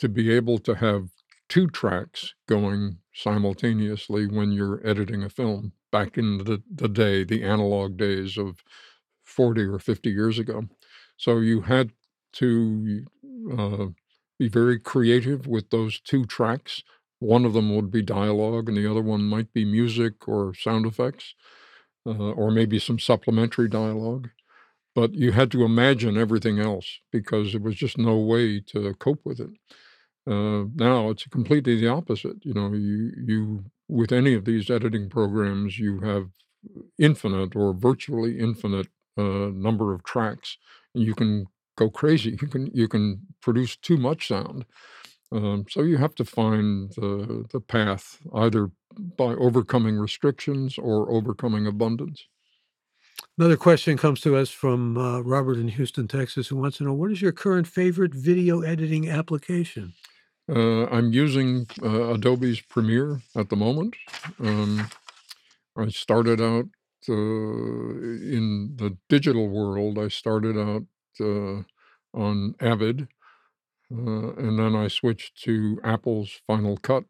to 0.00 0.08
be 0.08 0.32
able 0.32 0.58
to 0.60 0.74
have 0.76 1.10
2 1.48 1.68
tracks 1.68 2.34
going 2.46 2.98
simultaneously 3.14 4.26
when 4.26 4.52
you're 4.52 4.86
editing 4.86 5.22
a 5.24 5.30
film 5.30 5.72
back 5.92 6.18
in 6.18 6.38
the 6.38 6.62
the 6.70 6.88
day, 6.88 7.24
the 7.24 7.42
analog 7.44 7.96
days 7.96 8.38
of 8.38 8.62
40 9.24 9.62
or 9.62 9.78
50 9.78 10.10
years 10.10 10.38
ago. 10.38 10.64
So 11.18 11.40
you 11.40 11.62
had 11.62 11.92
to, 12.34 13.06
uh, 13.58 13.86
be 14.38 14.48
very 14.48 14.80
creative 14.80 15.46
with 15.48 15.70
those 15.70 16.00
2 16.00 16.24
tracks. 16.26 16.84
One 17.20 17.44
of 17.46 17.54
them 17.54 17.74
would 17.76 17.90
be 17.90 18.02
dialogue, 18.02 18.68
and 18.68 18.78
the 18.78 18.90
other 18.90 19.02
one 19.02 19.24
might 19.24 19.52
be 19.52 19.64
music 19.66 20.28
or 20.28 20.54
sound 20.54 20.86
effects, 20.86 21.34
uh, 22.06 22.10
or 22.32 22.50
maybe 22.50 22.78
some 22.78 22.98
supplementary 22.98 23.68
dialogue, 23.68 24.30
but 24.94 25.14
you 25.14 25.32
had 25.32 25.50
to 25.52 25.64
imagine 25.64 26.16
everything 26.18 26.58
else 26.60 27.00
because 27.12 27.52
there 27.52 27.60
was 27.62 27.76
just 27.76 27.98
no 27.98 28.18
way 28.18 28.60
to 28.60 28.94
cope 28.94 29.20
with 29.24 29.40
it. 29.40 29.50
Uh, 30.26 30.66
now 30.74 31.10
it's 31.10 31.24
completely 31.28 31.76
the 31.80 31.88
opposite, 31.88 32.44
you 32.44 32.54
know, 32.54 32.72
you 32.74 33.12
you 33.26 33.64
with 33.88 34.12
any 34.12 34.34
of 34.34 34.44
these 34.44 34.70
editing 34.70 35.08
programs, 35.08 35.78
you 35.78 36.00
have 36.00 36.28
infinite 36.98 37.56
or 37.56 37.74
virtually 37.74 38.38
infinite, 38.38 38.88
uh, 39.18 39.50
number 39.52 39.94
of 39.94 40.04
tracks, 40.04 40.58
you 40.94 41.14
can 41.14 41.46
go 41.76 41.90
crazy. 41.90 42.30
You 42.40 42.48
can 42.48 42.70
you 42.74 42.88
can 42.88 43.20
produce 43.42 43.76
too 43.76 43.96
much 43.98 44.28
sound, 44.28 44.64
Um, 45.32 45.66
so 45.70 45.82
you 45.82 45.98
have 45.98 46.14
to 46.16 46.24
find 46.24 46.90
the 46.96 47.46
the 47.52 47.60
path 47.60 48.18
either 48.34 48.70
by 49.16 49.34
overcoming 49.36 49.96
restrictions 49.98 50.78
or 50.78 51.10
overcoming 51.12 51.66
abundance. 51.66 52.26
Another 53.38 53.56
question 53.56 53.96
comes 53.96 54.20
to 54.22 54.36
us 54.36 54.50
from, 54.50 54.96
uh, 54.98 55.20
Robert 55.20 55.58
in 55.58 55.68
Houston, 55.68 56.08
Texas, 56.08 56.48
who 56.48 56.56
wants 56.56 56.78
to 56.78 56.84
know, 56.84 56.92
"What 56.94 57.12
is 57.12 57.22
your 57.22 57.32
current 57.32 57.66
favorite 57.66 58.14
video 58.14 58.62
editing 58.62 59.08
application?" 59.08 59.94
Uh, 60.48 60.86
I'm 60.86 61.12
using, 61.12 61.66
uh, 61.82 62.14
Adobe's 62.14 62.60
Premiere 62.60 63.20
at 63.36 63.48
the 63.50 63.56
moment. 63.56 63.96
Um, 64.40 64.88
I 65.76 65.88
started 65.88 66.40
out, 66.40 66.66
uh, 67.08 67.12
in 67.14 68.74
the 68.76 68.96
digital 69.08 69.48
world, 69.48 69.98
I 69.98 70.08
started 70.08 70.56
out, 70.58 70.84
uh, 71.20 71.62
on 72.14 72.54
Avid, 72.60 73.08
uh, 73.92 74.32
and 74.36 74.58
then 74.58 74.74
I 74.76 74.88
switched 74.88 75.42
to 75.44 75.80
Apple's 75.84 76.40
Final 76.46 76.76
Cut. 76.78 77.04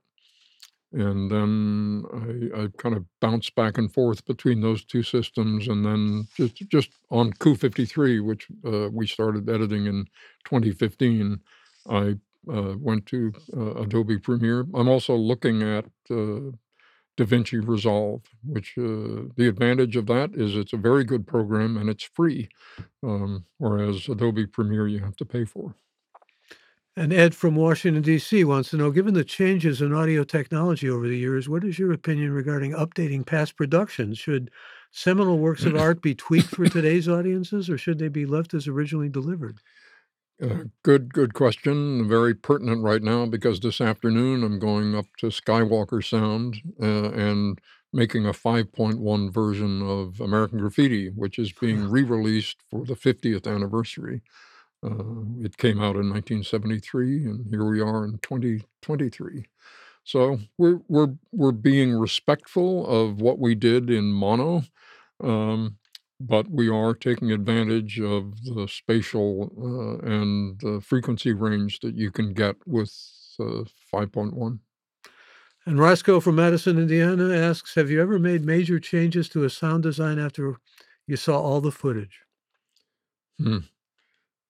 And 0.92 1.30
then 1.30 2.04
I 2.14 2.62
I 2.62 2.68
kind 2.78 2.96
of 2.96 3.04
bounced 3.20 3.54
back 3.54 3.76
and 3.76 3.92
forth 3.92 4.24
between 4.24 4.62
those 4.62 4.84
2 4.84 5.02
systems, 5.02 5.68
and 5.68 5.84
then 5.84 6.28
just 6.36 6.56
just 6.70 6.90
on 7.10 7.32
Coup 7.34 7.56
53, 7.56 8.20
which, 8.20 8.48
uh, 8.66 8.88
we 8.90 9.06
started 9.06 9.48
editing 9.50 9.86
in 9.86 10.06
2015, 10.46 11.40
I, 11.90 12.16
uh, 12.50 12.74
went 12.78 13.04
to, 13.06 13.32
uh, 13.54 13.74
Adobe 13.82 14.18
Premiere. 14.18 14.66
I'm 14.74 14.88
also 14.88 15.14
looking 15.14 15.62
at, 15.62 15.84
uh, 16.10 16.52
DaVinci 17.18 17.66
Resolve, 17.66 18.22
which, 18.44 18.78
uh, 18.78 19.28
the 19.36 19.48
advantage 19.48 19.96
of 19.96 20.06
that 20.06 20.30
is 20.34 20.56
it's 20.56 20.72
a 20.72 20.76
very 20.78 21.04
good 21.04 21.26
program 21.26 21.76
and 21.76 21.90
it's 21.90 22.04
free, 22.04 22.48
um, 23.02 23.44
whereas 23.58 24.08
Adobe 24.08 24.46
Premiere 24.46 24.88
you 24.88 25.00
have 25.00 25.16
to 25.16 25.24
pay 25.24 25.44
for. 25.44 25.74
And 26.96 27.12
Ed 27.12 27.34
from 27.34 27.54
Washington, 27.54 28.02
DC, 28.02 28.44
wants 28.44 28.70
to 28.70 28.76
know, 28.76 28.90
"Given 28.90 29.14
the 29.14 29.24
changes 29.24 29.80
in 29.80 29.92
audio 29.92 30.24
technology 30.24 30.88
over 30.90 31.06
the 31.06 31.18
years, 31.18 31.48
what 31.48 31.64
is 31.64 31.78
your 31.78 31.92
opinion 31.92 32.32
regarding 32.32 32.72
updating 32.72 33.24
past 33.24 33.56
productions? 33.56 34.18
Should 34.18 34.50
seminal 34.90 35.38
works 35.38 35.64
of 35.64 35.76
art 35.76 36.02
be 36.02 36.14
tweaked 36.14 36.54
for 36.56 36.66
today's 36.66 37.08
audiences, 37.08 37.70
or 37.70 37.78
should 37.78 37.98
they 37.98 38.08
be 38.08 38.26
left 38.26 38.54
as 38.54 38.66
originally 38.66 39.08
delivered?" 39.08 39.60
Uh, 40.40 40.64
good 40.84 41.12
good 41.12 41.34
question, 41.34 42.08
very 42.08 42.32
pertinent 42.32 42.80
right 42.82 43.02
now 43.02 43.26
because 43.26 43.58
this 43.58 43.80
afternoon 43.80 44.44
I'm 44.44 44.60
going 44.60 44.94
up 44.94 45.06
to 45.18 45.26
Skywalker 45.28 46.04
Sound, 46.04 46.58
uh, 46.80 47.10
and 47.10 47.60
making 47.92 48.24
a 48.24 48.32
5.1 48.32 49.32
version 49.32 49.82
of 49.82 50.20
American 50.20 50.58
Graffiti, 50.58 51.08
which 51.08 51.40
is 51.40 51.52
being 51.52 51.88
re-released 51.90 52.58
for 52.70 52.84
the 52.84 52.94
50th 52.94 53.48
anniversary. 53.48 54.22
Uh, 54.84 55.24
it 55.42 55.56
came 55.58 55.80
out 55.80 55.96
in 55.96 56.10
1973, 56.10 57.24
and 57.26 57.46
here 57.50 57.64
we 57.64 57.80
are 57.80 58.04
in 58.04 58.18
2023. 58.18 59.46
So 60.04 60.40
we're 60.58 60.80
we're 60.88 61.14
we're 61.32 61.52
being 61.52 61.94
respectful 61.94 62.86
of 62.86 63.20
what 63.20 63.38
we 63.40 63.54
did 63.56 63.90
in 63.90 64.12
mono, 64.12 64.64
um, 65.24 65.77
but 66.20 66.48
we 66.50 66.68
are 66.68 66.94
taking 66.94 67.32
advantage 67.32 68.00
of 68.00 68.34
the 68.44 68.66
spatial, 68.68 69.52
uh, 69.58 70.06
and 70.06 70.60
the 70.60 70.80
frequency 70.80 71.32
range 71.32 71.80
that 71.80 71.94
you 71.96 72.10
can 72.10 72.32
get 72.34 72.56
with, 72.66 72.92
uh, 73.40 73.64
5.1. 73.90 74.60
And 75.66 75.78
Roscoe 75.78 76.20
from 76.20 76.36
Madison, 76.36 76.78
Indiana, 76.78 77.32
asks, 77.32 77.74
"Have 77.74 77.90
you 77.90 78.00
ever 78.00 78.18
made 78.18 78.44
major 78.44 78.80
changes 78.80 79.28
to 79.30 79.44
a 79.44 79.50
sound 79.50 79.82
design 79.84 80.18
after 80.18 80.56
you 81.06 81.16
saw 81.16 81.40
all 81.40 81.60
the 81.60 81.72
footage?" 81.72 82.22
Hmm. 83.38 83.58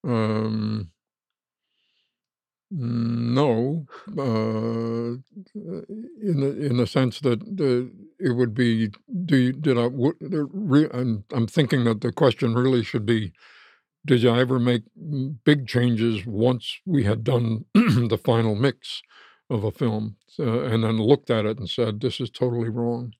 Um 0.05 0.93
no, 2.71 3.87
uh, 4.19 5.17
in 5.55 6.41
the 6.41 6.67
in 6.67 6.77
the 6.77 6.87
sense 6.87 7.21
that 7.21 7.41
the 7.57 7.91
it 8.21 8.33
would 8.33 8.55
be 8.55 8.91
do 9.25 9.37
you 9.37 9.53
did 9.53 9.79
I 9.79 9.87
would, 9.87 10.17
re, 10.21 10.87
I'm 10.93 11.25
I'm 11.33 11.47
thinking 11.47 11.85
that 11.85 12.01
the 12.03 12.13
question 12.13 12.55
really 12.55 12.83
should 12.83 13.07
be, 13.07 13.33
did 14.07 14.27
I 14.27 14.41
ever 14.41 14.59
make 14.59 14.83
big 15.45 15.67
changes 15.69 16.27
once 16.27 16.79
we 16.87 17.05
had 17.05 17.25
done 17.25 17.65
the 17.75 18.19
final 18.23 18.55
mix 18.55 19.03
of 19.51 19.65
a 19.65 19.73
film, 19.73 20.17
uh, 20.39 20.63
and 20.65 20.85
then 20.85 20.99
looked 20.99 21.31
at 21.31 21.47
it 21.47 21.59
and 21.59 21.69
said, 21.71 22.01
"This 22.01 22.21
is 22.21 22.31
totally 22.31 22.69
wrong," 22.71 23.15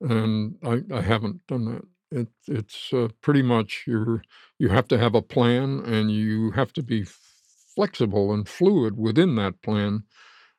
and 0.00 0.56
I 0.64 0.82
I 0.94 1.02
haven't 1.02 1.46
done 1.48 1.64
that. 1.66 1.82
It 2.10 2.28
it's, 2.48 2.92
uh, 2.92 3.08
pretty 3.22 3.42
much 3.42 3.84
you're 3.86 4.22
you 4.58 4.68
have 4.70 4.88
to 4.88 4.98
have 4.98 5.14
a 5.14 5.22
plan, 5.22 5.80
and 5.84 6.10
you 6.10 6.52
have 6.52 6.72
to 6.74 6.82
be 6.82 7.04
flexible 7.78 8.32
and 8.34 8.48
fluid 8.48 8.98
within 8.98 9.36
that 9.36 9.62
plan, 9.62 10.02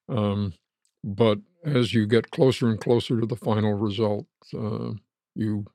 um, 0.10 0.54
but 1.04 1.40
as 1.66 1.94
you 1.94 2.08
get 2.08 2.32
closer 2.32 2.70
and 2.70 2.80
closer 2.80 3.20
to 3.20 3.28
the 3.28 3.36
final 3.36 3.74
result, 3.74 4.28
uh, 4.58 4.92
you 5.36 5.66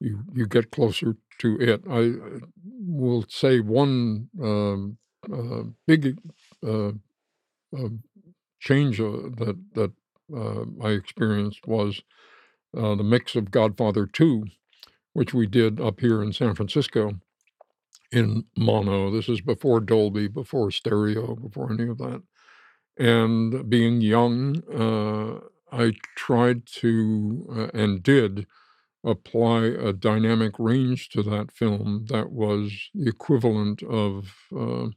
you 0.00 0.14
you 0.34 0.46
get 0.46 0.70
closer 0.70 1.16
to 1.38 1.48
it. 1.60 1.82
I, 1.88 2.00
uh, 2.00 2.40
will 2.86 3.24
say 3.28 3.60
one, 3.60 4.28
um, 4.42 4.98
uh, 5.32 5.64
big, 5.86 6.18
uh, 6.66 6.92
um, 7.78 8.02
change, 8.60 9.00
uh, 9.00 9.30
that 9.40 9.56
that, 9.74 9.92
uh, 10.40 10.64
I 10.88 10.90
experienced 10.92 11.66
was, 11.66 12.02
uh, 12.76 12.94
the 12.96 13.04
mix 13.14 13.36
of 13.36 13.50
Godfather 13.50 14.06
Two, 14.06 14.46
which 15.14 15.34
we 15.34 15.46
did 15.46 15.80
up 15.80 16.00
here 16.00 16.22
in 16.22 16.32
San 16.32 16.54
Francisco 16.54 17.12
in 18.12 18.44
mono. 18.56 19.10
This 19.10 19.28
is 19.28 19.40
before 19.40 19.80
Dolby, 19.80 20.28
before 20.28 20.70
stereo, 20.70 21.34
before 21.36 21.72
any 21.72 21.88
of 21.88 21.98
that. 21.98 22.22
And 22.98 23.68
being 23.68 24.00
young, 24.00 24.62
uh, 24.72 25.40
I 25.72 25.92
tried 26.16 26.66
to, 26.82 27.46
uh, 27.50 27.78
and 27.78 28.02
did 28.02 28.46
apply 29.04 29.64
a 29.66 29.92
dynamic 29.92 30.54
range 30.58 31.10
to 31.10 31.22
that 31.24 31.52
film 31.52 32.06
that 32.08 32.30
was 32.32 32.72
the 32.94 33.08
equivalent 33.08 33.82
of, 33.84 34.34
uh, 34.56 34.88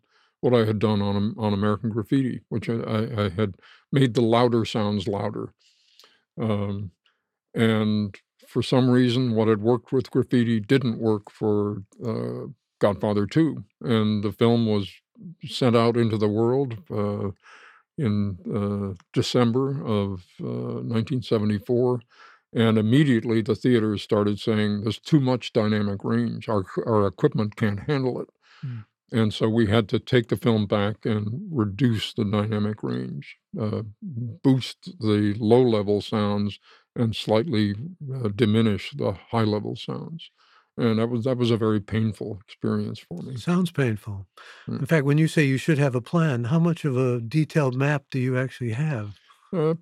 what 0.41 0.53
I 0.53 0.65
had 0.65 0.79
done 0.79 1.01
on 1.01 1.33
on 1.37 1.53
American 1.53 1.89
Graffiti, 1.89 2.41
which 2.49 2.69
I 2.69 3.25
I 3.25 3.29
had 3.29 3.55
made 3.91 4.13
the 4.13 4.21
louder 4.21 4.65
sounds 4.65 5.07
louder. 5.07 5.53
Um, 6.39 6.91
and 7.53 8.15
for 8.47 8.63
some 8.63 8.89
reason, 8.89 9.33
what 9.35 9.47
had 9.47 9.61
worked 9.61 9.91
with 9.91 10.11
Graffiti 10.11 10.59
didn't 10.59 10.99
work 10.99 11.31
for, 11.31 11.83
uh, 12.05 12.47
Godfather 12.79 13.25
2. 13.25 13.63
and 13.81 14.23
the 14.23 14.31
film 14.31 14.67
was 14.67 14.91
sent 15.45 15.75
out 15.75 15.97
into 15.97 16.17
the 16.17 16.27
world, 16.27 16.77
uh, 16.91 17.31
in, 17.97 18.37
uh, 18.53 18.93
December 19.13 19.83
of, 19.85 20.25
uh, 20.41 20.81
1974, 20.83 22.01
and 22.53 22.77
immediately 22.77 23.41
the 23.41 23.55
theaters 23.55 24.01
started 24.03 24.39
saying, 24.39 24.81
"There's 24.81 24.99
too 24.99 25.19
much 25.19 25.53
dynamic 25.53 26.03
range. 26.03 26.47
Our 26.49 26.63
our 26.85 27.07
equipment 27.07 27.55
can't 27.55 27.81
handle 27.81 28.21
it." 28.21 28.29
Mm. 28.65 28.85
And 29.11 29.33
so 29.33 29.49
we 29.49 29.67
had 29.67 29.87
to 29.89 29.99
take 29.99 30.27
the 30.27 30.37
film 30.37 30.65
back 30.67 31.05
and 31.05 31.47
reduce 31.51 32.13
the 32.13 32.25
dynamic 32.25 32.83
range, 32.83 33.37
uh, 33.59 33.83
boost 34.43 34.99
the 34.99 35.33
low-level 35.39 36.01
sounds, 36.01 36.59
and 36.95 37.15
slightly, 37.15 37.75
uh, 38.13 38.29
diminish 38.35 38.91
the 38.91 39.13
high-level 39.13 39.75
sounds. 39.77 40.29
And 40.77 40.99
that 40.99 41.07
was 41.07 41.23
that 41.23 41.37
was 41.37 41.49
a 41.49 41.57
very 41.57 41.79
painful 41.79 42.39
experience 42.45 42.99
for 42.99 43.21
me. 43.23 43.35
Sounds 43.37 43.71
painful. 43.71 44.27
Mm. 44.69 44.79
In 44.81 44.85
fact, 44.85 45.05
when 45.05 45.17
you 45.17 45.27
say 45.27 45.43
you 45.43 45.57
should 45.57 45.79
have 45.79 45.95
a 45.95 46.01
plan, 46.01 46.45
how 46.45 46.59
much 46.59 46.85
of 46.85 46.95
a 46.95 47.19
detailed 47.19 47.75
map 47.75 48.05
do 48.11 48.19
you 48.19 48.37
actually 48.37 48.73
have? 48.73 49.17
Uh, 49.51 49.73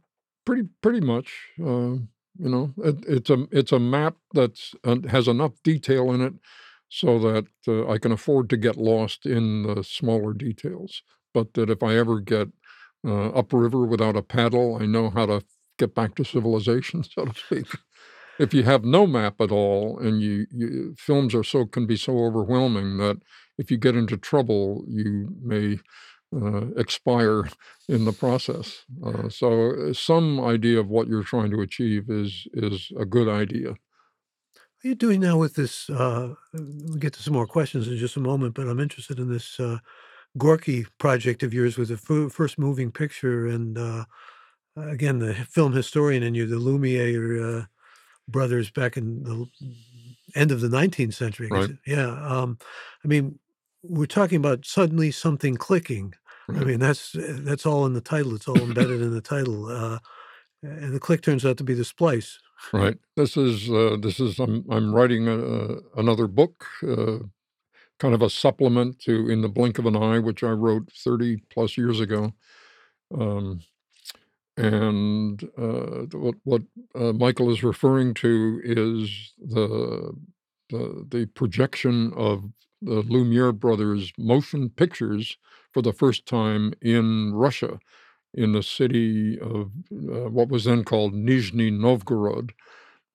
pretty 0.45 0.69
pretty 0.81 1.01
much, 1.01 1.33
uh, 1.59 1.95
you 2.37 2.49
know, 2.49 2.73
it 2.77 2.95
it's 3.07 3.29
a 3.29 3.45
it's 3.51 3.71
a 3.73 3.79
map 3.79 4.15
that 4.33 4.57
uh 4.85 4.97
has 5.09 5.27
enough 5.27 5.51
detail 5.63 6.11
in 6.13 6.21
it 6.21 6.33
so 6.89 7.19
that, 7.19 7.47
uh, 7.67 7.89
I 7.89 7.97
can 7.97 8.11
afford 8.11 8.49
to 8.51 8.57
get 8.57 8.77
lost 8.77 9.25
in 9.25 9.63
the 9.63 9.83
smaller 9.83 10.33
details, 10.33 11.01
but 11.33 11.53
that 11.55 11.69
if 11.69 11.83
I 11.83 11.95
ever 11.95 12.19
get, 12.19 12.47
uh, 13.05 13.29
upriver 13.29 13.85
without 13.85 14.15
a 14.15 14.21
paddle, 14.21 14.77
I 14.81 14.85
know 14.85 15.09
how 15.09 15.25
to 15.25 15.43
get 15.77 15.93
back 15.93 16.15
to 16.15 16.23
civilization, 16.23 17.03
so 17.09 17.25
to 17.25 17.33
speak. 17.33 17.67
If 18.37 18.53
you 18.53 18.63
have 18.63 18.83
no 18.83 19.07
map 19.07 19.39
at 19.41 19.51
all 19.51 19.97
and 19.99 20.21
you 20.21 20.45
you 20.51 20.95
films 20.97 21.33
are 21.35 21.43
so 21.43 21.65
can 21.65 21.85
be 21.87 21.95
so 21.97 22.17
overwhelming 22.19 22.97
that 22.97 23.17
if 23.57 23.71
you 23.71 23.77
get 23.77 23.95
into 23.95 24.17
trouble, 24.17 24.83
you 24.87 25.29
may, 25.41 25.79
uh, 26.35 26.67
expire 26.77 27.45
in 27.89 28.03
the 28.05 28.11
process. 28.13 28.83
Uh, 29.05 29.29
so, 29.29 29.71
uh, 29.71 29.93
some 29.93 30.41
idea 30.41 30.79
of 30.79 30.89
what 30.89 31.07
you're 31.07 31.23
trying 31.23 31.51
to 31.51 31.61
achieve 31.61 32.09
is 32.09 32.47
is 32.53 32.91
a 32.97 33.05
good 33.05 33.29
idea. 33.29 33.75
What 34.81 34.85
are 34.85 34.87
you 34.89 34.95
doing 34.95 35.21
now 35.21 35.37
with 35.37 35.55
this, 35.55 35.89
uh 35.89 36.35
we'll 36.53 36.97
get 36.97 37.13
to 37.13 37.23
some 37.23 37.33
more 37.33 37.47
questions 37.47 37.87
in 37.87 37.97
just 37.97 38.17
a 38.17 38.19
moment, 38.19 38.55
but 38.55 38.67
I'm 38.67 38.79
interested 38.79 39.19
in 39.19 39.29
this, 39.31 39.59
uh, 39.59 39.79
Gorky 40.37 40.85
project 40.99 41.43
of 41.43 41.53
yours 41.53 41.77
with 41.77 41.89
the 41.89 41.97
fir 41.97 42.29
first 42.29 42.59
moving 42.59 42.91
picture 42.91 43.47
and, 43.47 43.77
uh, 43.77 44.05
again, 44.77 45.19
the 45.19 45.33
film 45.35 45.73
historian 45.73 46.23
in 46.23 46.35
you, 46.35 46.47
the 46.47 46.57
Lumiere, 46.59 47.67
brothers 48.27 48.69
back 48.71 48.97
in 48.97 49.23
the 49.23 49.45
end 50.35 50.51
of 50.51 50.61
the 50.61 50.67
19th 50.67 51.13
century, 51.13 51.47
Right. 51.51 51.69
yeah, 51.85 52.09
um, 52.27 52.57
I 53.03 53.07
mean, 53.07 53.39
we're 53.83 54.05
talking 54.07 54.37
about 54.37 54.65
suddenly 54.65 55.11
something 55.11 55.55
clicking. 55.55 56.13
I 56.49 56.63
mean, 56.63 56.79
that's 56.79 57.11
that's 57.15 57.65
all 57.65 57.85
in 57.87 57.93
the 57.93 58.01
title. 58.01 58.35
It's 58.35 58.47
all 58.47 58.57
embedded 58.59 59.01
in 59.01 59.11
the 59.13 59.21
title. 59.21 59.65
Uh, 59.67 59.97
and 60.61 60.93
the 60.93 60.99
click 60.99 61.21
turns 61.21 61.45
out 61.45 61.57
to 61.57 61.63
be 61.63 61.73
the 61.73 61.85
splice. 61.85 62.39
Right. 62.71 62.97
This 63.15 63.35
is 63.37 63.69
uh, 63.69 63.97
this 63.99 64.19
is 64.19 64.39
I'm 64.39 64.63
I'm 64.69 64.93
writing 64.93 65.27
a- 65.27 65.77
another 65.99 66.27
book, 66.27 66.65
uh, 66.83 67.17
kind 67.99 68.13
of 68.13 68.21
a 68.21 68.29
supplement 68.29 68.99
to 69.01 69.29
In 69.29 69.41
the 69.41 69.49
Blink 69.49 69.79
of 69.79 69.85
an 69.87 69.95
Eye, 69.95 70.19
which 70.19 70.43
I 70.43 70.49
wrote 70.51 70.91
30 70.91 71.37
plus 71.49 71.77
years 71.77 71.99
ago. 71.99 72.33
Um, 73.13 73.61
and 74.57 75.43
uh, 75.57 76.05
what 76.17 76.35
what 76.43 76.61
uh, 76.95 77.13
Michael 77.13 77.51
is 77.51 77.63
referring 77.63 78.13
to 78.15 78.61
is 78.63 79.33
the 79.39 80.13
the 80.69 81.05
the 81.09 81.25
projection 81.27 82.13
of 82.15 82.43
the 82.81 83.01
Lumiere 83.01 83.51
brothers' 83.51 84.13
motion 84.17 84.69
pictures 84.69 85.37
for 85.73 85.81
the 85.81 85.93
first 85.93 86.25
time 86.25 86.73
in 86.81 87.33
Russia, 87.33 87.79
in 88.33 88.53
the 88.53 88.63
city 88.63 89.39
of 89.39 89.71
uh, 89.93 90.29
what 90.29 90.49
was 90.49 90.65
then 90.65 90.83
called 90.83 91.13
Nizhny 91.13 91.71
Novgorod, 91.71 92.53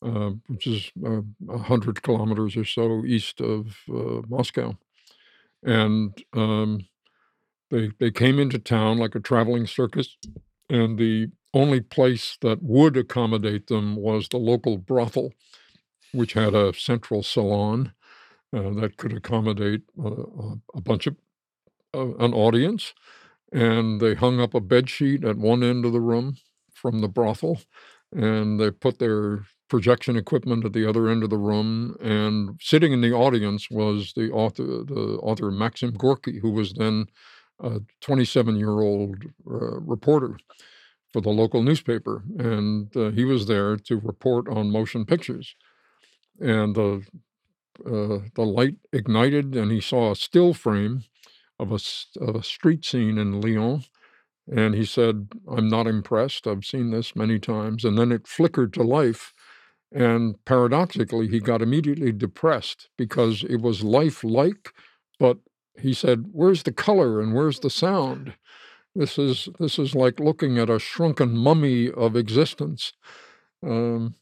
uh, 0.03 0.33
which 0.49 0.67
is 0.67 0.93
uh, 1.07 1.23
a 1.51 1.59
hundred 1.59 2.03
kilometers 2.03 2.57
or 2.57 2.65
so 2.65 3.05
east 3.07 3.41
of 3.41 3.77
uh, 3.91 4.23
Moscow, 4.29 4.77
and 5.65 6.23
um, 6.35 6.87
they 7.71 7.91
they 8.01 8.11
came 8.11 8.39
into 8.39 8.59
town 8.59 8.99
like 8.99 9.15
a 9.15 9.21
traveling 9.21 9.67
circus, 9.67 10.17
and 10.71 10.99
the 10.99 11.29
only 11.53 11.81
place 11.81 12.39
that 12.41 12.63
would 12.63 12.97
accommodate 12.97 13.67
them 13.67 13.97
was 13.97 14.29
the 14.29 14.39
local 14.39 14.79
brothel, 14.79 15.33
which 16.13 16.35
had 16.35 16.55
a 16.55 16.73
central 16.73 17.23
salon 17.23 17.93
uh, 18.57 18.71
that 18.71 18.97
could 18.97 19.13
accommodate 19.13 19.83
uh, 20.03 20.55
a, 20.75 20.81
bunch 20.81 21.07
of 21.07 21.17
uh, 21.95 22.15
an 22.19 22.33
audience, 22.33 22.95
and 23.53 24.01
they 24.01 24.15
hung 24.15 24.41
up 24.41 24.55
a 24.55 24.61
bed 24.61 24.89
sheet 24.89 25.25
at 25.25 25.37
one 25.37 25.63
end 25.63 25.85
of 25.85 25.93
the 25.93 26.01
room 26.01 26.37
from 26.73 27.01
the 27.01 27.09
brothel, 27.09 27.61
and 28.13 28.61
they 28.61 28.71
put 28.71 28.99
their 28.99 29.45
projection 29.69 30.17
equipment 30.17 30.65
at 30.65 30.73
the 30.73 30.89
other 30.89 31.09
end 31.09 31.23
of 31.23 31.31
the 31.31 31.39
room. 31.39 31.97
And 32.01 32.59
sitting 32.61 32.93
in 32.93 33.01
the 33.01 33.13
audience 33.13 33.71
was 33.71 34.13
the 34.15 34.31
author, 34.31 34.63
the 34.63 35.19
author 35.23 35.51
Maxim 35.51 35.93
Gorky, 35.93 36.41
who 36.41 36.51
was 36.51 36.73
then 36.73 37.07
a 37.63 37.81
27 38.01 38.57
year 38.57 38.81
old 38.81 39.17
uh, 39.51 39.81
reporter 39.81 40.37
for 41.13 41.21
the 41.21 41.31
local 41.31 41.63
newspaper, 41.63 42.23
and 42.39 42.97
uh, 42.97 43.11
he 43.11 43.25
was 43.25 43.47
there 43.47 43.77
to 43.77 43.99
report 43.99 44.49
on 44.49 44.71
motion 44.71 45.05
pictures. 45.07 45.57
And 46.41 46.75
the 46.75 47.05
uh, 47.87 48.19
the 48.35 48.43
light 48.45 48.77
ignited, 48.93 49.57
and 49.57 49.71
he 49.73 49.81
saw 49.81 50.13
a 50.13 50.17
still 50.17 50.55
frame 50.55 51.05
of 51.59 51.73
a 51.73 51.81
of 52.21 52.37
a 52.37 52.43
street 52.43 52.85
scene 52.85 53.19
in 53.19 53.41
Lyon. 53.41 53.85
And 54.51 54.75
he 54.75 54.85
said, 54.85 55.29
"I'm 55.49 55.69
not 55.69 55.87
impressed. 55.87 56.47
I've 56.47 56.65
seen 56.65 56.91
this 56.91 57.17
many 57.17 57.39
times." 57.39 57.85
And 57.85 57.99
then 57.99 58.13
it 58.13 58.27
flickered 58.29 58.73
to 58.75 58.83
life, 58.83 59.35
and 59.93 60.43
paradoxically, 60.45 61.29
he 61.29 61.41
got 61.41 61.63
immediately 61.63 62.13
depressed 62.13 62.89
because 62.99 63.45
it 63.45 63.61
was 63.61 63.85
lifelike, 63.85 64.73
but 65.19 65.39
he 65.79 65.93
said, 65.95 66.27
"Where's 66.33 66.63
the 66.63 66.73
color 66.73 67.21
and 67.21 67.35
where's 67.35 67.61
the 67.61 67.71
sound?" 67.71 68.35
This 68.95 69.19
is 69.19 69.49
this 69.61 69.79
is 69.79 69.95
like 69.95 70.21
looking 70.21 70.59
at 70.59 70.71
a 70.71 70.79
shrunken 70.79 71.37
mummy 71.37 71.91
of 71.91 72.17
existence. 72.17 72.93
Um, 73.67 74.15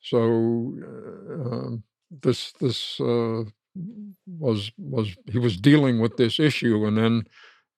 so 0.00 0.74
uh, 0.82 1.34
um, 1.50 1.84
this 2.10 2.52
this 2.60 3.00
uh, 3.00 3.44
was 4.26 4.70
was 4.78 5.16
he 5.30 5.38
was 5.38 5.56
dealing 5.56 6.00
with 6.00 6.16
this 6.16 6.38
issue, 6.40 6.86
and 6.86 6.96
then 6.96 7.24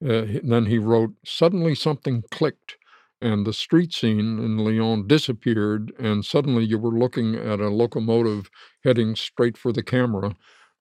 uh, 0.06 0.24
he- 0.26 0.40
then 0.40 0.66
he 0.66 0.78
wrote 0.78 1.14
suddenly 1.24 1.74
something 1.74 2.22
clicked, 2.30 2.76
and 3.20 3.46
the 3.46 3.52
street 3.52 3.92
scene 3.92 4.38
in 4.38 4.58
Lyon 4.58 5.06
disappeared, 5.06 5.92
and 5.98 6.24
suddenly 6.24 6.64
you 6.64 6.78
were 6.78 6.96
looking 6.98 7.34
at 7.36 7.60
a 7.60 7.68
locomotive 7.70 8.50
heading 8.84 9.16
straight 9.16 9.58
for 9.58 9.72
the 9.72 9.82
camera, 9.82 10.36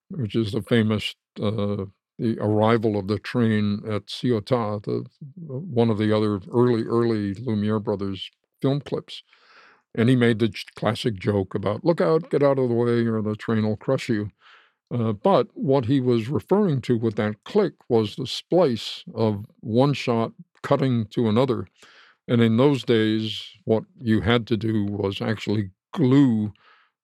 which 0.09 0.35
is 0.35 0.51
the 0.53 0.61
famous 0.61 1.15
uh, 1.41 1.85
the 2.17 2.37
arrival 2.39 2.97
of 2.97 3.07
the 3.07 3.19
train 3.19 3.81
at 3.89 4.07
Ciotat, 4.07 4.83
the 4.83 5.05
one 5.35 5.89
of 5.89 5.97
the 5.97 6.15
other 6.15 6.39
early 6.51 6.83
early 6.83 7.33
Lumiere 7.35 7.79
brothers 7.79 8.31
film 8.61 8.81
clips. 8.81 9.23
And 9.95 10.09
he 10.09 10.15
made 10.15 10.39
the 10.39 10.53
classic 10.75 11.15
joke 11.15 11.55
about 11.55 11.83
"Look 11.85 12.01
out, 12.01 12.29
get 12.29 12.43
out 12.43 12.59
of 12.59 12.69
the 12.69 12.75
way, 12.75 13.05
or 13.05 13.21
the 13.21 13.35
train 13.35 13.65
will 13.65 13.77
crush 13.77 14.09
you." 14.09 14.31
Uh, 14.91 15.13
but 15.13 15.47
what 15.53 15.85
he 15.85 15.99
was 15.99 16.29
referring 16.29 16.81
to 16.81 16.97
with 16.97 17.15
that 17.15 17.43
click 17.43 17.73
was 17.89 18.15
the 18.15 18.27
splice 18.27 19.03
of 19.13 19.45
one 19.59 19.93
shot 19.93 20.31
cutting 20.63 21.05
to 21.07 21.27
another. 21.27 21.67
And 22.27 22.41
in 22.41 22.57
those 22.57 22.83
days, 22.83 23.43
what 23.65 23.83
you 23.99 24.21
had 24.21 24.47
to 24.47 24.57
do 24.57 24.85
was 24.85 25.21
actually 25.21 25.71
glue 25.93 26.53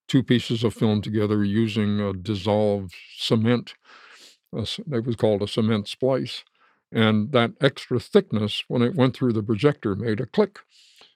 two 0.07 0.24
pieces 0.24 0.64
of 0.64 0.74
film 0.74 1.01
together 1.01 1.43
using 1.43 1.99
a 1.99 2.14
dissolved 2.14 2.93
cement. 3.18 3.76
That 4.54 5.04
was 5.06 5.16
called 5.16 5.41
a 5.41 5.47
cement 5.47 5.88
splice. 5.88 6.43
And 6.91 7.32
that 7.32 7.54
extra 7.60 7.99
thickness, 7.99 8.64
when 8.68 8.84
it 8.84 8.95
went 8.95 9.16
through 9.16 9.34
the 9.34 9.41
projector, 9.43 9.95
made 9.95 10.20
a 10.20 10.28
click. 10.28 10.60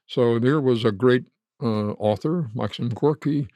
So 0.08 0.40
there 0.40 0.60
was 0.60 0.84
a 0.84 0.92
great 0.92 1.26
uh, 1.62 1.92
author, 2.00 2.50
Maxim 2.56 2.90
Gorky, 2.90 3.48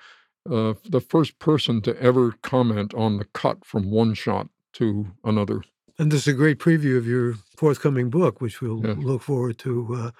uh, 0.49 0.73
the 0.89 1.01
first 1.01 1.39
person 1.39 1.81
to 1.81 1.99
ever 2.01 2.33
comment 2.41 2.93
on 2.93 3.17
the 3.17 3.25
cut 3.25 3.65
from 3.65 3.89
one 3.89 4.13
shot 4.13 4.49
to 4.73 5.07
another. 5.23 5.63
And 5.99 6.11
this 6.11 6.21
is 6.21 6.33
a 6.33 6.37
great 6.37 6.59
preview 6.59 6.97
of 6.97 7.05
your 7.05 7.35
forthcoming 7.57 8.09
book, 8.09 8.41
which 8.41 8.61
we'll 8.61 8.85
Yeah. 8.85 8.95
look 8.97 9.21
forward 9.21 9.57
to. 9.59 9.95
Uh, 9.95 10.11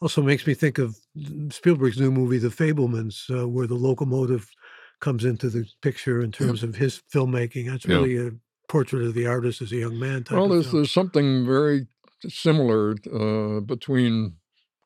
also 0.00 0.22
makes 0.22 0.46
me 0.46 0.54
think 0.54 0.78
of 0.78 0.96
Spielberg's 1.50 1.98
new 1.98 2.10
movie, 2.10 2.38
The 2.38 2.50
Fabelmans, 2.50 3.30
uh, 3.30 3.48
where 3.48 3.66
the 3.66 3.74
locomotive 3.74 4.48
comes 5.00 5.24
into 5.24 5.50
the 5.50 5.66
picture 5.82 6.20
in 6.20 6.30
terms 6.30 6.62
of 6.62 6.76
his 6.76 7.02
filmmaking. 7.12 7.66
That's 7.66 7.84
Yeah. 7.84 7.96
really 7.96 8.16
a 8.16 8.32
portrait 8.74 9.06
of 9.06 9.14
the 9.14 9.24
artist 9.24 9.62
as 9.62 9.70
a 9.70 9.76
young 9.76 10.00
man. 10.00 10.24
Well, 10.28 10.48
there's 10.48 10.72
there's 10.72 10.90
something 10.90 11.46
very 11.46 11.86
similar 12.28 12.96
uh, 13.12 13.60
between 13.60 14.34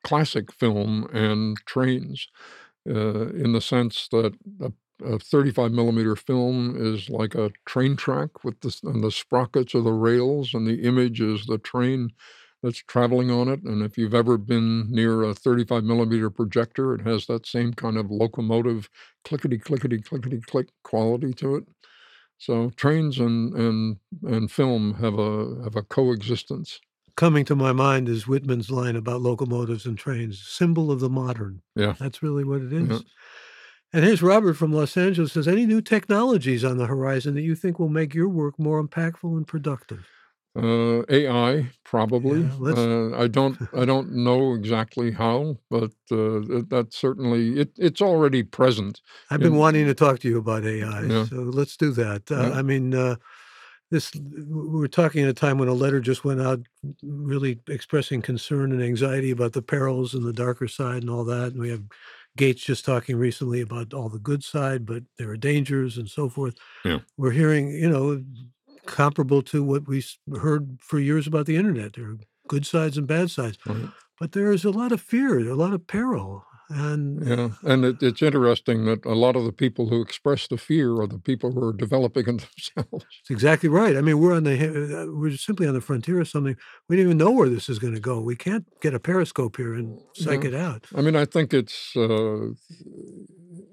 classic 0.03 0.53
film 0.53 1.09
and 1.11 1.57
trains, 1.65 2.27
uh, 2.87 3.29
in 3.29 3.53
the 3.53 3.61
sense 3.61 4.07
that 4.11 4.35
a, 4.61 4.71
a 5.03 5.17
35 5.17 5.71
millimeter 5.71 6.15
film 6.15 6.75
is 6.77 7.09
like 7.09 7.33
a 7.33 7.49
train 7.65 7.95
track 7.95 8.43
with 8.43 8.61
the 8.61 8.79
and 8.83 9.03
the 9.03 9.09
sprockets 9.09 9.73
are 9.73 9.81
the 9.81 9.91
rails, 9.91 10.53
and 10.53 10.67
the 10.67 10.83
image 10.83 11.19
is 11.19 11.47
the 11.47 11.57
train 11.57 12.11
that's 12.61 12.83
traveling 12.83 13.31
on 13.31 13.47
it. 13.47 13.63
And 13.63 13.81
if 13.81 13.97
you've 13.97 14.13
ever 14.13 14.37
been 14.37 14.91
near 14.91 15.23
a 15.23 15.33
35 15.33 15.83
millimeter 15.83 16.29
projector, 16.29 16.93
it 16.93 17.01
has 17.07 17.25
that 17.25 17.47
same 17.47 17.73
kind 17.73 17.97
of 17.97 18.11
locomotive 18.11 18.87
clickety 19.25 19.57
clickety 19.57 19.99
clickety 19.99 20.41
click 20.41 20.67
quality 20.83 21.33
to 21.41 21.55
it. 21.55 21.63
So 22.39 22.71
trains 22.77 23.19
and 23.19 23.53
and 23.53 23.97
and 24.23 24.49
film 24.49 24.95
have 24.95 25.19
a 25.19 25.61
have 25.63 25.75
a 25.75 25.83
coexistence. 25.83 26.79
Coming 27.15 27.43
to 27.45 27.55
my 27.55 27.73
mind 27.73 28.07
is 28.07 28.27
Whitman's 28.27 28.71
line 28.71 28.95
about 28.95 29.21
locomotives 29.21 29.85
and 29.85 29.97
trains, 29.97 30.41
symbol 30.41 30.89
of 30.89 31.01
the 31.01 31.09
modern. 31.09 31.61
Yeah. 31.75 31.95
That's 31.99 32.23
really 32.23 32.45
what 32.45 32.61
it 32.61 32.71
is. 32.71 32.89
Yeah. 32.89 32.99
And 33.91 34.05
here's 34.05 34.21
Robert 34.21 34.53
from 34.53 34.71
Los 34.71 34.95
Angeles 34.95 35.33
says, 35.33 35.47
any 35.47 35.65
new 35.65 35.81
technologies 35.81 36.63
on 36.63 36.77
the 36.77 36.85
horizon 36.85 37.33
that 37.33 37.41
you 37.41 37.55
think 37.55 37.77
will 37.77 37.89
make 37.89 38.13
your 38.13 38.29
work 38.29 38.57
more 38.57 38.81
impactful 38.81 39.35
and 39.35 39.45
productive? 39.45 40.07
Uh, 40.55 41.03
AI 41.09 41.69
probably. 41.83 42.41
Yeah, 42.41 42.71
uh, 42.73 43.21
I 43.23 43.27
don't 43.27 43.57
I 43.75 43.85
don't 43.85 44.11
know 44.13 44.53
exactly 44.55 45.11
how, 45.11 45.57
but 45.69 45.91
uh, 46.11 46.41
that, 46.49 46.67
that's 46.69 46.97
certainly 46.97 47.59
it. 47.59 47.71
It's 47.77 48.01
already 48.01 48.43
present. 48.43 48.99
I've 49.29 49.39
been 49.41 49.53
In- 49.53 49.59
wanting 49.59 49.85
to 49.85 49.93
talk 49.93 50.19
to 50.19 50.27
you 50.27 50.39
about 50.39 50.65
AI, 50.65 51.03
Yeah. 51.03 51.25
so 51.25 51.35
let's 51.35 51.77
do 51.77 51.91
that. 51.91 52.29
Uh, 52.31 52.47
Yeah. 52.49 52.51
I 52.59 52.61
mean, 52.63 52.95
uh, 52.95 53.15
this 53.91 54.11
we 54.15 54.79
were 54.79 54.87
talking 54.87 55.23
at 55.23 55.29
a 55.29 55.33
time 55.33 55.59
when 55.59 55.67
a 55.69 55.73
letter 55.73 55.99
just 55.99 56.23
went 56.25 56.41
out, 56.41 56.59
really 57.03 57.59
expressing 57.69 58.21
concern 58.21 58.71
and 58.71 58.81
anxiety 58.81 59.31
about 59.31 59.53
the 59.53 59.61
perils 59.61 60.13
and 60.15 60.23
the 60.25 60.33
darker 60.33 60.67
side 60.67 61.01
and 61.03 61.09
all 61.11 61.23
that. 61.25 61.53
And 61.53 61.59
we 61.59 61.69
have 61.69 61.83
Gates 62.37 62.63
just 62.63 62.85
talking 62.85 63.17
recently 63.17 63.61
about 63.61 63.93
all 63.93 64.09
the 64.09 64.19
good 64.19 64.43
side, 64.43 64.85
but 64.85 65.03
there 65.17 65.29
are 65.29 65.37
dangers 65.37 65.97
and 65.97 66.09
so 66.09 66.27
forth. 66.29 66.55
Yeah. 66.85 66.99
We're 67.17 67.31
hearing, 67.31 67.69
you 67.71 67.89
know, 67.89 68.23
comparable 68.89 69.41
to 69.43 69.63
what 69.63 69.87
we 69.87 70.03
heard 70.41 70.77
for 70.81 70.99
years 70.99 71.27
about 71.27 71.45
the 71.45 71.55
internet. 71.55 71.93
There 71.93 72.09
are 72.11 72.17
good 72.47 72.65
sides 72.65 72.97
and 72.97 73.07
bad 73.07 73.29
sides, 73.31 73.57
Right? 73.65 73.89
but 74.19 74.31
there 74.33 74.51
is 74.51 74.65
a 74.65 74.71
lot 74.71 74.91
of 74.91 75.01
fear, 75.01 75.39
a 75.39 75.55
lot 75.55 75.73
of 75.73 75.85
peril, 75.87 76.43
and 76.69 77.25
Yeah, 77.27 77.49
and 77.63 77.85
it, 77.85 78.01
it's 78.01 78.21
interesting 78.21 78.85
that 78.85 79.05
a 79.05 79.15
lot 79.25 79.35
of 79.35 79.43
the 79.43 79.51
people 79.51 79.89
who 79.89 80.01
express 80.01 80.47
the 80.47 80.57
fear 80.57 80.99
are 81.01 81.07
the 81.07 81.17
people 81.19 81.51
who 81.51 81.63
are 81.67 81.73
developing 81.73 82.23
it 82.27 82.47
themselves. 82.75 83.05
It's 83.21 83.31
exactly 83.31 83.69
right. 83.69 83.95
I 83.97 84.01
mean, 84.01 84.19
we're 84.19 84.35
on 84.35 84.43
the 84.43 84.55
uh, 84.55 85.05
we're 85.19 85.35
simply 85.37 85.67
on 85.67 85.73
the 85.73 85.81
frontier 85.81 86.19
of 86.21 86.27
something. 86.27 86.55
We 86.87 86.95
don't 86.95 87.05
even 87.05 87.17
know 87.17 87.31
where 87.31 87.49
this 87.49 87.69
is 87.69 87.79
going 87.79 87.95
to 87.95 87.99
go. 88.11 88.19
We 88.21 88.35
can't 88.35 88.65
get 88.81 88.93
a 88.93 88.99
periscope 88.99 89.57
here 89.57 89.73
and 89.73 89.99
psych 90.15 90.43
Yeah. 90.43 90.49
it 90.49 90.55
out. 90.55 90.85
I 90.95 91.01
mean, 91.01 91.15
I 91.15 91.25
think 91.25 91.53
it's 91.53 91.95
uh, 91.95 92.53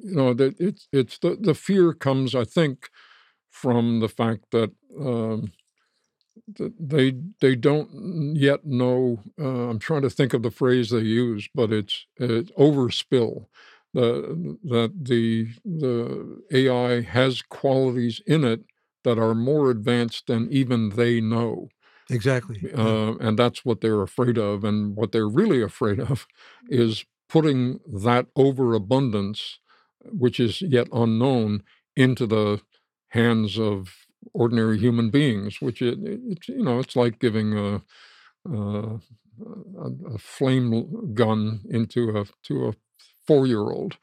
you 0.09 0.15
know 0.19 0.35
that 0.35 0.55
it's 0.59 0.89
it's 0.93 1.19
the 1.19 1.37
the 1.41 1.55
fear 1.55 1.93
comes, 1.93 2.35
I 2.35 2.45
think, 2.45 2.89
from 3.63 4.01
the 4.01 4.09
fact 4.09 4.43
that 4.53 4.71
um, 5.01 5.53
th 6.57 6.73
they 6.79 7.07
they 7.41 7.55
don't 7.57 7.89
yet 8.37 8.65
know, 8.65 9.21
uh, 9.41 9.69
I'm 9.71 9.79
trying 9.79 10.03
to 10.03 10.11
think 10.11 10.35
of 10.35 10.43
the 10.43 10.51
phrase 10.51 10.91
they 10.91 11.01
use, 11.01 11.49
but 11.55 11.73
it's 11.73 12.07
it's 12.17 12.51
overspill. 12.53 13.47
The 13.95 14.59
that 14.65 14.91
the 15.11 15.49
the 15.65 16.43
AI 16.53 17.01
has 17.03 17.43
qualities 17.43 18.21
in 18.27 18.45
it 18.45 18.61
that 19.05 19.19
are 19.19 19.35
more 19.35 19.71
advanced 19.71 20.27
than 20.27 20.49
even 20.51 20.91
they 20.91 21.21
know. 21.21 21.69
Exactly. 22.11 22.61
Uh, 22.73 23.15
and 23.21 23.39
that's 23.39 23.65
what 23.65 23.81
they're 23.81 24.03
afraid 24.03 24.39
of, 24.39 24.65
and 24.65 24.95
what 24.97 25.13
they're 25.13 25.29
really 25.29 25.63
afraid 25.63 25.99
of 26.01 26.27
is 26.69 27.05
putting 27.29 27.81
that 27.93 28.27
overabundance, 28.37 29.59
which 30.13 30.39
is 30.39 30.63
yet 30.63 30.89
unknown, 30.93 31.63
into 31.97 32.27
the 32.27 32.61
hands 33.09 33.59
of 33.59 33.95
ordinary 34.35 34.79
human 34.79 35.11
beings, 35.11 35.61
which 35.61 35.83
it 35.83 35.99
it's, 36.03 36.49
you 36.49 36.63
know, 36.65 36.79
it's 36.81 36.97
like 36.97 37.19
giving 37.21 37.57
a 37.59 37.83
a 38.51 39.01
a 40.15 40.19
flame 40.19 41.15
gun 41.15 41.61
into 41.69 42.17
a 42.19 42.25
to 42.45 42.69
a 42.69 42.75
four-year-old. 43.27 43.97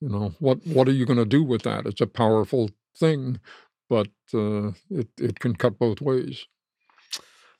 You 0.00 0.08
know, 0.10 0.34
what 0.40 0.66
what 0.66 0.88
are 0.88 0.92
you 0.92 1.06
gonna 1.06 1.24
do 1.24 1.42
with 1.42 1.62
that? 1.62 1.86
It's 1.86 2.00
a 2.00 2.06
powerful 2.06 2.70
thing, 2.96 3.40
but, 3.88 4.08
uh, 4.34 4.72
it 4.90 5.08
it 5.18 5.40
can 5.40 5.56
cut 5.56 5.78
both 5.78 6.00
ways. 6.00 6.46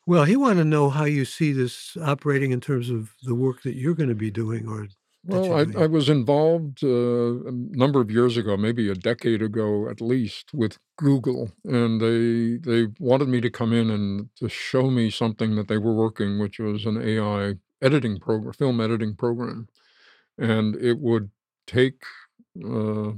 Well, 0.06 0.24
he 0.24 0.36
wanted 0.36 0.62
to 0.62 0.68
know 0.68 0.90
how 0.90 1.04
you 1.04 1.24
see 1.24 1.52
this 1.52 1.96
operating 1.98 2.50
in 2.50 2.60
terms 2.60 2.88
of 2.90 3.14
the 3.22 3.34
work 3.34 3.62
that 3.62 3.74
you're 3.76 3.94
gonna 3.94 4.14
be 4.14 4.30
doing 4.30 4.66
or 4.66 4.88
Well, 5.24 5.52
I. 5.52 5.66
I 5.82 5.86
was 5.86 6.08
involved, 6.08 6.82
uh, 6.84 7.44
a 7.46 7.52
number 7.52 8.00
of 8.00 8.10
years 8.10 8.36
ago, 8.36 8.56
maybe 8.56 8.88
a 8.88 8.94
decade 8.94 9.42
ago 9.42 9.88
at 9.88 10.00
least, 10.00 10.54
with 10.54 10.78
Google, 10.96 11.50
and 11.64 12.00
they 12.00 12.56
they 12.58 12.88
wanted 12.98 13.28
me 13.28 13.40
to 13.42 13.50
come 13.50 13.72
in 13.72 13.90
and 13.90 14.30
to 14.36 14.48
show 14.48 14.90
me 14.90 15.10
something 15.10 15.56
that 15.56 15.68
they 15.68 15.78
were 15.78 15.94
working, 15.94 16.38
which 16.38 16.58
was 16.58 16.86
an 16.86 17.00
AI 17.02 17.54
editing 17.82 18.18
program 18.18 18.52
film 18.54 18.80
editing 18.80 19.14
program. 19.16 19.68
And 20.38 20.76
it 20.76 20.98
would 21.00 21.30
take, 21.66 22.02
uh, 22.64 23.12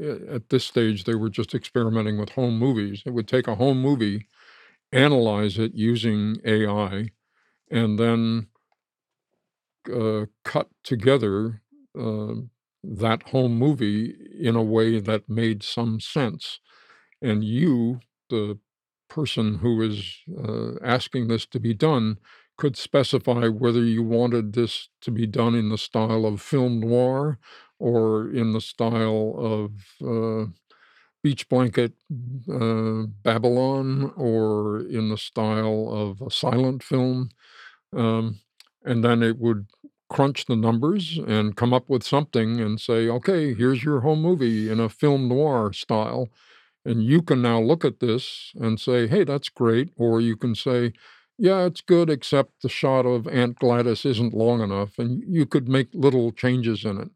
at 0.00 0.48
this 0.50 0.64
stage, 0.64 1.04
they 1.04 1.14
were 1.16 1.30
just 1.30 1.54
experimenting 1.54 2.18
with 2.18 2.30
home 2.30 2.58
movies. 2.58 3.02
It 3.06 3.12
would 3.12 3.28
take 3.28 3.48
a 3.48 3.56
home 3.56 3.80
movie, 3.82 4.26
analyze 4.92 5.58
it 5.58 5.74
using 5.74 6.38
AI, 6.44 7.10
and 7.70 7.98
then 7.98 8.48
uh, 9.92 10.26
cut 10.44 10.68
together, 10.84 11.62
um, 11.98 12.50
that 12.82 13.22
home 13.24 13.56
movie 13.58 14.14
in 14.40 14.56
a 14.56 14.62
way 14.62 15.00
that 15.00 15.28
made 15.28 15.62
some 15.62 16.00
sense. 16.00 16.60
And 17.22 17.44
you, 17.44 18.00
the 18.30 18.58
person 19.08 19.58
who 19.58 19.82
is, 19.82 20.16
uh, 20.38 20.74
asking 20.84 21.28
this 21.28 21.46
to 21.46 21.60
be 21.60 21.74
done, 21.74 22.18
could 22.56 22.76
specify 22.76 23.48
whether 23.48 23.82
you 23.84 24.02
wanted 24.02 24.52
this 24.52 24.88
to 25.02 25.10
be 25.10 25.26
done 25.26 25.54
in 25.54 25.70
the 25.70 25.78
style 25.78 26.26
of 26.26 26.40
film 26.42 26.80
noir 26.80 27.38
or 27.78 28.30
in 28.30 28.52
the 28.52 28.60
style 28.60 29.34
of, 29.38 29.72
uh, 30.06 30.50
Beach 31.22 31.48
Blanket, 31.48 31.92
uh, 32.50 33.02
Babylon, 33.22 34.12
or 34.16 34.80
in 34.80 35.10
the 35.10 35.18
style 35.18 35.88
of 35.90 36.22
a 36.26 36.30
silent 36.30 36.82
film. 36.82 37.30
Um, 37.96 38.40
and 38.84 39.04
then 39.04 39.22
it 39.22 39.38
would 39.38 39.66
crunch 40.08 40.46
the 40.46 40.56
numbers 40.56 41.18
and 41.18 41.56
come 41.56 41.72
up 41.72 41.88
with 41.88 42.02
something 42.02 42.60
and 42.60 42.80
say, 42.80 43.08
"Okay, 43.08 43.54
here's 43.54 43.84
your 43.84 44.00
home 44.00 44.22
movie 44.22 44.68
in 44.70 44.80
a 44.80 44.88
film 44.88 45.28
noir 45.28 45.72
style." 45.72 46.28
And 46.84 47.02
you 47.04 47.22
can 47.22 47.42
now 47.42 47.60
look 47.60 47.84
at 47.84 48.00
this 48.00 48.52
and 48.56 48.80
say, 48.80 49.06
"Hey, 49.06 49.24
that's 49.24 49.48
great." 49.48 49.90
Or 49.96 50.20
you 50.20 50.36
can 50.36 50.54
say, 50.54 50.92
"Yeah, 51.38 51.64
it's 51.66 51.80
good, 51.82 52.10
except 52.10 52.62
the 52.62 52.68
shot 52.68 53.06
of 53.06 53.28
Aunt 53.28 53.58
Gladys 53.58 54.04
isn't 54.06 54.34
long 54.34 54.60
enough," 54.62 54.98
and 54.98 55.22
you 55.28 55.46
could 55.46 55.68
make 55.68 55.88
little 55.94 56.32
changes 56.32 56.84
in 56.84 56.98
it. 57.00 57.10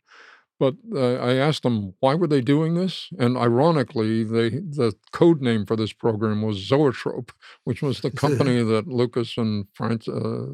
But, 0.59 0.77
uh, 0.95 1.15
I 1.17 1.35
asked 1.35 1.65
them 1.65 1.95
why 2.01 2.15
were 2.15 2.29
they 2.29 2.41
doing 2.41 2.75
this, 2.75 3.09
and 3.19 3.37
ironically, 3.37 4.23
they 4.25 4.51
the 4.51 4.95
code 5.13 5.43
name 5.43 5.67
for 5.67 5.77
this 5.77 5.93
program 5.93 6.43
was 6.43 6.59
Zoetrope, 6.59 7.33
which 7.65 7.83
was 7.83 8.01
the 8.01 8.11
company 8.25 8.63
that 8.63 8.87
Lucas 8.89 9.37
and 9.37 9.67
Franc 9.75 10.07
uh, 10.09 10.47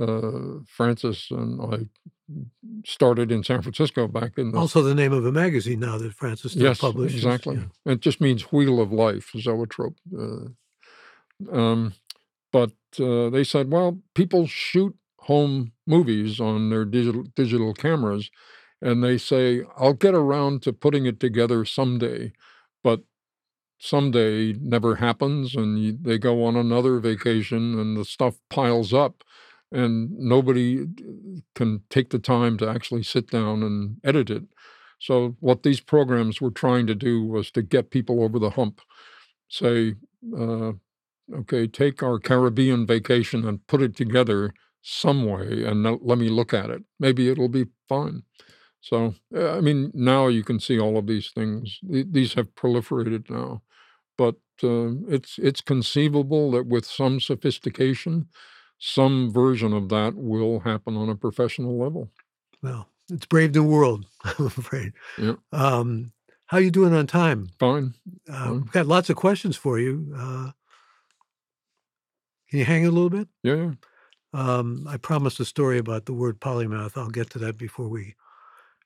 uh, 0.00 0.60
Francis 0.66 1.30
and 1.30 1.60
I 1.74 1.78
started 2.84 3.32
in 3.32 3.42
San 3.42 3.62
Francisco 3.62 4.06
back 4.08 4.38
in 4.38 4.52
the 4.52 4.58
Also 4.58 4.82
the 4.82 4.94
name 4.94 5.12
of 5.12 5.26
a 5.26 5.32
magazine 5.32 5.80
now 5.80 5.98
that 5.98 6.14
Francis 6.14 6.52
still 6.52 6.64
Yes, 6.66 6.80
publishes, 6.80 7.16
exactly. 7.24 7.56
yeah. 7.56 7.92
It 7.92 8.00
just 8.00 8.20
means 8.20 8.52
wheel 8.52 8.80
of 8.80 8.92
life, 8.92 9.30
Zoetrope, 9.36 9.96
uh, 10.18 10.46
um, 11.52 11.94
but, 12.52 12.72
uh, 12.98 13.30
they 13.30 13.44
said, 13.44 13.70
"Well, 13.70 14.00
people 14.14 14.46
shoot 14.46 14.94
home 15.20 15.72
movies 15.86 16.40
on 16.40 16.70
their 16.70 16.84
digital 16.84 17.24
digital 17.36 17.74
cameras," 17.74 18.30
and 18.82 19.02
they 19.04 19.18
say, 19.18 19.64
"I'll 19.76 19.94
get 19.94 20.14
around 20.14 20.62
to 20.62 20.72
putting 20.72 21.06
it 21.06 21.20
together 21.20 21.64
someday." 21.64 22.32
But 22.82 23.02
someday 23.78 24.54
never 24.54 24.96
happens, 24.96 25.54
and 25.56 25.76
y 25.78 25.92
they 26.00 26.18
go 26.18 26.44
on 26.44 26.56
another 26.56 26.98
vacation, 27.00 27.78
and 27.78 27.96
the 27.96 28.04
stuff 28.04 28.36
piles 28.50 28.92
up, 28.92 29.24
and 29.72 30.10
nobody 30.18 30.86
can 31.54 31.82
take 31.90 32.10
the 32.10 32.18
time 32.18 32.56
to 32.58 32.68
actually 32.68 33.02
sit 33.02 33.30
down 33.30 33.62
and 33.62 33.96
edit 34.04 34.30
it. 34.30 34.44
So, 34.98 35.36
what 35.40 35.62
these 35.62 35.80
programs 35.80 36.40
were 36.40 36.50
trying 36.50 36.86
to 36.88 36.94
do 36.94 37.24
was 37.24 37.50
to 37.52 37.62
get 37.62 37.90
people 37.90 38.22
over 38.22 38.38
the 38.38 38.50
hump. 38.50 38.80
Say, 39.48 39.94
uh, 40.36 40.72
"Okay, 41.32 41.66
take 41.66 42.02
our 42.02 42.18
Caribbean 42.20 42.86
vacation 42.86 43.46
and 43.46 43.66
put 43.66 43.82
it 43.82 43.96
together 43.96 44.54
some 44.82 45.24
way, 45.26 45.64
and 45.64 45.84
let 45.84 46.18
me 46.18 46.28
look 46.28 46.54
at 46.54 46.70
it. 46.70 46.84
Maybe 47.00 47.28
it'll 47.28 47.48
be 47.48 47.66
fine." 47.88 48.24
So, 48.80 49.14
uh, 49.34 49.52
I 49.58 49.60
mean, 49.60 49.90
now 49.94 50.28
you 50.28 50.44
can 50.44 50.60
see 50.60 50.78
all 50.80 50.98
of 50.98 51.06
these 51.06 51.30
things. 51.32 51.80
These 51.82 52.34
have 52.34 52.54
proliferated 52.54 53.30
now, 53.30 53.62
but, 54.18 54.36
uh, 54.62 54.92
it's 55.08 55.38
it's 55.38 55.60
conceivable 55.62 56.50
that 56.52 56.66
with 56.66 56.86
some 56.86 57.20
sophistication, 57.20 58.28
some 58.80 59.32
version 59.32 59.72
of 59.72 59.88
that 59.90 60.14
will 60.16 60.60
happen 60.60 60.96
on 60.96 61.08
a 61.08 61.14
professional 61.14 61.78
level. 61.78 62.10
Well, 62.62 62.88
it's 63.10 63.26
brave 63.26 63.54
new 63.54 63.62
world, 63.64 64.06
I'm 64.24 64.46
afraid. 64.46 64.92
Yep. 65.18 65.38
Um, 65.52 66.12
how 66.46 66.58
you 66.58 66.70
doing 66.72 66.92
on 66.94 67.06
time? 67.06 67.50
Fine. 67.60 67.94
Uh, 68.28 68.44
Fine. 68.44 68.52
we've 68.62 68.72
got 68.72 68.86
lots 68.86 69.10
of 69.10 69.16
questions 69.16 69.56
for 69.56 69.78
you, 69.78 70.12
uh 70.16 70.50
Can 72.48 72.58
you 72.58 72.64
hang 72.64 72.84
a 72.86 72.90
little 72.90 73.10
bit? 73.10 73.28
Yeah, 73.44 73.54
yeah. 73.54 73.70
Um, 74.32 74.86
I 74.88 74.96
promised 74.96 75.40
a 75.40 75.44
story 75.44 75.78
about 75.78 76.06
the 76.06 76.12
word 76.12 76.40
polymath. 76.40 76.96
I'll 76.96 77.10
get 77.10 77.30
to 77.30 77.38
that 77.40 77.56
before 77.58 77.88
we 77.88 78.14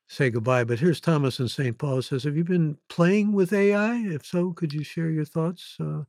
say 0.08 0.30
goodbye, 0.30 0.64
but 0.64 0.78
here's 0.80 1.00
Thomas 1.00 1.40
in 1.40 1.48
St. 1.48 1.76
Paul 1.78 2.02
says, 2.02 2.24
"Have 2.24 2.36
you 2.36 2.44
been 2.44 2.78
playing 2.88 3.32
with 3.32 3.52
AI? 3.52 3.96
If 3.96 4.26
so, 4.26 4.52
could 4.52 4.72
you 4.72 4.82
share 4.84 5.10
your 5.10 5.24
thoughts, 5.24 5.76
uh, 5.80 6.04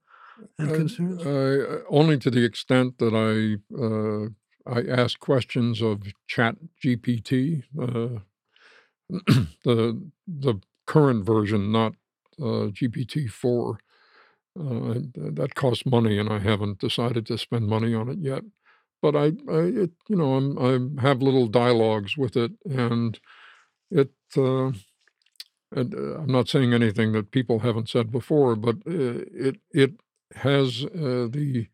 and 0.59 0.71
Uh, 0.71 0.75
concerns?" 0.75 1.21
I 1.25 1.83
only 1.89 2.17
to 2.19 2.31
the 2.31 2.43
extent 2.45 2.97
that 2.99 3.13
I, 3.13 3.57
uh, 3.83 4.29
I 4.77 4.81
ask 5.01 5.19
questions 5.19 5.81
of 5.81 6.03
ChatGPT, 6.29 7.63
uh, 7.79 8.19
the 9.65 10.01
the 10.27 10.55
current 10.87 11.25
version, 11.25 11.71
not, 11.71 11.93
uh, 12.41 12.69
GPT-4. 12.71 13.79
Uh, 14.59 14.95
that 15.15 15.55
costs 15.55 15.85
money, 15.85 16.17
and 16.19 16.29
I 16.29 16.39
haven't 16.39 16.79
decided 16.79 17.25
to 17.27 17.37
spend 17.37 17.67
money 17.67 17.93
on 17.93 18.09
it 18.09 18.19
yet. 18.19 18.43
But 19.01 19.15
I 19.15 19.27
I 19.49 19.61
it 19.83 19.91
you 20.09 20.15
know, 20.17 20.35
I'm 20.35 20.57
I'm 20.57 20.97
have 20.97 21.21
little 21.21 21.47
dialogues 21.47 22.17
with 22.17 22.37
it, 22.37 22.53
and 22.65 23.19
it, 23.91 24.11
uh 24.37 24.71
and, 25.71 25.93
uh, 25.95 26.19
I'm 26.19 26.31
not 26.31 26.47
saying 26.49 26.73
anything 26.73 27.11
that 27.13 27.31
people 27.31 27.59
haven't 27.59 27.89
said 27.89 28.11
before, 28.11 28.55
but, 28.55 28.77
uh, 28.87 29.23
it 29.33 29.57
it 29.71 29.93
has, 30.35 30.85
uh, 30.85 31.27
the 31.31 31.67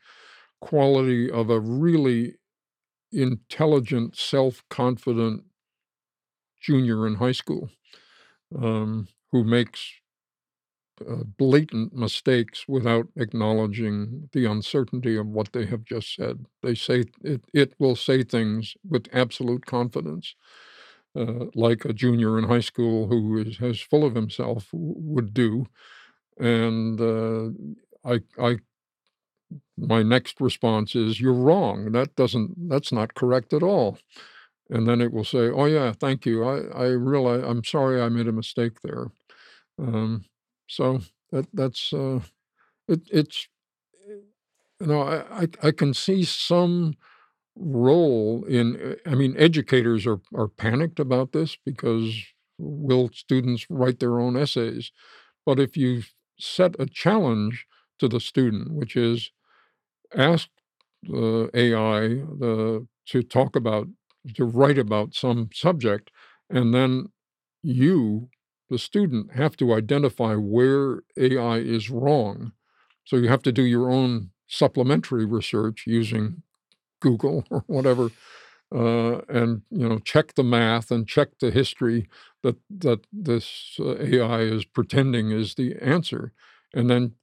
quality 0.62 1.30
of 1.32 1.50
a 1.50 1.60
really 1.60 2.36
intelligent, 3.14 4.18
self-confident 4.18 5.44
junior 6.62 7.08
in 7.08 7.16
high 7.16 7.32
school, 7.32 7.70
um, 8.58 9.08
who 9.32 9.44
makes, 9.44 9.92
uh, 11.10 11.24
blatant 11.38 11.94
mistakes 11.96 12.68
without 12.68 13.08
acknowledging 13.18 14.30
the 14.34 14.46
uncertainty 14.46 15.18
of 15.18 15.28
what 15.28 15.52
they 15.54 15.66
have 15.66 15.84
just 15.86 16.16
said. 16.16 16.46
They 16.64 16.76
say 16.76 17.06
it 17.24 17.44
it 17.54 17.74
will 17.80 17.96
say 17.96 18.24
things 18.24 18.76
with 18.90 19.08
absolute 19.14 19.66
confidence, 19.66 20.36
uh, 21.16 21.46
like 21.56 21.86
a 21.86 21.94
junior 21.94 22.40
in 22.40 22.46
high 22.46 22.62
school 22.62 23.08
who 23.08 23.38
is 23.40 23.82
full 23.82 24.06
of 24.06 24.16
himself 24.16 24.70
would 24.74 25.34
do, 25.34 25.68
and, 26.40 27.02
uh, 27.02 27.50
I 28.04 28.22
I 28.40 28.58
my 29.78 30.04
next 30.04 30.40
response 30.42 30.96
is, 30.96 31.20
"You're 31.20 31.34
wrong. 31.34 31.92
That 31.92 32.16
doesn't 32.16 32.70
that's 32.70 32.92
not 32.92 33.14
correct 33.16 33.54
at 33.54 33.64
all." 33.64 33.98
And 34.70 34.88
then 34.88 35.02
it 35.02 35.14
will 35.14 35.26
say, 35.26 35.50
"Oh, 35.50 35.66
yeah, 35.66 35.94
thank 35.94 36.26
you. 36.26 36.44
I 36.46 36.58
I 36.60 36.86
reali 36.92 37.44
I'm 37.50 37.64
sorry 37.64 38.02
I 38.02 38.10
made 38.10 38.28
a 38.28 38.32
mistake 38.34 38.82
there." 38.84 39.08
Um, 39.80 40.26
so 40.68 41.02
that 41.32 41.48
that's, 41.54 41.94
uh, 41.94 42.22
it 42.88 43.02
it's 43.12 43.48
you 44.80 44.88
know, 44.88 45.02
I, 45.02 45.44
I, 45.44 45.48
I 45.64 45.72
can 45.72 45.94
see 45.94 46.24
some 46.24 46.96
role 47.56 48.46
in. 48.46 48.98
I 49.06 49.16
mean, 49.16 49.36
educators 49.38 50.08
are 50.08 50.22
are 50.36 50.48
panicked 50.48 51.00
about 51.00 51.34
this 51.34 51.58
because 51.66 52.16
will 52.58 53.10
students 53.14 53.68
write 53.70 54.00
their 54.00 54.20
own 54.20 54.38
essays? 54.38 54.92
But 55.46 55.60
if 55.60 55.78
you 55.78 56.04
set 56.40 56.76
a 56.80 56.86
challenge 56.88 57.68
to 58.02 58.10
the 58.10 58.22
student, 58.22 58.74
which 58.74 58.98
is 58.98 59.32
ask 60.16 60.50
the 61.04 61.50
AI 61.54 62.02
the, 62.40 62.88
to 63.08 63.24
talk 63.24 63.56
about, 63.56 63.88
to 64.36 64.46
write 64.46 64.78
about 64.78 65.16
some 65.16 65.50
subject, 65.54 66.12
and 66.50 66.74
then 66.74 67.08
you, 67.64 68.30
the 68.70 68.80
student, 68.80 69.34
have 69.34 69.58
to 69.58 69.74
identify 69.74 70.36
where 70.36 71.02
AI 71.18 71.58
is 71.58 71.90
wrong. 71.90 72.54
So 73.06 73.18
you 73.18 73.30
have 73.30 73.44
to 73.44 73.52
do 73.52 73.64
your 73.64 73.92
own 73.92 74.32
supplementary 74.48 75.26
research 75.26 75.84
using 75.88 76.44
Google 77.02 77.46
or 77.52 77.64
whatever, 77.68 78.12
uh, 78.74 79.20
and 79.30 79.64
you 79.72 79.90
know 79.90 80.00
check 80.00 80.36
the 80.36 80.44
math 80.44 80.92
and 80.92 81.08
check 81.08 81.30
the 81.40 81.52
history 81.52 82.10
that 82.44 82.58
that 82.70 83.02
this 83.12 83.76
uh, 83.80 83.98
AI 84.00 84.42
is 84.42 84.66
pretending 84.66 85.32
is 85.32 85.56
the 85.56 85.76
answer, 85.82 86.34
and 86.74 86.90
then 86.90 87.14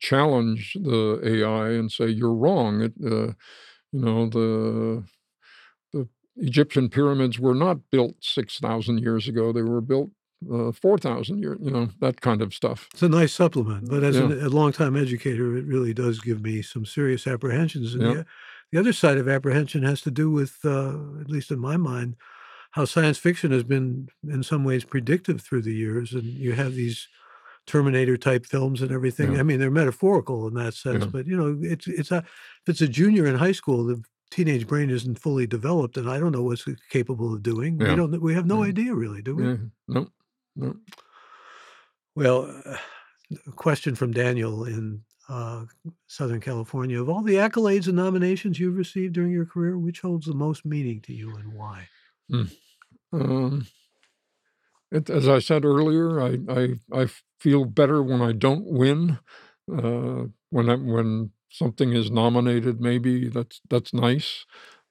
challenge 0.00 0.74
the 0.74 1.20
AI 1.24 1.70
and 1.70 1.90
say 1.90 2.08
you're 2.08 2.34
wrong. 2.34 2.82
It, 2.82 2.92
uh, 3.04 3.32
you 3.92 4.00
know 4.00 4.28
the 4.28 5.04
the 5.92 6.08
Egyptian 6.36 6.88
pyramids 6.88 7.38
were 7.38 7.54
not 7.54 7.90
built 7.90 8.16
six 8.20 8.58
thousand 8.58 8.98
years 9.00 9.28
ago; 9.28 9.52
they 9.52 9.62
were 9.62 9.80
built 9.80 10.10
uh, 10.52 10.70
4,000 10.72 11.38
years, 11.40 11.58
you 11.60 11.70
know, 11.70 11.88
that 12.00 12.20
kind 12.20 12.42
of 12.42 12.54
stuff. 12.54 12.88
It's 12.92 13.02
a 13.02 13.08
nice 13.08 13.32
supplement, 13.32 13.88
but 13.90 14.04
as 14.04 14.16
Yeah. 14.16 14.26
an, 14.26 14.40
a 14.44 14.48
longtime 14.48 14.96
educator, 14.96 15.56
it 15.56 15.64
really 15.66 15.92
does 15.92 16.20
give 16.20 16.40
me 16.42 16.62
some 16.62 16.84
serious 16.86 17.26
apprehensions. 17.26 17.94
And 17.94 18.02
Yeah. 18.04 18.14
the, 18.14 18.26
the 18.72 18.78
other 18.78 18.92
side 18.92 19.18
of 19.18 19.28
apprehension 19.28 19.82
has 19.82 20.00
to 20.02 20.10
do 20.10 20.30
with, 20.30 20.58
uh, 20.64 20.94
at 21.20 21.28
least 21.28 21.50
in 21.50 21.58
my 21.58 21.76
mind, 21.76 22.14
how 22.72 22.84
science 22.84 23.18
fiction 23.18 23.50
has 23.50 23.64
been 23.64 24.08
in 24.28 24.42
some 24.42 24.62
ways 24.64 24.84
predictive 24.84 25.40
through 25.40 25.62
the 25.62 25.74
years. 25.74 26.12
And 26.12 26.24
you 26.24 26.52
have 26.52 26.74
these 26.74 27.08
Terminator 27.68 28.16
type 28.16 28.44
films 28.46 28.82
and 28.82 28.90
everything. 28.90 29.34
Yeah. 29.34 29.40
I 29.40 29.42
mean, 29.44 29.60
they're 29.60 29.70
metaphorical 29.70 30.48
in 30.48 30.54
that 30.54 30.74
sense, 30.74 31.04
Yeah. 31.04 31.10
but 31.12 31.26
you 31.26 31.36
know, 31.36 31.56
it's 31.62 31.86
it's 31.86 32.10
a 32.10 32.18
if 32.18 32.68
it's 32.68 32.80
a 32.80 32.88
junior 32.88 33.26
in 33.26 33.36
high 33.36 33.52
school, 33.52 33.84
the 33.84 34.02
teenage 34.30 34.66
brain 34.66 34.90
isn't 34.90 35.18
fully 35.18 35.46
developed, 35.46 35.96
and 35.96 36.10
I 36.10 36.18
don't 36.18 36.32
know 36.32 36.42
what's 36.42 36.64
capable 36.90 37.32
of 37.34 37.42
doing. 37.42 37.78
We 37.78 37.84
don't. 37.94 38.20
We 38.20 38.34
have 38.34 38.46
no 38.46 38.62
Yeah. 38.62 38.68
idea, 38.70 38.94
really, 38.94 39.22
do 39.22 39.36
we? 39.36 39.44
Yeah. 39.44 39.56
No, 39.86 40.08
no. 40.56 40.76
Well, 42.16 42.40
a 43.46 43.52
question 43.52 43.94
from 43.94 44.12
Daniel 44.12 44.64
in 44.64 45.02
uh, 45.28 45.66
Southern 46.06 46.40
California. 46.40 47.00
Of 47.00 47.08
all 47.08 47.22
the 47.22 47.34
accolades 47.34 47.86
and 47.86 47.96
nominations 47.96 48.58
you've 48.58 48.76
received 48.76 49.14
during 49.14 49.30
your 49.30 49.46
career, 49.46 49.78
which 49.78 50.00
holds 50.00 50.26
the 50.26 50.34
most 50.34 50.64
meaning 50.64 51.00
to 51.02 51.12
you 51.12 51.36
and 51.36 51.52
why? 51.52 51.88
Um, 53.12 53.66
it, 54.90 55.10
as 55.10 55.28
I 55.28 55.38
said 55.38 55.64
earlier, 55.64 56.20
I, 56.20 56.38
I 56.48 56.62
I 57.02 57.06
feel 57.40 57.64
better 57.64 58.02
when 58.02 58.22
I 58.22 58.32
don't 58.32 58.66
win. 58.66 59.18
Uh, 59.72 60.24
when 60.50 60.70
I, 60.70 60.76
when 60.76 61.30
something 61.50 61.92
is 61.92 62.10
nominated, 62.10 62.80
maybe 62.80 63.28
that's 63.28 63.60
that's 63.68 63.92
nice. 63.94 64.44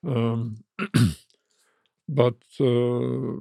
Um, 0.08 0.64
but 2.10 2.36
uh, 2.60 3.34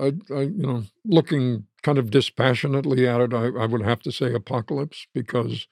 I, 0.00 0.12
I, 0.34 0.40
you 0.42 0.66
know, 0.66 0.82
looking 1.04 1.66
kind 1.82 1.98
of 1.98 2.10
dispassionately 2.10 3.06
at 3.06 3.20
it, 3.20 3.34
I, 3.34 3.46
I 3.48 3.66
would 3.66 3.82
have 3.82 4.00
to 4.00 4.12
say 4.12 4.32
Apocalypse 4.32 5.06
because, 5.12 5.66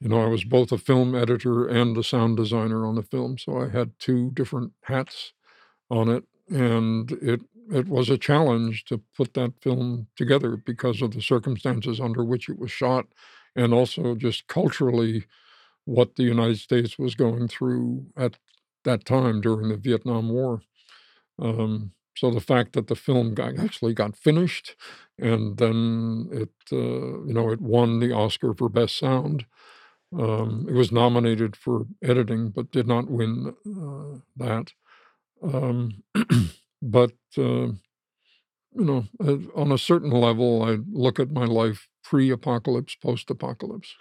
you 0.00 0.08
know, 0.08 0.22
I 0.22 0.28
was 0.28 0.44
both 0.44 0.72
a 0.72 0.78
film 0.78 1.14
editor 1.14 1.66
and 1.66 1.96
a 1.98 2.04
sound 2.04 2.36
designer 2.36 2.86
on 2.86 2.96
the 2.96 3.02
film, 3.02 3.38
so 3.38 3.58
I 3.60 3.68
had 3.70 3.92
two 3.98 4.30
different 4.32 4.72
hats 4.84 5.32
on 5.90 6.08
it, 6.10 6.24
and 6.50 7.12
it 7.12 7.40
it 7.72 7.88
was 7.88 8.10
a 8.10 8.18
challenge 8.18 8.84
to 8.86 8.98
put 9.16 9.34
that 9.34 9.52
film 9.62 10.08
together 10.16 10.56
because 10.56 11.02
of 11.02 11.12
the 11.12 11.22
circumstances 11.22 12.00
under 12.00 12.24
which 12.24 12.48
it 12.48 12.58
was 12.58 12.70
shot, 12.70 13.06
and 13.56 13.72
also 13.72 14.14
just 14.14 14.46
culturally 14.48 15.24
what 15.84 16.16
the 16.16 16.24
United 16.24 16.58
States 16.58 16.98
was 16.98 17.14
going 17.14 17.48
through 17.48 18.06
at 18.16 18.38
that 18.84 19.04
time 19.04 19.40
during 19.40 19.68
the 19.68 19.76
Vietnam 19.76 20.30
War. 20.30 20.62
Um, 21.38 21.92
so 22.16 22.30
the 22.30 22.40
fact 22.40 22.74
that 22.74 22.86
the 22.86 22.96
film 22.96 23.34
got, 23.34 23.58
actually 23.58 23.94
got 23.94 24.16
finished, 24.16 24.76
and 25.18 25.56
then 25.56 26.28
it, 26.32 26.50
uh, 26.72 27.24
you 27.24 27.32
know, 27.34 27.50
it 27.50 27.60
won 27.60 27.98
the 27.98 28.12
Oscar 28.12 28.54
for 28.54 28.68
Best 28.68 28.98
Sound. 28.98 29.46
Um, 30.16 30.66
it 30.68 30.74
was 30.74 30.92
nominated 30.92 31.56
for 31.56 31.86
editing, 32.02 32.50
but 32.50 32.70
did 32.70 32.86
not 32.86 33.10
win 33.10 33.54
uh, 33.66 34.20
that. 34.36 34.72
Um, 35.42 36.02
but 36.82 37.12
uh, 37.38 37.68
you 38.76 38.84
know, 38.84 39.04
uh, 39.22 39.36
on 39.54 39.72
a 39.72 39.78
certain 39.78 40.10
level, 40.10 40.62
I 40.62 40.78
look 40.90 41.20
at 41.20 41.30
my 41.30 41.44
life 41.44 41.88
pre-apocalypse, 42.02 42.96
post-apocalypse. 42.96 43.94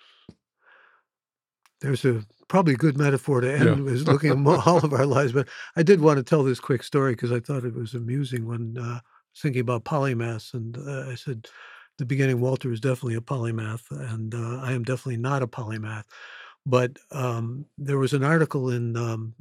There's 1.82 2.06
a 2.06 2.24
probably 2.48 2.74
a 2.74 2.78
good 2.78 2.98
metaphor 2.98 3.42
to 3.42 3.52
end 3.54 3.88
Yeah. 3.88 3.94
is 3.94 4.08
looking 4.08 4.32
at 4.32 4.68
all 4.68 4.78
of 4.84 4.94
our 4.94 5.06
lives. 5.06 5.32
But 5.34 5.48
I 5.76 5.84
did 5.84 6.02
want 6.02 6.18
to 6.18 6.24
tell 6.24 6.44
this 6.44 6.60
quick 6.60 6.84
story 6.84 7.14
because 7.14 7.32
I 7.32 7.40
thought 7.40 7.66
it 7.66 7.76
was 7.76 7.94
amusing 7.94 8.46
when 8.48 8.78
uh, 8.78 9.00
thinking 9.38 9.62
about 9.62 9.84
polymaths, 9.86 10.54
and 10.54 10.78
uh, 10.78 11.10
I 11.10 11.16
said, 11.16 11.48
the 11.98 12.06
beginning, 12.06 12.40
Walter 12.40 12.72
is 12.72 12.80
definitely 12.80 13.16
a 13.16 13.22
polymath, 13.22 13.84
and 13.92 14.34
uh, 14.34 14.60
I 14.62 14.72
am 14.74 14.84
definitely 14.84 15.18
not 15.18 15.44
a 15.44 15.48
polymath. 15.48 16.06
But 16.66 16.98
um, 17.12 17.66
there 17.78 17.98
was 17.98 18.14
an 18.14 18.24
article 18.24 18.70
in 18.70 18.96
um, 18.96 19.36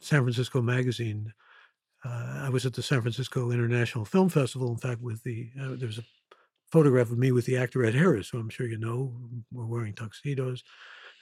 San 0.00 0.22
Francisco 0.22 0.62
Magazine. 0.62 1.32
Uh, 2.06 2.44
I 2.44 2.48
was 2.48 2.66
at 2.66 2.74
the 2.74 2.82
San 2.82 3.00
Francisco 3.00 3.50
International 3.50 4.04
Film 4.04 4.28
Festival. 4.28 4.70
In 4.70 4.76
fact, 4.76 5.00
with 5.00 5.22
the 5.24 5.50
uh, 5.60 5.74
there's 5.76 5.98
a 5.98 6.04
photograph 6.70 7.10
of 7.10 7.18
me 7.18 7.32
with 7.32 7.46
the 7.46 7.56
actor 7.56 7.84
Ed 7.84 7.94
Harris, 7.94 8.28
who 8.28 8.38
I'm 8.38 8.48
sure 8.48 8.66
you 8.66 8.78
know. 8.78 9.14
We're 9.52 9.66
wearing 9.66 9.94
tuxedos, 9.94 10.62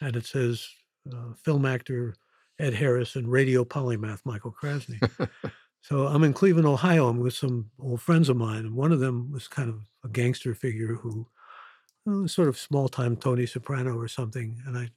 and 0.01 0.16
it 0.16 0.26
says 0.26 0.68
uh, 1.12 1.32
film 1.43 1.64
actor 1.64 2.16
Ed 2.59 2.74
Harris 2.74 3.16
and 3.16 3.30
radio 3.30 3.64
polymath 3.64 4.20
Michael 4.24 4.55
Krasny. 4.61 5.01
so 5.82 6.07
I'm 6.07 6.24
in 6.24 6.32
Cleveland, 6.32 6.66
Ohio. 6.66 7.09
I'm 7.09 7.20
with 7.20 7.35
some 7.35 7.70
old 7.80 8.03
friends 8.03 8.28
of 8.28 8.37
mine, 8.37 8.66
and 8.66 8.74
one 8.74 8.93
of 8.93 9.01
them 9.01 9.30
was 9.32 9.49
kind 9.49 9.70
of 9.70 9.80
a 10.05 10.09
gangster 10.09 10.55
figure 10.55 10.95
who, 10.95 11.26
well, 12.05 12.28
sort 12.28 12.49
of 12.49 12.59
small 12.59 12.89
time 12.89 13.16
Tony 13.16 13.47
Soprano 13.47 13.97
or 13.97 14.09
something. 14.09 14.61
And 14.66 14.76
I, 14.76 14.91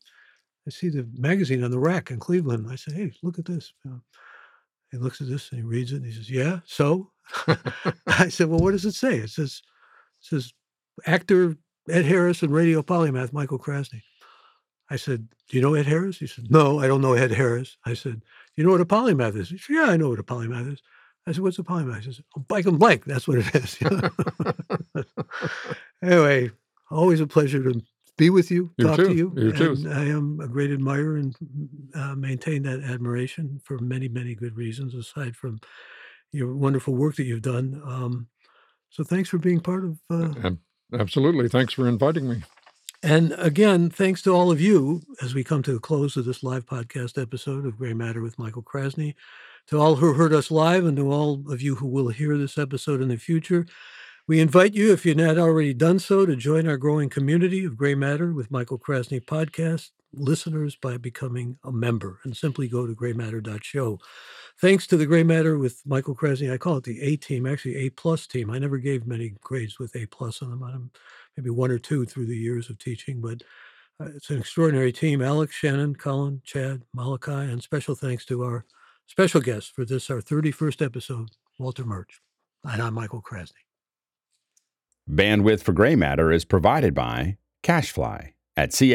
I 0.66 0.70
see 0.70 0.90
the 0.90 1.08
magazine 1.14 1.64
on 1.64 1.72
the 1.72 1.80
rack 1.80 2.12
in 2.12 2.20
Cleveland. 2.20 2.68
I 2.70 2.76
say, 2.76 2.94
"Hey, 2.94 3.14
look 3.24 3.40
at 3.40 3.46
this." 3.46 3.74
You 3.86 3.92
know, 3.92 4.02
he 4.92 4.98
looks 4.98 5.22
at 5.22 5.28
this 5.28 5.52
and 5.52 5.60
he 5.60 5.66
reads 5.66 5.92
it 5.92 5.98
and 5.98 6.06
he 6.06 6.12
says, 6.12 6.30
"Yeah, 6.30 6.60
so." 6.66 7.12
I 8.08 8.30
said, 8.30 8.48
"Well, 8.48 8.60
what 8.60 8.72
does 8.72 8.86
it 8.86 8.94
say?" 8.94 9.18
It 9.18 9.30
says, 9.30 9.62
it 10.22 10.26
says 10.26 10.54
actor 11.06 11.56
Ed 11.90 12.06
Harris 12.06 12.42
and 12.42 12.54
radio 12.54 12.82
polymath 12.82 13.34
Michael 13.34 13.60
Krasny. 13.60 14.02
I 14.90 14.96
said, 14.96 15.28
"Do 15.50 15.58
you 15.58 15.62
know 15.62 15.74
Ed 15.74 15.86
Harris?" 15.86 16.18
He 16.18 16.28
said, 16.28 16.50
"No, 16.50 16.80
I 16.80 16.88
don't 16.88 17.02
know 17.02 17.14
Ed 17.14 17.32
Harris." 17.32 17.78
I 17.86 17.94
said, 17.94 18.22
"You 18.56 18.64
know 18.64 18.72
what 18.72 18.82
a 18.82 18.86
polymath 18.86 19.36
is?" 19.36 19.50
He 19.50 19.58
said, 19.58 19.74
"Yeah, 19.74 19.86
I 19.86 19.98
know 19.98 20.10
what 20.10 20.20
a 20.20 20.24
polymath 20.24 20.72
is." 20.72 20.82
I 21.26 21.34
said, 21.34 21.44
"What's 21.44 21.60
a 21.60 21.64
polymath?" 21.64 21.98
He 21.98 22.06
says, 22.06 22.22
"Oh, 22.38 22.42
blank 22.48 22.66
and 22.68 22.80
blank. 22.80 23.06
That's 23.06 23.28
what 23.28 23.40
it 23.40 23.56
is." 23.56 23.78
anyway, 26.02 26.52
always 26.90 27.20
a 27.20 27.28
pleasure 27.28 27.64
to 27.64 27.82
be 28.18 28.30
with 28.30 28.50
you, 28.52 28.72
You 28.78 28.88
talk 28.88 28.98
too. 28.98 29.08
to 29.08 29.14
you. 29.16 29.34
You 29.38 29.52
too. 29.52 29.86
I 29.90 30.06
am 30.06 30.40
a 30.42 30.48
great 30.48 30.72
admirer 30.72 31.18
and 31.18 31.36
uh, 31.96 32.16
maintain 32.16 32.64
that 32.64 32.82
admiration 32.82 33.62
for 33.64 33.78
many, 33.80 34.08
many 34.08 34.36
good 34.36 34.56
reasons, 34.58 34.96
aside 34.96 35.36
from 35.36 35.60
your 36.32 36.56
wonderful 36.56 36.96
work 36.96 37.16
that 37.16 37.24
you've 37.26 37.42
done. 37.44 37.82
Um, 37.86 38.28
so 38.90 39.04
thanks 39.04 39.30
for 39.30 39.38
being 39.38 39.60
part 39.60 39.86
of 39.86 40.00
uh, 40.10 40.52
Absolutely. 40.94 41.48
Thanks 41.50 41.74
for 41.74 41.88
inviting 41.88 42.28
me. 42.30 42.44
and 43.04 43.34
again, 43.38 43.90
thanks 43.90 44.22
to 44.24 44.32
all 44.34 44.50
of 44.52 44.60
you 44.60 45.02
as 45.22 45.36
we 45.36 45.44
come 45.44 45.62
to 45.64 45.74
the 45.74 45.80
close 45.80 46.18
of 46.18 46.26
this 46.26 46.42
live 46.44 46.66
podcast 46.66 47.22
episode 47.22 47.66
of 47.66 47.78
Gray 47.78 47.94
Matter 47.94 48.22
with 48.22 48.40
Michael 48.40 48.64
Krasny. 48.64 49.14
To 49.68 49.78
all 49.80 49.98
who 49.98 50.14
heard 50.14 50.32
us 50.32 50.50
live 50.50 50.86
and 50.86 50.96
to 50.96 51.12
all 51.12 51.44
of 51.52 51.62
you 51.62 51.76
who 51.76 51.88
will 51.88 52.08
hear 52.08 52.38
this 52.38 52.58
episode 52.58 53.02
in 53.02 53.10
the 53.10 53.18
future, 53.18 53.66
we 54.28 54.42
invite 54.42 54.74
you, 54.74 54.92
if 54.92 55.06
you've 55.06 55.16
not 55.16 55.38
already 55.38 55.74
done 55.74 56.00
so, 56.00 56.26
to 56.26 56.36
join 56.36 56.68
our 56.68 56.76
growing 56.76 57.10
community 57.10 57.64
of 57.64 57.78
Gray 57.78 57.96
Matter 57.96 58.34
with 58.34 58.52
Michael 58.52 58.78
Krasny 58.78 59.22
podcast 59.22 59.92
listeners 60.14 60.76
by 60.76 60.98
becoming 60.98 61.58
a 61.64 61.72
member 61.72 62.20
and 62.26 62.36
simply 62.36 62.68
go 62.68 62.86
to 62.86 62.94
graymatter.show. 62.94 64.00
Thanks 64.60 64.86
to 64.88 64.98
the 64.98 65.06
Gray 65.06 65.24
Matter 65.24 65.58
with 65.58 65.82
Michael 65.86 66.16
Krasny, 66.16 66.52
I 66.52 66.58
call 66.58 66.78
it 66.78 66.84
the 66.84 67.02
A 67.02 67.16
team, 67.16 67.46
actually 67.46 67.78
A 67.78 67.90
plus 67.92 68.28
team. 68.28 68.50
I 68.50 68.60
never 68.60 68.78
gave 68.80 69.08
many 69.08 69.34
grades 69.42 69.80
with 69.80 69.96
A 69.96 70.06
plus 70.08 70.42
on 70.42 70.60
them. 70.60 70.92
Maybe 71.38 71.50
one 71.50 71.72
or 71.72 71.80
two 71.80 72.06
through 72.06 72.26
the 72.26 72.38
years 72.38 72.70
of 72.70 72.80
teaching, 72.80 73.22
but 73.22 73.44
uh, 74.02 74.10
it's 74.16 74.30
an 74.30 74.40
extraordinary 74.40 74.92
team. 74.92 75.22
Alex, 75.22 75.56
Shannon, 75.56 75.96
Colin, 75.96 76.42
Chad, 76.44 76.84
Malachi, 76.94 77.32
and 77.32 77.64
special 77.64 77.96
thanks 77.96 78.26
to 78.26 78.44
our 78.44 78.66
special 79.06 79.40
guest 79.40 79.74
for 79.74 79.86
this, 79.86 80.10
our 80.10 80.22
31st 80.22 80.84
episode, 80.86 81.30
Walter 81.60 81.86
Murch. 81.86 82.20
And 82.66 82.82
I'm 82.82 82.96
Michael 82.96 83.22
Krasny. 83.22 83.67
Bandwidth 85.10 85.62
for 85.62 85.72
Gray 85.72 85.96
Matter 85.96 86.34
is 86.34 86.44
provided 86.44 86.94
by 86.94 87.38
CacheFly 87.64 88.34
at 88.58 88.74
C 88.74 88.94